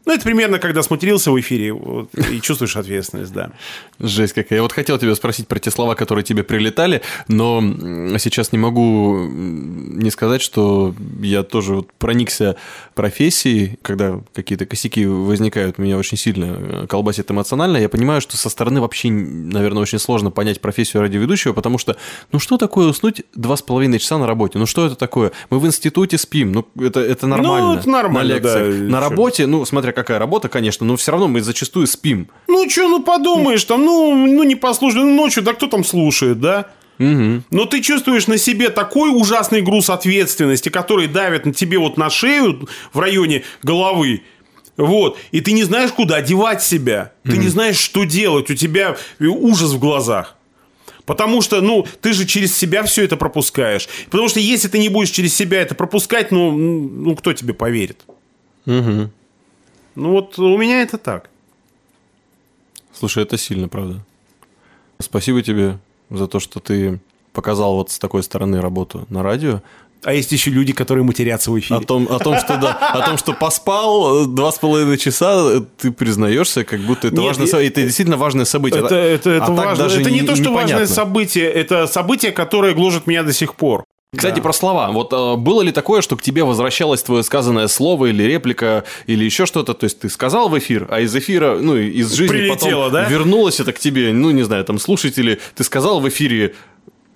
Ну, 0.06 0.14
это 0.14 0.24
примерно, 0.24 0.58
когда 0.58 0.84
сматерился 0.84 1.32
в 1.32 1.40
эфире 1.40 1.74
вот, 1.74 2.10
и 2.16 2.40
чувствуешь 2.40 2.78
ответственность, 2.78 3.34
да. 3.34 3.52
Жесть 4.00 4.34
какая. 4.34 4.58
Я 4.58 4.62
вот 4.62 4.72
хотел 4.72 4.98
тебя 5.00 5.16
спросить 5.16 5.48
про 5.48 5.60
те 5.60 5.72
слова, 5.72 5.96
которые 5.96 6.24
тебе 6.24 6.44
прилетали, 6.44 7.02
но 7.28 7.62
сейчас 8.20 8.52
не 8.52 8.58
могу 8.58 9.18
не 9.28 10.12
сказать, 10.12 10.42
что 10.42 10.94
я 11.22 11.44
тоже 11.44 11.76
вот 11.76 11.92
проникся 11.94 12.58
профессией, 12.94 13.80
когда 13.82 14.20
какие-то 14.34 14.66
косяки 14.66 15.06
возникают, 15.06 15.78
меня 15.78 15.98
очень 15.98 16.18
сильно 16.18 16.58
э, 16.60 16.88
колбасит 16.88 17.30
эмоционально. 17.32 17.78
Я 17.78 17.90
понимаю, 17.90 18.22
что 18.22 18.38
со 18.38 18.50
стороны 18.50 18.82
вообще, 18.82 19.10
наверное, 19.10 19.82
очень 19.82 20.00
сложно 20.00 20.32
понять 20.32 20.62
профессию 20.62 21.02
радиоведущего, 21.02 21.54
потому 21.54 21.78
что, 21.78 21.98
ну 22.32 22.40
что 22.40 22.58
такое 22.58 22.88
уснуть 22.88 23.24
два 23.36 23.56
с 23.56 23.62
половиной 23.62 24.00
часа 24.00 24.18
на 24.18 24.28
работе? 24.28 24.58
Ну 24.58 24.66
что 24.66 24.86
это 24.86 24.96
такое? 24.96 25.32
Мы 25.50 25.60
в 25.60 25.66
институте 25.66 26.18
спим, 26.18 26.52
ну 26.52 26.66
это, 26.80 27.00
это 27.00 27.28
нормально. 27.28 27.80
это 27.80 27.90
нормально, 27.90 28.30
На 28.30 28.34
лекциях. 28.36 28.76
да, 28.76 28.84
на 28.92 29.00
работе, 29.00 29.48
ну 29.48 29.66
смотря 29.66 29.92
какая 29.92 30.20
работа, 30.20 30.50
конечно, 30.50 30.86
но 30.86 30.96
все 30.98 31.12
равно 31.12 31.28
мы 31.28 31.42
зачастую 31.42 31.88
спим. 31.88 32.30
Ну, 32.48 32.70
что, 32.70 32.88
ну 32.88 33.04
подумаешь, 33.04 33.64
там, 33.64 33.86
ну, 33.88 34.28
ну 34.28 34.44
не 34.44 34.56
послушай, 34.56 34.98
ну 34.98 35.16
ночью, 35.16 35.44
да 35.44 35.54
кто 35.54 35.68
там 35.68 35.84
слушает, 35.84 36.40
да? 36.40 36.68
Но 36.98 37.66
ты 37.66 37.82
чувствуешь 37.82 38.28
на 38.28 38.38
себе 38.38 38.70
такой 38.70 39.10
ужасный 39.10 39.62
груз 39.62 39.90
ответственности, 39.90 40.70
который 40.70 41.08
давит 41.08 41.46
на 41.46 41.54
тебе 41.54 41.78
вот 41.78 41.98
на 41.98 42.10
шею 42.10 42.68
в 42.92 43.00
районе 43.00 43.44
головы. 43.64 44.24
Вот. 44.76 45.18
И 45.32 45.42
ты 45.42 45.54
не 45.54 45.64
знаешь, 45.64 45.92
куда 45.92 46.22
девать 46.22 46.62
себя. 46.62 47.12
Ты 47.24 47.38
не 47.38 47.48
знаешь, 47.48 47.78
что 47.78 48.04
делать. 48.04 48.50
У 48.52 48.56
тебя 48.56 48.98
ужас 49.20 49.72
в 49.72 49.80
глазах. 49.80 50.36
Потому 51.06 51.42
что, 51.42 51.62
ну, 51.62 51.88
ты 52.02 52.12
же 52.12 52.26
через 52.26 52.56
себя 52.56 52.84
все 52.84 53.06
это 53.06 53.16
пропускаешь. 53.16 53.88
Потому 54.10 54.28
что 54.28 54.42
если 54.42 54.68
ты 54.68 54.78
не 54.78 54.90
будешь 54.90 55.12
через 55.12 55.34
себя 55.34 55.62
это 55.62 55.74
пропускать, 55.74 56.32
ну, 56.32 56.52
ну 56.52 57.16
кто 57.16 57.32
тебе 57.32 57.54
поверит? 57.54 58.02
Ну, 58.66 60.12
вот 60.12 60.38
у 60.38 60.58
меня 60.58 60.82
это 60.82 60.98
так. 60.98 61.30
Слушай, 62.98 63.24
это 63.24 63.38
сильно, 63.38 63.68
правда. 63.68 64.00
Спасибо 65.00 65.42
тебе 65.42 65.78
за 66.10 66.28
то, 66.28 66.40
что 66.40 66.60
ты 66.60 67.00
показал 67.34 67.76
вот 67.76 67.92
с 67.92 68.00
такой 68.00 68.24
стороны 68.24 68.60
работу 68.60 69.06
на 69.10 69.22
радио. 69.22 69.62
А 70.04 70.14
есть 70.14 70.32
еще 70.32 70.52
люди, 70.52 70.74
которые 70.74 71.04
матерятся 71.04 71.52
в 71.52 71.60
эфире. 71.60 71.80
О 71.80 71.84
том, 71.84 72.08
о 72.10 72.20
том, 72.20 72.38
что 72.40 72.58
да, 72.58 72.72
о 72.74 73.06
том, 73.06 73.18
что 73.18 73.34
поспал 73.34 74.24
э, 74.24 74.28
два 74.28 74.52
с 74.52 74.60
половиной 74.60 74.98
часа, 74.98 75.58
э, 75.58 75.62
ты 75.78 75.92
признаешься, 75.92 76.64
как 76.64 76.80
будто 76.82 77.08
это 77.08 77.18
Нет, 77.18 77.26
важное 77.26 77.48
событие. 77.48 77.70
Это 77.72 77.82
действительно 77.84 78.18
важное 78.18 78.46
событие. 78.46 78.84
Это, 78.84 78.96
это, 78.96 79.30
это 79.32 79.46
А 79.46 79.52
важно. 79.52 79.84
это 79.84 80.12
не, 80.12 80.22
то, 80.22 80.36
что 80.36 80.50
непонятно. 80.50 80.78
важное 80.80 80.88
событие, 80.88 81.52
это 81.52 81.88
событие, 81.88 82.32
которое 82.32 82.74
гложет 82.74 83.06
меня 83.08 83.24
до 83.24 83.34
сих 83.34 83.56
пор. 83.56 83.84
Кстати, 84.16 84.40
про 84.40 84.54
слова. 84.54 84.92
Вот 84.92 85.12
э, 85.12 85.36
было 85.36 85.62
ли 85.62 85.74
такое, 85.74 86.02
что 86.02 86.16
к 86.16 86.22
тебе 86.22 86.46
возвращалось 86.46 87.04
твое 87.04 87.24
сказанное 87.24 87.68
слово 87.68 88.06
или 88.06 88.24
реплика, 88.24 88.86
или 89.06 89.26
еще 89.26 89.46
что-то? 89.46 89.74
То 89.74 89.84
есть 89.84 90.00
ты 90.00 90.10
сказал 90.10 90.48
в 90.48 90.58
эфир, 90.58 90.88
а 90.90 91.02
из 91.02 91.14
эфира, 91.14 91.58
ну, 91.60 91.76
из 91.76 92.14
жизни 92.14 92.38
Прилетело, 92.38 92.86
потом 92.86 92.92
да? 92.94 93.10
вернулось 93.10 93.60
это 93.60 93.74
к 93.74 93.80
тебе, 93.80 94.14
ну, 94.14 94.32
не 94.32 94.44
знаю, 94.44 94.64
там, 94.64 94.80
слушатели, 94.80 95.42
ты 95.56 95.66
сказал 95.66 96.00
в 96.00 96.08
эфире 96.08 96.56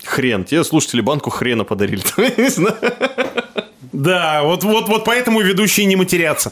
хрен, 0.03 0.43
тебе 0.43 0.65
слушатели 0.65 0.99
банку 0.99 1.29
хрена 1.29 1.63
подарили. 1.63 2.03
Не 2.37 2.49
знаю. 2.49 2.75
Да, 3.93 4.43
вот, 4.43 4.63
вот, 4.63 4.87
вот 4.87 5.05
поэтому 5.05 5.41
ведущие 5.41 5.85
не 5.85 5.95
матерятся. 5.95 6.49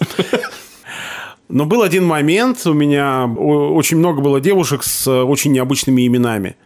Но 1.47 1.65
был 1.65 1.81
один 1.81 2.05
момент, 2.05 2.65
у 2.65 2.73
меня 2.73 3.25
очень 3.25 3.97
много 3.97 4.21
было 4.21 4.39
девушек 4.39 4.83
с 4.83 5.07
э, 5.07 5.23
очень 5.23 5.51
необычными 5.51 6.05
именами. 6.05 6.57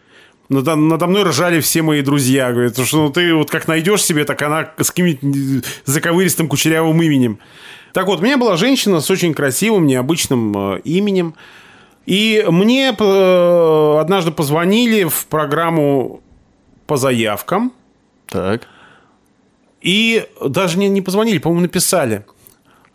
Надо, 0.54 0.76
надо 0.76 1.08
мной 1.08 1.24
ржали 1.24 1.60
все 1.62 1.82
мои 1.82 2.02
друзья. 2.02 2.52
Говорят, 2.52 2.78
что 2.78 2.98
ну, 2.98 3.10
ты 3.10 3.34
вот 3.34 3.50
как 3.50 3.68
найдешь 3.68 4.04
себе, 4.04 4.24
так 4.24 4.40
она 4.44 4.70
с 4.78 4.92
каким-нибудь 4.92 5.66
заковыристым 5.86 6.48
кучерявым 6.48 7.02
именем. 7.02 7.40
Так 7.92 8.06
вот, 8.06 8.20
у 8.20 8.24
меня 8.24 8.38
была 8.38 8.56
женщина 8.56 9.00
с 9.00 9.10
очень 9.10 9.34
красивым, 9.34 9.88
необычным 9.88 10.76
э, 10.76 10.82
именем. 10.84 11.34
И 12.06 12.46
мне 12.48 12.96
э, 12.98 13.98
однажды 14.00 14.32
позвонили 14.32 15.06
в 15.06 15.26
программу 15.26 16.22
по 16.86 16.98
заявкам. 16.98 17.74
Так. 18.28 18.68
И 19.82 20.28
даже 20.46 20.78
не, 20.78 20.88
не 20.88 21.02
позвонили, 21.02 21.40
по-моему, 21.40 21.62
написали. 21.62 22.26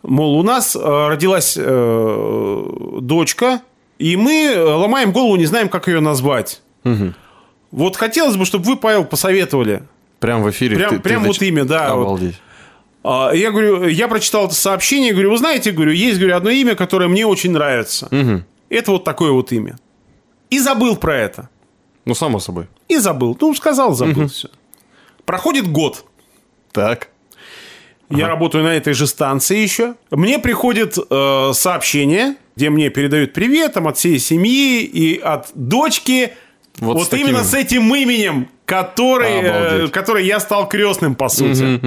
Мол, 0.01 0.39
у 0.39 0.43
нас 0.43 0.77
э, 0.77 0.79
родилась 0.79 1.57
э, 1.59 2.63
дочка, 3.01 3.61
И 3.97 4.15
мы 4.15 4.55
ломаем 4.57 5.11
голову, 5.11 5.35
не 5.35 5.45
знаем, 5.45 5.67
как 5.67 5.89
ее 5.89 5.99
назвать. 5.99 6.61
Вот 7.71 7.95
хотелось 7.95 8.35
бы, 8.35 8.45
чтобы 8.45 8.65
вы, 8.65 8.75
Павел, 8.77 9.05
посоветовали. 9.05 9.83
Прям 10.19 10.43
в 10.43 10.49
эфире. 10.49 10.75
Прям, 10.75 10.89
ты- 10.89 10.95
ты 10.97 11.01
прям 11.01 11.23
вот 11.23 11.37
зач- 11.37 11.47
имя, 11.47 11.63
да. 11.65 11.95
вот. 11.95 12.01
Обалдеть. 12.03 12.35
А, 13.03 13.31
Я 13.31 13.51
говорю, 13.51 13.87
я 13.87 14.07
прочитал 14.07 14.45
это 14.47 14.55
сообщение, 14.55 15.13
говорю, 15.13 15.31
вы 15.31 15.37
знаете, 15.37 15.71
говорю, 15.71 15.91
есть, 15.91 16.17
говорю, 16.19 16.35
одно 16.35 16.49
имя, 16.49 16.75
которое 16.75 17.07
мне 17.07 17.25
очень 17.25 17.51
нравится. 17.51 18.09
Это 18.69 18.91
вот 18.91 19.03
такое 19.03 19.31
вот 19.31 19.51
имя. 19.51 19.77
И 20.49 20.59
забыл 20.59 20.97
про 20.97 21.15
это. 21.15 21.49
Ну, 22.05 22.15
само 22.15 22.39
собой. 22.39 22.67
И 22.87 22.97
забыл. 22.97 23.37
Ну, 23.39 23.53
сказал, 23.55 23.93
забыл 23.93 24.27
все. 24.27 24.49
Проходит 25.25 25.67
год. 25.71 26.05
Так. 26.71 27.09
Я 28.09 28.27
работаю 28.27 28.63
на 28.63 28.69
этой 28.75 28.93
же 28.93 29.05
станции 29.05 29.57
еще. 29.59 29.93
Мне 30.09 30.39
приходит 30.39 30.97
э, 30.97 31.51
сообщение, 31.53 32.35
где 32.55 32.71
мне 32.71 32.89
передают 32.89 33.33
привет 33.33 33.73
там, 33.73 33.87
от 33.87 33.97
всей 33.97 34.17
семьи 34.17 34.81
и 34.83 35.19
от 35.19 35.49
дочки. 35.53 36.31
Вот 36.79 36.95
Вот, 36.97 37.05
с 37.05 37.09
таким- 37.09 37.27
именно 37.27 37.43
с 37.43 37.53
этим 37.53 37.93
именем, 37.93 38.47
который, 38.65 39.31
э, 39.31 39.87
который 39.89 40.25
я 40.25 40.39
стал 40.39 40.67
крестным, 40.69 41.15
по 41.15 41.29
сути. 41.29 41.79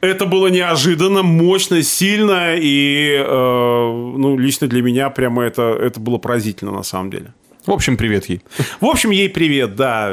Это 0.00 0.26
было 0.26 0.48
неожиданно, 0.48 1.22
мощно, 1.22 1.80
сильно, 1.82 2.56
и 2.56 3.14
э, 3.18 3.24
ну, 3.24 4.36
лично 4.36 4.66
для 4.66 4.82
меня 4.82 5.10
прямо 5.10 5.44
это, 5.44 5.62
это 5.80 6.00
было 6.00 6.18
поразительно 6.18 6.72
на 6.72 6.82
самом 6.82 7.10
деле. 7.10 7.32
В 7.66 7.70
общем, 7.70 7.96
привет 7.96 8.28
ей. 8.28 8.40
В 8.80 8.86
общем, 8.86 9.10
ей 9.10 9.28
привет, 9.28 9.76
да. 9.76 10.10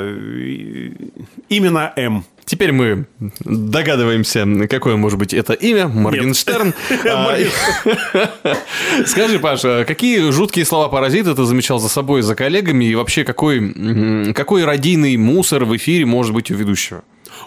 Именно 1.49 1.91
М. 1.95 2.23
Теперь 2.49 2.71
мы 2.71 3.05
догадываемся, 3.41 4.43
какое 4.67 4.95
может 4.95 5.19
быть 5.19 5.35
это 5.35 5.53
имя. 5.53 5.87
Моргенштерн. 5.87 6.73
А, 7.07 7.37
Скажи, 9.05 9.37
Паша, 9.37 9.85
какие 9.87 10.31
жуткие 10.31 10.65
слова-паразиты 10.65 11.35
ты 11.35 11.43
замечал 11.45 11.77
за 11.77 11.89
собой, 11.89 12.23
за 12.23 12.33
коллегами? 12.33 12.85
И 12.85 12.95
вообще, 12.95 13.23
какой, 13.23 14.33
какой 14.33 14.65
радийный 14.65 15.15
мусор 15.17 15.65
в 15.65 15.77
эфире 15.77 16.07
может 16.07 16.33
быть 16.33 16.49
у 16.49 16.55
ведущего? 16.55 17.03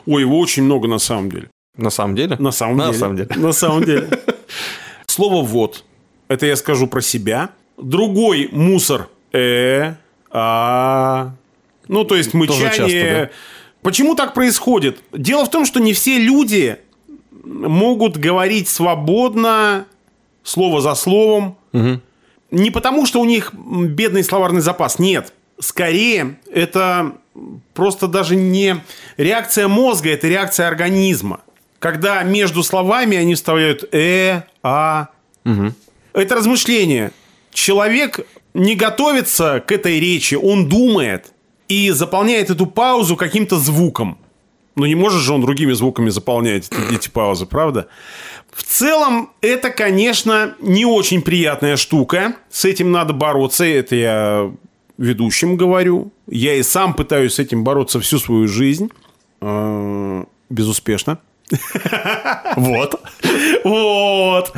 Ой, 0.07 0.23
его 0.23 0.39
очень 0.39 0.63
много 0.63 0.87
на 0.87 0.99
самом 0.99 1.33
деле. 1.33 1.49
На 1.77 1.91
самом 1.91 2.15
деле? 2.15 2.37
На 2.39 2.53
самом 2.53 2.77
На 2.77 2.87
деле. 2.87 2.99
самом 2.99 3.17
деле. 3.17 3.29
На 3.35 3.53
самом 3.53 3.85
деле. 3.85 4.09
Слово 5.07 5.45
«вот». 5.45 5.85
Это 6.29 6.47
я 6.47 6.55
скажу 6.55 6.87
про 6.87 7.01
себя. 7.01 7.51
Другой 7.77 8.49
мусор. 8.53 9.09
Э, 9.33 9.95
а. 10.31 11.35
Ну, 11.89 12.05
то 12.05 12.15
есть 12.15 12.35
мычание. 12.35 12.71
часто, 12.71 12.87
да? 12.87 13.31
Почему 13.83 14.15
так 14.15 14.33
происходит? 14.33 15.01
Дело 15.13 15.45
в 15.45 15.51
том, 15.51 15.67
что 15.67 15.81
не 15.81 15.93
все 15.93 16.19
люди 16.19 16.79
могут 17.45 18.17
говорить 18.17 18.69
свободно, 18.69 19.87
слово 20.45 20.81
за 20.81 20.95
словом. 20.95 21.59
Не 22.51 22.71
потому, 22.71 23.07
что 23.07 23.21
у 23.21 23.25
них 23.25 23.53
бедный 23.55 24.23
словарный 24.23 24.61
запас. 24.61 24.99
Нет. 24.99 25.33
Скорее, 25.59 26.39
это 26.53 27.15
просто 27.75 28.09
даже 28.09 28.37
не 28.37 28.77
реакция 29.17 29.69
мозга, 29.69 30.11
это 30.11 30.29
реакция 30.29 30.69
организма. 30.69 31.41
Когда 31.79 32.23
между 32.23 32.63
словами 32.63 33.17
они 33.17 33.35
вставляют 33.35 33.93
«э», 33.93 34.43
«а». 34.63 35.09
Это 36.13 36.35
размышление. 36.35 37.11
Человек 37.53 38.21
не 38.55 38.75
готовится 38.75 39.65
к 39.67 39.73
этой 39.73 39.99
речи, 39.99 40.35
он 40.35 40.69
думает 40.69 41.33
и 41.73 41.91
заполняет 41.91 42.51
эту 42.51 42.67
паузу 42.67 43.17
каким-то 43.17 43.57
звуком. 43.57 44.19
Ну, 44.75 44.87
не 44.87 44.95
может 44.95 45.21
же 45.21 45.33
он 45.33 45.41
другими 45.43 45.73
звуками 45.73 46.11
заполнять 46.11 46.71
эти, 46.93 47.09
паузы, 47.09 47.47
правда? 47.47 47.89
В 48.53 48.63
целом, 48.63 49.31
это, 49.41 49.71
конечно, 49.71 50.55
не 50.61 50.85
очень 50.85 51.23
приятная 51.23 51.77
штука. 51.77 52.37
С 52.51 52.65
этим 52.65 52.91
надо 52.91 53.13
бороться. 53.13 53.65
Это 53.65 53.97
я 53.97 54.51
ведущим 54.99 55.57
говорю. 55.57 56.13
Я 56.27 56.55
и 56.55 56.63
сам 56.63 56.95
пытаюсь 56.95 57.35
с 57.35 57.39
этим 57.39 57.65
бороться 57.65 58.01
всю 58.01 58.19
свою 58.19 58.49
жизнь. 58.49 58.91
Э, 59.41 60.25
Безуспешно. 60.51 61.19
Вот. 62.57 63.01
Вот. 63.65 64.53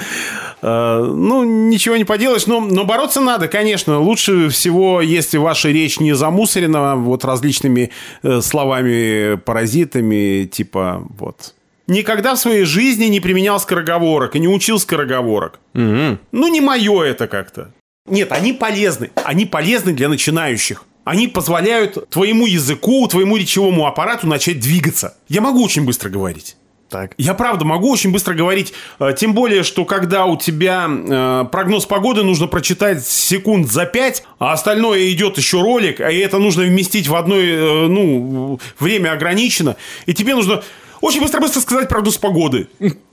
Э, 0.64 1.04
Ну, 1.04 1.44
ничего 1.44 1.96
не 1.96 2.04
поделаешь, 2.04 2.46
но, 2.46 2.60
но 2.60 2.84
бороться 2.84 3.20
надо, 3.20 3.48
конечно. 3.48 4.00
Лучше 4.00 4.48
всего, 4.48 5.02
если 5.02 5.36
ваша 5.36 5.68
речь 5.68 6.00
не 6.00 6.14
замусорена 6.14 6.96
вот 6.96 7.24
различными 7.24 7.90
э, 8.22 8.40
словами, 8.40 9.36
паразитами, 9.36 10.46
типа 10.46 11.06
вот. 11.18 11.54
Никогда 11.86 12.34
в 12.34 12.38
своей 12.38 12.64
жизни 12.64 13.06
не 13.06 13.20
применял 13.20 13.60
скороговорок 13.60 14.36
и 14.36 14.38
не 14.38 14.48
учил 14.48 14.78
скороговорок. 14.78 15.60
Ну, 15.74 16.48
не 16.48 16.60
мое 16.62 17.02
это 17.02 17.26
как-то. 17.26 17.72
Нет, 18.06 18.32
они 18.32 18.54
полезны. 18.54 19.10
Они 19.22 19.44
полезны 19.44 19.92
для 19.92 20.08
начинающих. 20.08 20.84
Они 21.04 21.28
позволяют 21.28 22.08
твоему 22.08 22.46
языку, 22.46 23.06
твоему 23.06 23.36
речевому 23.36 23.86
аппарату 23.86 24.26
начать 24.26 24.60
двигаться. 24.60 25.14
Я 25.28 25.42
могу 25.42 25.62
очень 25.62 25.84
быстро 25.84 26.08
говорить. 26.08 26.56
Так. 26.88 27.14
Я 27.18 27.34
правда 27.34 27.64
могу 27.64 27.90
очень 27.90 28.12
быстро 28.12 28.34
говорить, 28.34 28.72
э, 28.98 29.14
тем 29.16 29.34
более, 29.34 29.62
что 29.62 29.84
когда 29.84 30.26
у 30.26 30.36
тебя 30.36 30.88
э, 30.88 31.44
прогноз 31.50 31.86
погоды 31.86 32.22
нужно 32.22 32.46
прочитать 32.46 33.04
секунд 33.04 33.70
за 33.70 33.86
пять, 33.86 34.24
а 34.38 34.52
остальное 34.52 35.10
идет 35.10 35.38
еще 35.38 35.60
ролик, 35.60 36.00
а 36.00 36.12
это 36.12 36.38
нужно 36.38 36.62
вместить 36.62 37.08
в 37.08 37.14
одно, 37.14 37.36
э, 37.36 37.86
ну, 37.88 38.60
время 38.78 39.12
ограничено, 39.12 39.76
и 40.06 40.14
тебе 40.14 40.34
нужно 40.34 40.62
очень 41.00 41.20
быстро-быстро 41.20 41.60
сказать 41.60 41.88
прогноз 41.88 42.16
погоды. 42.16 42.68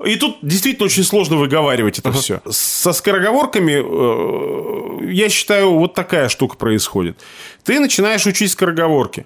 И 0.06 0.16
тут 0.16 0.38
действительно 0.42 0.86
очень 0.86 1.04
сложно 1.04 1.38
выговаривать 1.38 2.00
это 2.00 2.14
все. 2.14 2.42
Со 2.50 2.94
скороговорками, 2.94 5.12
я 5.12 5.28
считаю, 5.28 5.72
вот 5.72 5.94
такая 5.94 6.30
штука 6.30 6.56
происходит. 6.56 7.18
Ты 7.64 7.82
начинаешь 7.82 8.26
учить 8.26 8.52
скороговорки. 8.52 9.26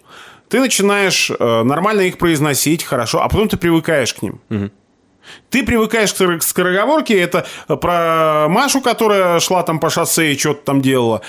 Ты 0.50 0.60
начинаешь 0.60 1.32
э, 1.32 1.64
нормально 1.64 2.02
их 2.02 2.18
произносить, 2.18 2.84
хорошо, 2.84 3.22
а 3.22 3.30
потом 3.30 3.48
ты 3.50 3.58
привыкаешь 3.58 4.14
к 4.14 4.22
ним. 4.22 4.40
Ты 5.50 5.64
привыкаешь 5.64 6.14
к 6.14 6.16
скоро- 6.18 6.38
к 6.38 6.44
скороговорке, 6.44 7.20
это 7.20 7.48
про 7.68 8.48
Машу, 8.48 8.80
которая 8.82 9.40
шла 9.40 9.64
там 9.64 9.80
по 9.80 9.90
шоссе 9.90 10.34
и 10.34 10.38
что-то 10.38 10.64
там 10.66 10.82
делала. 10.82 11.22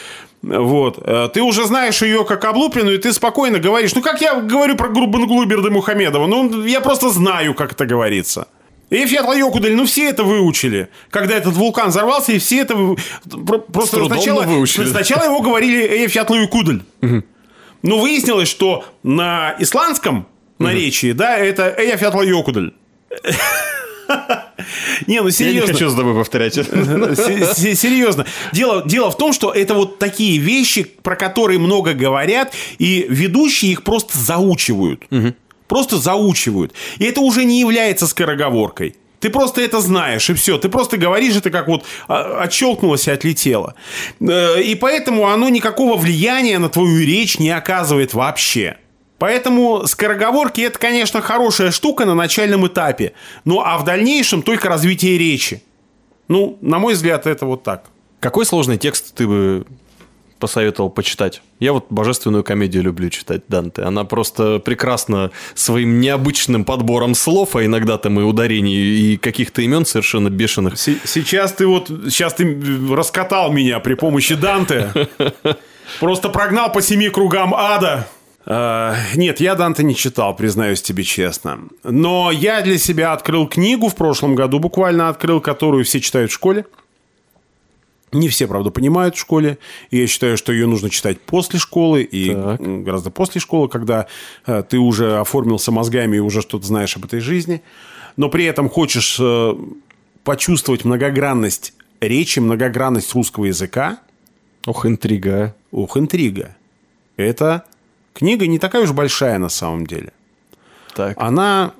Вот. 0.43 0.99
Э, 1.03 1.29
Ты 1.33 1.41
уже 1.43 1.65
знаешь 1.65 2.03
ее 2.03 2.25
как 2.25 2.45
облупленную, 2.45 2.97
и 2.97 2.99
ты 3.01 3.13
спокойно 3.13 3.59
говоришь. 3.59 3.95
Ну, 3.95 4.03
как 4.03 4.21
я 4.21 4.35
говорю 4.35 4.77
про 4.77 4.89
Гурбанглуберда 4.91 5.71
Мухамедова? 5.71 6.27
Ну, 6.27 6.65
я 6.67 6.81
просто 6.83 7.09
знаю, 7.11 7.55
как 7.55 7.73
это 7.73 7.87
говорится. 7.87 8.47
Эфиат 8.91 9.35
Йокудаль, 9.37 9.75
ну 9.75 9.85
все 9.87 10.11
это 10.11 10.23
выучили. 10.23 10.89
Когда 11.11 11.35
этот 11.35 11.55
вулкан 11.55 11.89
взорвался, 11.89 12.33
и 12.33 12.39
все 12.39 12.61
это... 12.61 12.77
про- 13.47 13.59
Просто 13.59 14.05
сначала, 14.05 14.43
выучили. 14.43 14.85
сначала 14.85 15.25
его 15.25 15.41
говорили 15.41 16.07
Эфиат 16.07 16.31
Йокудаль. 16.31 16.83
Но 17.83 17.99
выяснилось, 17.99 18.49
что 18.49 18.85
на 19.03 19.55
исландском 19.59 20.27
наречии, 20.59 21.13
да, 21.13 21.37
это 21.39 21.75
Эйфиат 21.77 22.15
Йокудаль. 22.25 22.73
Не, 25.07 25.21
ну 25.21 25.23
Я 25.23 25.23
не 25.25 25.31
серьезно. 25.33 25.73
хочу 25.73 25.91
с 25.91 25.95
тобой 25.95 26.15
повторять. 26.15 26.55
Се- 26.55 27.55
се- 27.55 27.75
Серьезно. 27.75 28.25
Дело, 28.53 28.83
дело 28.87 29.11
в 29.11 29.17
том, 29.19 29.33
что 29.33 29.51
это 29.53 29.75
вот 29.75 29.99
такие 29.99 30.39
вещи, 30.39 30.85
про 30.85 31.17
которые 31.17 31.59
много 31.59 31.93
говорят, 31.93 32.55
и 32.79 33.07
ведущие 33.09 33.73
их 33.73 33.83
просто 33.85 34.17
заучивают. 34.19 35.05
Просто 35.69 35.97
заучивают. 35.99 36.73
И 36.99 37.05
это 37.05 37.21
уже 37.21 37.45
не 37.45 37.61
является 37.61 38.07
скороговоркой. 38.07 38.97
Ты 39.21 39.31
просто 39.31 39.61
это 39.63 39.81
знаешь, 39.81 40.29
и 40.31 40.35
все. 40.35 40.59
Ты 40.59 40.69
просто 40.69 40.97
говоришь 40.99 41.37
это, 41.37 41.51
как 41.51 41.69
вот 41.69 41.85
а, 42.09 42.43
отщелкнулось 42.43 43.09
и 43.09 43.11
отлетело. 43.11 43.75
Э, 44.21 44.61
И 44.63 44.75
поэтому 44.75 45.29
оно 45.29 45.49
никакого 45.49 45.97
влияния 45.97 46.59
на 46.59 46.69
твою 46.69 47.01
речь 47.05 47.39
не 47.39 47.51
оказывает 47.51 48.15
вообще. 48.15 48.77
Поэтому 49.19 49.87
скороговорки 49.87 50.61
это, 50.61 50.79
конечно, 50.79 51.23
хорошая 51.23 51.71
штука 51.71 52.05
на 52.05 52.15
начальном 52.15 52.67
этапе. 52.67 53.13
Ну 53.45 53.61
а 53.65 53.79
в 53.79 53.85
дальнейшем 53.85 54.43
только 54.43 54.69
развитие 54.69 55.17
речи. 55.17 55.63
Ну, 56.29 56.59
на 56.61 56.79
мой 56.79 56.95
взгляд, 56.95 57.27
это 57.27 57.47
вот 57.47 57.63
так. 57.63 57.85
Какой 58.21 58.45
сложный 58.45 58.77
текст 58.79 59.15
ты 59.15 59.27
бы 59.27 59.65
посоветовал 60.39 60.91
почитать? 60.91 61.43
Я 61.61 61.73
вот 61.73 61.87
божественную 61.91 62.45
комедию 62.45 62.83
люблю 62.83 63.11
читать, 63.11 63.43
Данте. 63.49 63.83
Она 63.83 64.05
просто 64.05 64.59
прекрасна 64.59 65.31
своим 65.55 66.01
необычным 66.01 66.65
подбором 66.65 67.15
слов, 67.15 67.57
а 67.57 67.65
иногда 67.65 67.99
там 67.99 68.21
и 68.21 68.23
ударений, 68.23 69.13
и 69.13 69.17
каких-то 69.17 69.63
имен 69.63 69.87
совершенно 69.87 70.29
бешеных. 70.31 70.79
Се- 70.79 70.99
Сейчас 71.05 71.53
ты 71.53 71.67
вот, 71.67 71.89
сейчас 72.11 72.35
ты 72.35 72.59
раскатал 72.91 73.53
меня 73.53 73.79
при 73.81 73.95
помощи 73.95 74.35
Данте. 74.35 74.93
Просто 76.01 76.29
прогнал 76.29 76.73
по 76.73 76.83
семи 76.83 77.09
кругам 77.09 77.55
ада. 77.55 78.07
А, 78.49 78.95
Нет, 79.15 79.41
я 79.41 79.55
Данте 79.55 79.83
не 79.83 79.95
читал, 79.97 80.35
признаюсь 80.37 80.83
тебе 80.83 81.03
честно. 81.03 81.59
Но 81.83 82.31
я 82.31 82.61
для 82.63 82.79
себя 82.79 83.13
открыл 83.13 83.47
книгу 83.49 83.89
в 83.89 83.97
прошлом 83.97 84.35
году, 84.35 84.59
буквально 84.59 85.09
открыл, 85.09 85.41
которую 85.41 85.85
все 85.85 86.01
читают 86.01 86.31
в 86.31 86.35
школе. 86.35 86.65
Не 88.13 88.29
все, 88.29 88.47
правда, 88.47 88.71
понимают 88.71 89.17
в 89.17 89.19
школе. 89.19 89.59
И 89.91 89.99
я 89.99 90.07
считаю, 90.07 90.37
что 90.37 90.53
ее 90.53 90.67
нужно 90.67 90.91
читать 90.91 91.21
после 91.21 91.59
школы 91.59 92.03
и 92.03 92.33
Так. 92.33 92.85
гораздо 92.85 93.11
после 93.11 93.41
школы, 93.41 93.69
когда 93.69 94.07
э, 94.47 94.63
ты 94.69 94.79
уже 94.79 95.19
оформился 95.19 95.73
мозгами 95.73 96.17
и 96.17 96.21
уже 96.21 96.41
что-то 96.41 96.67
знаешь 96.67 96.97
об 96.97 97.05
этой 97.05 97.21
жизни. 97.21 97.63
Но 98.17 98.29
при 98.29 98.45
этом 98.45 98.69
хочешь 98.69 99.19
э, 99.21 99.55
почувствовать 100.25 100.85
многогранность 100.85 101.75
речи, 102.01 102.39
многогранность 102.39 103.13
русского 103.15 103.47
языка. 103.47 103.99
Ох, 104.67 104.87
интрига. 104.87 105.55
Ух, 105.73 105.97
интрига. 105.97 106.57
Это 107.17 107.65
книга 108.15 108.47
не 108.47 108.59
такая 108.59 108.85
уж 108.85 108.93
большая 108.93 109.39
на 109.39 109.49
самом 109.49 109.87
деле. 109.87 110.13
Так. 110.95 111.17
Она 111.21 111.73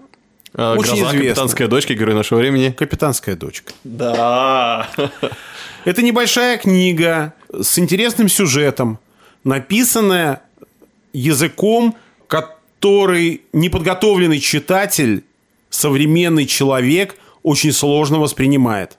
очень 0.57 0.95
Гроза, 0.95 1.09
известна. 1.09 1.21
капитанская 1.21 1.69
дочка, 1.69 1.95
герой 1.95 2.15
нашего 2.15 2.39
времени. 2.39 2.71
капитанская 2.71 3.37
дочка. 3.37 3.73
Да. 3.85 4.89
Это 5.85 6.03
небольшая 6.03 6.57
книга 6.59 7.35
с 7.53 7.79
интересным 7.79 8.29
сюжетом, 8.29 8.99
написанная 9.45 10.43
языком, 11.13 11.97
который 12.27 13.43
неподготовленный 13.53 14.41
читатель, 14.41 15.25
современный 15.71 16.47
человек 16.47 17.17
очень 17.43 17.73
сложно 17.73 18.19
воспринимает. 18.19 18.99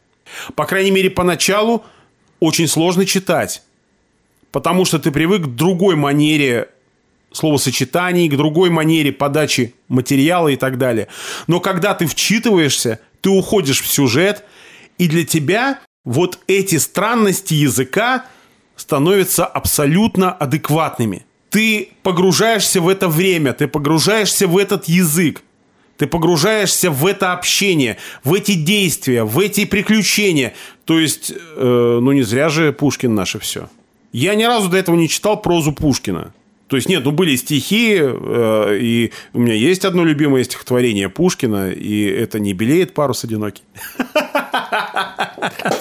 По 0.56 0.66
крайней 0.66 0.92
мере, 0.92 1.10
поначалу 1.10 1.84
очень 2.40 2.68
сложно 2.68 3.06
читать, 3.06 3.64
потому 4.52 4.86
что 4.86 5.00
ты 5.00 5.12
привык 5.12 5.44
к 5.44 5.48
другой 5.48 5.96
манере 5.96 6.70
словосочетаний, 7.38 8.28
к 8.28 8.36
другой 8.36 8.70
манере 8.70 9.12
подачи 9.12 9.74
материала 9.88 10.50
и 10.50 10.56
так 10.56 10.78
далее. 10.78 11.08
Но 11.48 11.60
когда 11.60 11.94
ты 11.94 12.06
вчитываешься, 12.06 13.00
ты 13.22 13.30
уходишь 13.30 13.82
в 13.82 13.88
сюжет, 13.88 14.44
и 14.98 15.08
для 15.08 15.24
тебя 15.24 15.80
вот 16.04 16.40
эти 16.48 16.78
странности 16.78 17.54
языка 17.54 18.26
становятся 18.76 19.46
абсолютно 19.46 20.32
адекватными. 20.32 21.26
Ты 21.50 21.90
погружаешься 22.04 22.82
в 22.82 22.90
это 22.90 23.08
время, 23.08 23.54
ты 23.54 23.68
погружаешься 23.68 24.48
в 24.48 24.58
этот 24.58 24.86
язык, 24.86 25.44
ты 25.98 26.08
погружаешься 26.08 26.92
в 26.92 27.06
это 27.06 27.34
общение, 27.34 27.98
в 28.24 28.34
эти 28.34 28.54
действия, 28.54 29.24
в 29.24 29.40
эти 29.40 29.66
приключения. 29.66 30.54
То 30.86 31.00
есть, 31.00 31.32
э, 31.32 32.00
ну 32.02 32.12
не 32.12 32.24
зря 32.24 32.50
же 32.50 32.74
Пушкин 32.74 33.16
наше 33.16 33.40
все. 33.40 33.70
Я 34.12 34.36
ни 34.36 34.44
разу 34.44 34.70
до 34.70 34.78
этого 34.78 34.96
не 34.96 35.10
читал 35.10 35.42
прозу 35.42 35.72
Пушкина. 35.74 36.34
То 36.68 36.76
есть 36.76 36.90
нет, 36.90 37.06
ну 37.06 37.12
были 37.12 37.36
стихи, 37.38 37.98
э, 38.02 38.78
и 38.82 39.14
у 39.34 39.40
меня 39.40 39.54
есть 39.54 39.86
одно 39.86 40.04
любимое 40.04 40.44
стихотворение 40.44 41.08
Пушкина, 41.08 41.72
и 41.72 42.04
это 42.06 42.40
не 42.40 42.54
белеет 42.54 42.94
парус 42.94 43.24
одинокий. 43.24 43.64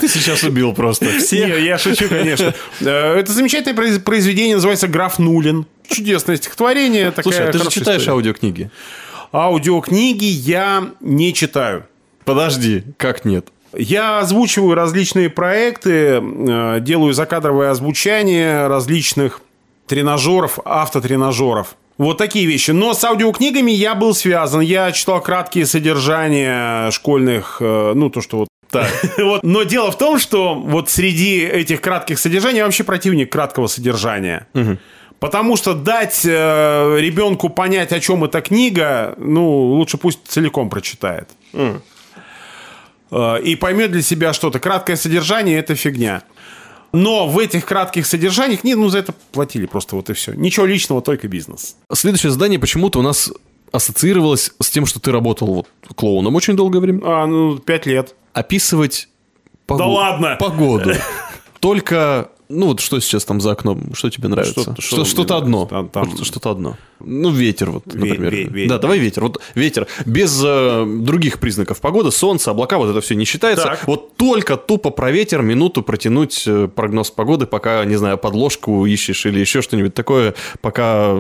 Ты 0.01 0.09
сейчас 0.09 0.43
убил 0.45 0.73
просто 0.75 1.07
всех. 1.19 1.49
Не, 1.49 1.65
я 1.65 1.79
шучу, 1.79 2.09
конечно. 2.09 2.55
Э, 2.81 3.19
Это 3.19 3.33
замечательное 3.33 3.77
произ- 3.77 3.99
произведение, 4.01 4.57
называется 4.57 4.89
«Граф 4.89 5.19
Нулин». 5.19 5.67
Чудесное 5.89 6.37
стихотворение. 6.37 7.13
Слушай, 7.23 7.49
а 7.49 7.53
ты 7.53 7.59
же 7.59 7.71
читаешь 7.71 8.03
история. 8.03 8.17
аудиокниги. 8.17 8.71
Аудиокниги 9.33 10.25
я 10.25 10.89
не 11.01 11.33
читаю. 11.35 11.87
Подожди, 12.25 12.83
как 12.97 13.25
нет? 13.25 13.49
Я 13.77 14.21
озвучиваю 14.21 14.75
различные 14.75 15.31
проекты, 15.31 16.21
э, 16.23 16.79
делаю 16.81 17.13
закадровое 17.13 17.71
озвучание 17.71 18.67
различных 18.69 19.41
тренажеров, 19.87 20.59
автотренажеров. 20.65 21.77
Вот 21.99 22.19
такие 22.19 22.47
вещи. 22.47 22.73
Но 22.73 22.93
с 22.93 23.03
аудиокнигами 23.05 23.71
я 23.71 23.95
был 23.95 24.15
связан. 24.15 24.61
Я 24.61 24.93
читал 24.93 25.23
краткие 25.23 25.65
содержания 25.65 26.91
школьных, 26.91 27.59
э, 27.61 27.93
ну, 27.95 28.11
то, 28.11 28.21
что 28.21 28.39
вот 28.39 28.49
Вот. 29.19 29.43
Но 29.43 29.63
дело 29.63 29.91
в 29.91 29.99
том, 29.99 30.19
что 30.19 30.55
вот 30.55 30.91
среди 30.91 31.41
этих 31.41 31.81
кратких 31.81 32.19
содержаний 32.19 32.59
я 32.59 32.65
вообще 32.65 32.85
противник 32.85 33.33
краткого 33.33 33.67
содержания. 33.67 34.47
Потому 35.19 35.57
что 35.57 35.73
дать 35.73 36.27
э, 36.27 36.99
ребенку 37.01 37.49
понять, 37.49 37.91
о 37.93 38.01
чем 38.01 38.25
эта 38.25 38.43
книга, 38.43 39.15
ну, 39.17 39.49
лучше 39.49 39.97
пусть 39.97 40.21
целиком 40.29 40.69
прочитает. 40.69 41.31
Э, 43.11 43.41
и 43.43 43.57
поймет 43.57 43.93
для 43.93 44.03
себя 44.03 44.35
что-то. 44.35 44.59
Краткое 44.59 44.97
содержание– 44.97 45.59
это 45.61 45.75
фигня. 45.75 46.23
Но 46.93 47.29
в 47.29 47.39
этих 47.39 47.67
кратких 47.67 48.07
содержаниях, 48.07 48.65
не, 48.65 48.75
ну, 48.75 48.89
за 48.89 48.99
это 48.99 49.15
платили 49.33 49.67
просто 49.67 49.97
вот 49.97 50.09
и 50.11 50.13
все. 50.15 50.33
Ничего 50.35 50.67
личного, 50.67 51.03
только 51.03 51.29
бизнес. 51.29 51.77
Следующее 51.93 52.31
задание 52.33 52.59
почему-то 52.59 52.99
у 53.01 53.03
нас 53.03 53.31
ассоциировалось 53.73 54.53
с 54.61 54.71
тем, 54.71 54.87
что 54.87 55.01
ты 55.01 55.13
работал 55.13 55.49
вот 55.55 55.69
клоуном 55.95 56.35
очень 56.35 56.55
долгое 56.57 56.81
время. 56.81 57.01
А, 57.05 57.27
ну, 57.27 57.59
пять 57.59 57.87
лет. 57.87 58.15
Описывать 58.33 59.09
погу- 59.67 59.79
Да 59.79 59.87
ладно! 59.87 60.37
погоду. 60.39 60.93
Только, 61.61 62.31
ну 62.49 62.67
вот 62.69 62.81
что 62.81 63.01
сейчас 63.01 63.25
там 63.25 63.41
за 63.41 63.53
окном, 63.53 63.95
что 63.95 64.11
тебе 64.11 64.29
нравится? 64.29 64.61
Что- 64.63 64.73
Что, 64.75 64.83
что 64.83 65.05
что-то 65.05 65.35
мне 65.35 65.43
одно. 65.43 65.67
Там- 65.67 65.91
Вот 65.95 66.25
Что-то 66.27 66.51
одно. 66.51 66.77
Ну, 67.01 67.31
ветер, 67.31 67.71
вот, 67.71 67.87
например. 67.87 68.33
ве- 68.33 68.49
ве- 68.49 68.69
да, 68.69 68.79
давай 68.79 68.99
ветер. 68.99 69.23
Вот 69.23 69.41
ветер. 69.55 69.87
Без 70.07 70.41
э, 70.45 70.85
других 71.01 71.39
признаков 71.41 71.81
погоды, 71.81 72.11
солнце, 72.11 72.51
облака, 72.51 72.79
вот 72.79 72.89
это 72.91 73.01
все 73.01 73.15
не 73.15 73.25
считается. 73.27 73.65
Так. 73.67 73.87
Вот 73.87 74.17
только 74.17 74.57
тупо 74.57 74.91
про 74.91 75.11
ветер 75.11 75.43
минуту 75.43 75.83
протянуть 75.83 76.45
э, 76.47 76.69
прогноз 76.75 77.11
погоды, 77.11 77.47
пока, 77.47 77.85
не 77.85 77.97
знаю, 77.97 78.17
подложку 78.19 78.87
ищешь 78.87 79.27
или 79.27 79.39
еще 79.41 79.61
что-нибудь 79.63 79.93
такое, 79.95 80.35
пока 80.61 81.15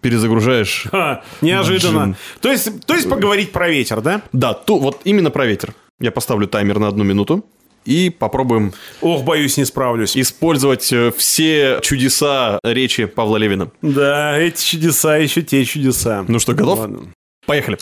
перезагружаешь. 0.00 0.86
Ха, 0.90 1.22
неожиданно. 1.40 1.98
Джин. 2.04 2.16
То 2.40 2.50
есть, 2.52 2.86
то 2.86 2.94
есть 2.94 3.08
поговорить 3.08 3.52
про 3.52 3.68
ветер, 3.68 4.00
да? 4.00 4.22
Да, 4.32 4.54
ту, 4.54 4.78
вот 4.78 5.00
именно 5.04 5.30
про 5.30 5.46
ветер. 5.46 5.74
Я 6.00 6.10
поставлю 6.10 6.46
таймер 6.48 6.78
на 6.78 6.88
одну 6.88 7.04
минуту 7.04 7.44
и 7.84 8.10
попробуем 8.10 8.72
Ох, 9.00 9.24
боюсь, 9.24 9.56
не 9.56 9.64
справлюсь. 9.64 10.16
использовать 10.16 10.92
э, 10.92 11.12
все 11.16 11.80
чудеса 11.82 12.58
речи 12.64 13.04
Павла 13.06 13.36
Левина. 13.36 13.70
Да, 13.82 14.38
эти 14.38 14.62
чудеса 14.64 15.16
еще 15.16 15.42
те 15.42 15.64
чудеса. 15.64 16.24
Ну 16.28 16.38
что, 16.38 16.54
готов? 16.54 16.78
Ладно. 16.80 17.00
Поехали. 17.46 17.78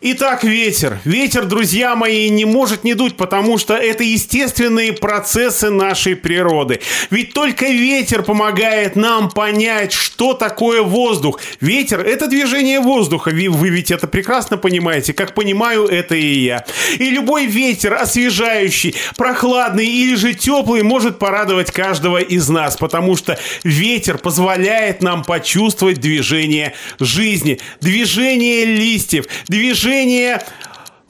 Итак, 0.00 0.44
ветер. 0.44 1.00
Ветер, 1.04 1.44
друзья 1.44 1.96
мои, 1.96 2.28
не 2.30 2.44
может 2.44 2.84
не 2.84 2.94
дуть, 2.94 3.16
потому 3.16 3.58
что 3.58 3.74
это 3.74 4.04
естественные 4.04 4.92
процессы 4.92 5.70
нашей 5.70 6.14
природы. 6.14 6.78
Ведь 7.10 7.32
только 7.32 7.66
ветер 7.66 8.22
помогает 8.22 8.94
нам 8.94 9.28
понять, 9.28 9.92
что 9.92 10.34
такое 10.34 10.82
воздух. 10.82 11.40
Ветер– 11.60 11.98
это 12.06 12.28
движение 12.28 12.78
воздуха. 12.78 13.30
Вы 13.30 13.68
ведь 13.70 13.90
это 13.90 14.06
прекрасно 14.06 14.56
понимаете, 14.56 15.12
как 15.12 15.34
понимаю 15.34 15.86
это 15.86 16.14
и 16.14 16.44
я. 16.44 16.64
И 16.96 17.10
любой 17.10 17.46
ветер, 17.46 17.94
освежающий, 17.94 18.94
прохладный 19.16 19.86
или 19.86 20.14
же 20.14 20.32
теплый, 20.32 20.84
может 20.84 21.18
порадовать 21.18 21.72
каждого 21.72 22.18
из 22.18 22.48
нас, 22.48 22.76
потому 22.76 23.16
что 23.16 23.36
ветер 23.64 24.18
позволяет 24.18 25.02
нам 25.02 25.24
почувствовать 25.24 25.98
движение 25.98 26.74
жизни, 27.00 27.58
движение 27.80 28.64
листьев, 28.64 29.24
движение 29.48 29.87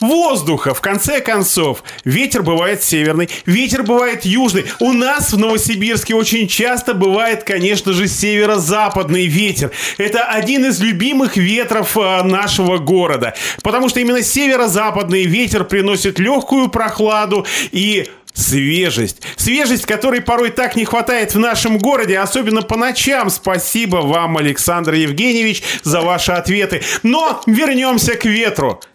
воздуха. 0.01 0.75
В 0.75 0.81
конце 0.81 1.21
концов, 1.21 1.83
ветер 2.05 2.43
бывает 2.43 2.83
северный, 2.83 3.29
ветер 3.47 3.83
бывает 3.83 4.25
южный. 4.25 4.67
У 4.81 4.93
нас 4.93 5.33
в 5.33 5.39
Новосибирске 5.39 6.15
очень 6.15 6.49
часто 6.49 6.95
бывает, 6.95 7.45
конечно 7.45 7.93
же, 7.93 8.07
северо-западный 8.07 9.27
ветер. 9.27 9.73
Это 9.97 10.25
один 10.25 10.67
из 10.67 10.81
любимых 10.81 11.37
ветров 11.37 11.97
э, 11.97 12.23
нашего 12.23 12.79
города, 12.79 13.35
потому 13.63 13.89
что 13.89 14.01
именно 14.01 14.23
северо-западный 14.23 15.25
ветер 15.25 15.65
приносит 15.65 16.19
легкую 16.19 16.69
прохладу 16.69 17.47
и 17.73 18.09
Свежесть. 18.33 19.23
Свежесть, 19.37 19.87
которой 19.87 20.21
порой 20.21 20.51
так 20.51 20.77
не 20.77 20.85
хватает 20.85 21.35
в 21.35 21.39
нашем 21.39 21.79
городе, 21.79 22.19
особенно 22.19 22.63
по 22.63 22.77
ночам. 22.77 23.31
Спасибо 23.31 23.97
вам, 23.97 24.37
Александр 24.37 24.95
Евгеньевич, 24.95 25.63
за 25.83 26.01
ваши 26.01 26.33
ответы. 26.33 26.83
Но 27.03 27.43
вернемся 27.47 28.15
к 28.15 28.25
ветру. 28.25 28.81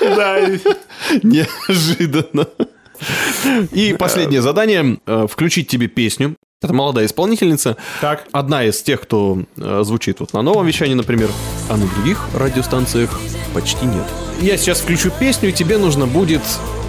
Да, 0.00 0.38
Неожиданно. 1.22 2.46
И 3.72 3.94
последнее 3.98 4.40
задание 4.40 4.98
э, 5.06 5.26
включить 5.30 5.68
тебе 5.68 5.88
песню. 5.88 6.36
Это 6.64 6.72
молодая 6.72 7.04
исполнительница. 7.04 7.76
Так. 8.00 8.24
Одна 8.32 8.64
из 8.64 8.82
тех, 8.82 9.02
кто 9.02 9.42
э, 9.58 9.82
звучит 9.84 10.20
вот 10.20 10.32
на 10.32 10.40
новом 10.40 10.66
вещании, 10.66 10.94
например, 10.94 11.30
а 11.68 11.76
на 11.76 11.86
других 11.86 12.26
радиостанциях 12.34 13.20
почти 13.52 13.84
нет. 13.84 14.06
Я 14.40 14.56
сейчас 14.56 14.80
включу 14.80 15.10
песню, 15.10 15.50
и 15.50 15.52
тебе 15.52 15.76
нужно 15.76 16.06
будет 16.06 16.40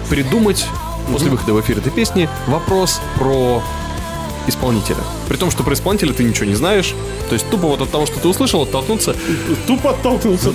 придумать 0.08 0.64
после 1.12 1.28
выхода 1.28 1.52
в 1.52 1.60
эфир 1.60 1.76
этой 1.76 1.92
песни 1.92 2.26
вопрос 2.46 3.02
про 3.18 3.62
исполнителя. 4.46 5.04
При 5.28 5.36
том, 5.36 5.50
что 5.50 5.62
про 5.62 5.74
исполнителя 5.74 6.14
ты 6.14 6.24
ничего 6.24 6.46
не 6.46 6.54
знаешь. 6.54 6.94
То 7.28 7.34
есть 7.34 7.48
тупо 7.50 7.68
вот 7.68 7.82
от 7.82 7.90
того, 7.90 8.06
что 8.06 8.18
ты 8.18 8.28
услышал, 8.28 8.62
оттолкнуться. 8.62 9.14
тупо 9.66 9.90
оттолкнулся. 9.90 10.52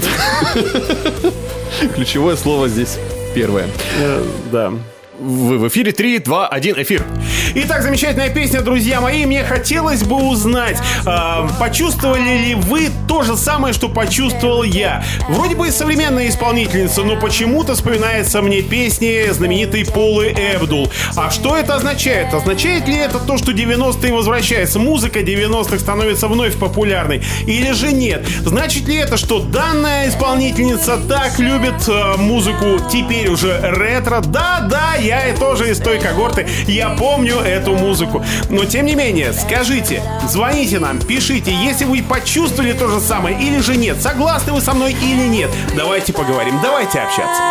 Ключевое 1.94 2.36
слово 2.38 2.70
здесь 2.70 2.98
первое. 3.36 3.70
Э, 4.00 4.24
Да. 4.52 4.74
Вы 5.22 5.60
в 5.60 5.68
эфире 5.68 5.92
3, 5.92 6.18
2, 6.18 6.48
1, 6.48 6.82
эфир. 6.82 7.06
Итак, 7.54 7.84
замечательная 7.84 8.30
песня, 8.30 8.62
друзья 8.62 9.02
мои. 9.02 9.28
Мне 9.28 9.44
хотелось 9.44 10.02
бы 10.02 10.16
узнать, 10.16 10.80
а, 11.06 11.48
почувствовали 11.60 12.38
ли 12.40 12.56
вы 12.56 12.90
то 13.08 13.22
же 13.22 13.38
самое, 13.38 13.72
что 13.72 13.88
почувствовал 13.88 14.64
я. 14.64 15.04
Вроде 15.30 15.56
бы 15.56 15.70
современная 15.70 16.28
исполнительница, 16.28 17.04
но 17.04 17.18
почему-то 17.18 17.76
вспоминается 17.76 18.42
мне 18.42 18.64
песни 18.64 19.32
знаменитой 19.32 19.86
Полы 19.86 20.30
Эбдул. 20.30 20.90
А 21.16 21.30
что 21.30 21.56
это 21.56 21.76
означает? 21.76 22.34
Означает 22.34 22.88
ли 22.88 22.96
это 22.96 23.20
то, 23.20 23.38
что 23.38 23.52
90-е 23.52 24.14
возвращаются? 24.14 24.80
Музыка 24.80 25.20
90-х 25.20 25.78
становится 25.78 26.30
вновь 26.30 26.56
популярной? 26.56 27.22
Или 27.46 27.74
же 27.74 27.92
нет? 27.92 28.26
Значит 28.44 28.88
ли 28.88 28.96
это, 28.96 29.18
что 29.18 29.40
данная 29.40 30.10
исполнительница 30.10 30.98
так 30.98 31.38
любит 31.38 31.88
э, 31.88 32.18
музыку 32.18 32.80
теперь 32.92 33.30
уже 33.30 33.60
ретро? 33.62 34.22
Да, 34.22 34.66
да, 34.68 34.96
я 34.96 35.11
я 35.20 35.36
тоже 35.36 35.70
из 35.70 35.80
той 35.80 36.00
когорты, 36.00 36.48
я 36.68 36.90
помню 36.92 37.38
эту 37.40 37.74
музыку. 37.76 38.24
Но 38.50 38.64
тем 38.66 38.86
не 38.86 38.96
менее, 38.96 39.34
скажите, 39.34 40.02
звоните 40.28 40.80
нам, 40.80 41.00
пишите, 41.00 41.52
если 41.54 41.86
вы 41.86 42.02
почувствовали 42.02 42.72
то 42.72 42.88
же 42.88 43.02
самое 43.02 43.38
или 43.38 43.60
же 43.60 43.76
нет, 43.76 44.02
согласны 44.02 44.54
вы 44.54 44.62
со 44.62 44.74
мной 44.74 44.94
или 44.94 45.28
нет. 45.28 45.50
Давайте 45.76 46.14
поговорим, 46.14 46.60
давайте 46.64 47.00
общаться. 47.00 47.42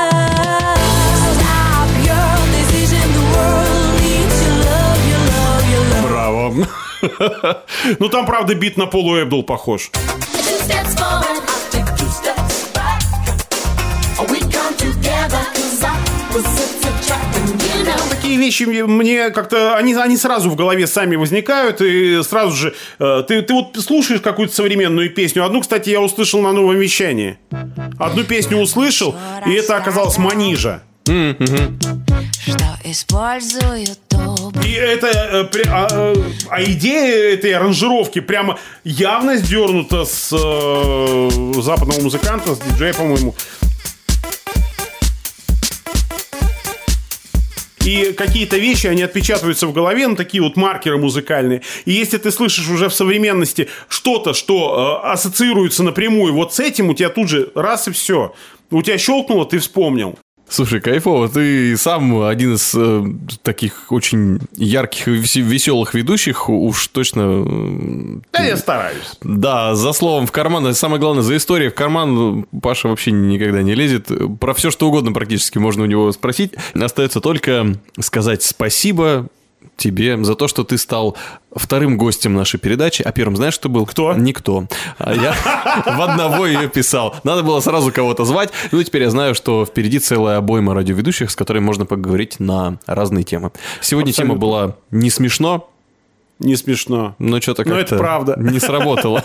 Браво. 6.02 6.66
Ну 7.98 8.08
там, 8.10 8.26
правда, 8.26 8.54
бит 8.54 8.76
на 8.76 8.86
Полу 8.86 9.16
Эбдул 9.16 9.42
похож. 9.42 9.90
Такие 18.30 18.46
вещи 18.46 18.62
мне 18.62 19.30
как-то, 19.30 19.74
они, 19.74 19.92
они 19.94 20.16
сразу 20.16 20.50
в 20.50 20.54
голове 20.54 20.86
сами 20.86 21.16
возникают, 21.16 21.80
и 21.80 22.22
сразу 22.22 22.54
же, 22.54 22.74
э, 23.00 23.24
ты, 23.26 23.42
ты 23.42 23.52
вот 23.52 23.76
слушаешь 23.76 24.20
какую-то 24.20 24.54
современную 24.54 25.10
песню. 25.10 25.44
Одну, 25.44 25.60
кстати, 25.60 25.90
я 25.90 26.00
услышал 26.00 26.40
на 26.40 26.52
новом 26.52 26.76
вещании. 26.76 27.38
Одну 27.98 28.22
песню 28.22 28.58
услышал, 28.58 29.16
и 29.48 29.52
это 29.54 29.76
оказалось 29.76 30.16
Манижа. 30.16 30.84
Что 31.02 32.78
И 34.64 34.72
это, 34.74 35.08
э, 35.08 35.62
а, 35.68 35.88
э, 35.90 36.14
а 36.50 36.62
идея 36.62 37.34
этой 37.34 37.52
аранжировки 37.52 38.20
прямо 38.20 38.60
явно 38.84 39.38
сдернута 39.38 40.04
с 40.04 40.30
э, 40.32 41.60
западного 41.60 42.00
музыканта, 42.00 42.54
с 42.54 42.60
диджея, 42.60 42.94
по-моему. 42.94 43.34
И 47.84 48.12
какие-то 48.12 48.58
вещи, 48.58 48.86
они 48.86 49.02
отпечатываются 49.02 49.66
в 49.66 49.72
голове, 49.72 50.06
ну, 50.06 50.16
такие 50.16 50.42
вот 50.42 50.56
маркеры 50.56 50.98
музыкальные. 50.98 51.62
И 51.86 51.92
если 51.92 52.18
ты 52.18 52.30
слышишь 52.30 52.68
уже 52.68 52.88
в 52.88 52.94
современности 52.94 53.68
что-то, 53.88 54.34
что 54.34 55.00
э, 55.04 55.08
ассоциируется 55.08 55.82
напрямую 55.82 56.34
вот 56.34 56.54
с 56.54 56.60
этим, 56.60 56.90
у 56.90 56.94
тебя 56.94 57.08
тут 57.08 57.28
же 57.28 57.50
раз 57.54 57.88
и 57.88 57.92
все. 57.92 58.34
У 58.70 58.82
тебя 58.82 58.98
щелкнуло, 58.98 59.46
ты 59.46 59.58
вспомнил. 59.58 60.18
Слушай, 60.50 60.80
кайфово. 60.80 61.28
Ты 61.28 61.76
сам 61.76 62.22
один 62.24 62.54
из 62.54 62.74
э, 62.74 63.04
таких 63.42 63.92
очень 63.92 64.40
ярких 64.56 65.06
и 65.06 65.12
весе- 65.12 65.42
веселых 65.42 65.94
ведущих. 65.94 66.48
Уж 66.50 66.88
точно... 66.88 67.44
э, 67.46 68.20
Да, 68.32 68.42
я 68.44 68.56
стараюсь. 68.56 69.12
Да, 69.22 69.76
за 69.76 69.92
словом 69.92 70.26
в 70.26 70.32
карман. 70.32 70.66
а 70.66 70.74
Самое 70.74 71.00
главное, 71.00 71.22
за 71.22 71.36
историей 71.36 71.70
в 71.70 71.74
карман 71.74 72.46
Паша 72.62 72.88
вообще 72.88 73.12
никогда 73.12 73.62
не 73.62 73.74
лезет. 73.74 74.08
Про 74.40 74.52
все, 74.54 74.72
что 74.72 74.88
угодно 74.88 75.12
практически 75.12 75.58
можно 75.58 75.84
у 75.84 75.86
него 75.86 76.10
спросить. 76.10 76.52
Остается 76.74 77.20
только 77.20 77.76
сказать 78.00 78.42
спасибо 78.42 79.28
тебе 79.80 80.22
за 80.22 80.34
то, 80.36 80.46
что 80.46 80.62
ты 80.62 80.78
стал 80.78 81.16
вторым 81.54 81.96
гостем 81.96 82.34
нашей 82.34 82.60
передачи. 82.60 83.02
А 83.02 83.10
первым 83.12 83.34
знаешь, 83.36 83.58
кто 83.58 83.68
был? 83.68 83.86
Кто? 83.86 84.12
Никто. 84.14 84.66
А 84.98 85.12
я 85.14 85.32
в 85.32 86.00
одного 86.00 86.46
ее 86.46 86.68
писал. 86.68 87.16
Надо 87.24 87.42
было 87.42 87.60
сразу 87.60 87.90
кого-то 87.90 88.24
звать. 88.24 88.50
Ну, 88.70 88.82
теперь 88.84 89.02
я 89.02 89.10
знаю, 89.10 89.34
что 89.34 89.64
впереди 89.66 89.98
целая 89.98 90.36
обойма 90.36 90.74
радиоведущих, 90.74 91.30
с 91.30 91.34
которыми 91.36 91.64
можно 91.64 91.86
поговорить 91.86 92.38
на 92.38 92.78
разные 92.86 93.24
темы. 93.24 93.50
Сегодня 93.80 94.12
тема 94.12 94.34
была 94.36 94.76
не 94.90 95.10
смешно, 95.10 95.68
Не 96.38 96.56
смешно. 96.56 97.16
но 97.18 97.40
что-то 97.40 97.64
Но 97.64 97.74
как-то 97.76 97.94
это 97.94 97.98
правда. 97.98 98.36
не 98.38 98.60
сработало. 98.60 99.24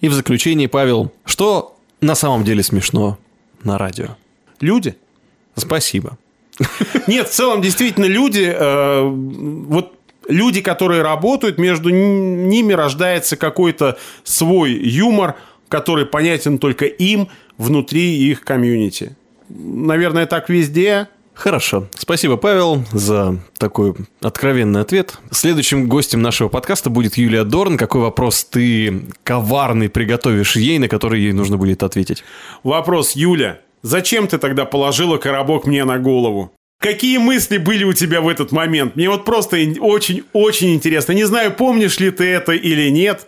И 0.00 0.08
в 0.08 0.12
заключении, 0.12 0.66
Павел, 0.66 1.12
что 1.24 1.76
на 2.00 2.14
самом 2.14 2.44
деле 2.44 2.62
смешно 2.62 3.18
на 3.62 3.78
радио? 3.78 4.16
Люди. 4.60 4.96
Спасибо. 5.54 6.18
Нет, 7.06 7.28
в 7.28 7.32
целом, 7.32 7.60
действительно, 7.60 8.06
люди, 8.06 8.52
э, 8.54 9.02
вот 9.02 9.92
люди, 10.28 10.60
которые 10.60 11.02
работают, 11.02 11.58
между 11.58 11.90
ними 11.90 12.72
рождается 12.72 13.36
какой-то 13.36 13.98
свой 14.24 14.72
юмор, 14.72 15.36
который 15.68 16.06
понятен 16.06 16.58
только 16.58 16.86
им 16.86 17.28
внутри 17.58 18.18
их 18.18 18.42
комьюнити. 18.42 19.16
Наверное, 19.48 20.26
так 20.26 20.48
везде. 20.48 21.08
Хорошо. 21.34 21.86
Спасибо, 21.94 22.38
Павел, 22.38 22.82
за 22.92 23.38
такой 23.58 23.94
откровенный 24.22 24.80
ответ. 24.80 25.18
Следующим 25.30 25.86
гостем 25.86 26.22
нашего 26.22 26.48
подкаста 26.48 26.88
будет 26.88 27.18
Юлия 27.18 27.44
Дорн. 27.44 27.76
Какой 27.76 28.00
вопрос 28.00 28.44
ты 28.44 29.02
коварный 29.22 29.90
приготовишь 29.90 30.56
ей, 30.56 30.78
на 30.78 30.88
который 30.88 31.20
ей 31.20 31.32
нужно 31.32 31.58
будет 31.58 31.82
ответить? 31.82 32.24
Вопрос, 32.62 33.12
Юля, 33.12 33.60
зачем 33.86 34.26
ты 34.26 34.38
тогда 34.38 34.64
положила 34.64 35.16
коробок 35.16 35.66
мне 35.66 35.84
на 35.84 35.98
голову? 35.98 36.52
Какие 36.80 37.18
мысли 37.18 37.56
были 37.56 37.84
у 37.84 37.92
тебя 37.92 38.20
в 38.20 38.28
этот 38.28 38.52
момент? 38.52 38.96
Мне 38.96 39.08
вот 39.08 39.24
просто 39.24 39.56
очень-очень 39.80 40.74
интересно. 40.74 41.12
Не 41.12 41.24
знаю, 41.24 41.52
помнишь 41.52 41.98
ли 41.98 42.10
ты 42.10 42.24
это 42.24 42.52
или 42.52 42.90
нет, 42.90 43.26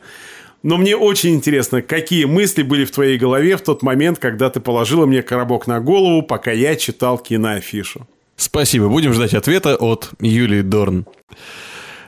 но 0.62 0.76
мне 0.76 0.96
очень 0.96 1.34
интересно, 1.34 1.80
какие 1.80 2.24
мысли 2.24 2.62
были 2.62 2.84
в 2.84 2.90
твоей 2.90 3.16
голове 3.16 3.56
в 3.56 3.62
тот 3.62 3.82
момент, 3.82 4.18
когда 4.18 4.50
ты 4.50 4.60
положила 4.60 5.06
мне 5.06 5.22
коробок 5.22 5.66
на 5.66 5.80
голову, 5.80 6.22
пока 6.22 6.50
я 6.50 6.76
читал 6.76 7.18
киноафишу. 7.18 8.06
Спасибо. 8.36 8.88
Будем 8.88 9.12
ждать 9.14 9.34
ответа 9.34 9.76
от 9.76 10.10
Юлии 10.20 10.62
Дорн. 10.62 11.06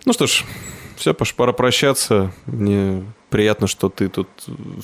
Ну 0.05 0.13
что 0.13 0.27
ж, 0.27 0.45
все, 0.97 1.15
Паш, 1.15 1.35
пора 1.35 1.53
прощаться. 1.53 2.33
Мне 2.47 3.03
приятно, 3.31 3.67
что 3.67 3.89
ты 3.89 4.09
тут 4.09 4.29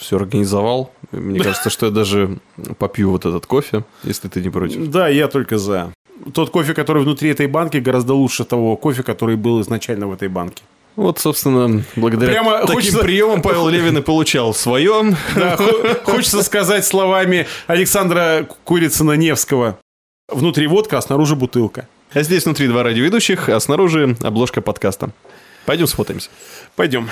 все 0.00 0.16
организовал. 0.16 0.92
Мне 1.12 1.40
кажется, 1.44 1.70
что 1.70 1.86
я 1.86 1.92
даже 1.92 2.38
попью 2.78 3.10
вот 3.10 3.26
этот 3.26 3.46
кофе, 3.46 3.84
если 4.04 4.28
ты 4.28 4.40
не 4.40 4.50
против. 4.50 4.88
Да, 4.88 5.08
я 5.08 5.28
только 5.28 5.58
за. 5.58 5.92
Тот 6.32 6.50
кофе, 6.50 6.72
который 6.72 7.02
внутри 7.02 7.30
этой 7.30 7.46
банки, 7.46 7.76
гораздо 7.76 8.14
лучше 8.14 8.44
того 8.44 8.76
кофе, 8.76 9.02
который 9.02 9.36
был 9.36 9.60
изначально 9.60 10.06
в 10.06 10.12
этой 10.14 10.28
банке. 10.28 10.62
Вот, 10.96 11.18
собственно, 11.18 11.84
благодаря 11.94 12.32
Прямо 12.32 12.60
таким 12.60 12.74
хочется- 12.76 12.98
приемам 13.00 13.42
Павел 13.42 13.68
Левин 13.68 13.98
и 13.98 14.00
получал 14.00 14.54
свое. 14.54 15.14
Да, 15.34 15.58
хочется 16.04 16.42
сказать 16.42 16.86
словами 16.86 17.46
Александра 17.66 18.48
Курицына-Невского. 18.64 19.74
Внутри 20.28 20.66
водка, 20.66 20.96
а 20.96 21.02
снаружи 21.02 21.36
бутылка. 21.36 21.86
А 22.14 22.22
здесь 22.22 22.46
внутри 22.46 22.66
два 22.68 22.82
радиоведущих, 22.82 23.50
а 23.50 23.60
снаружи 23.60 24.16
обложка 24.22 24.62
подкаста. 24.62 25.10
Пойдем 25.66 25.86
сфотаемся. 25.86 26.30
Пойдем. 26.76 27.08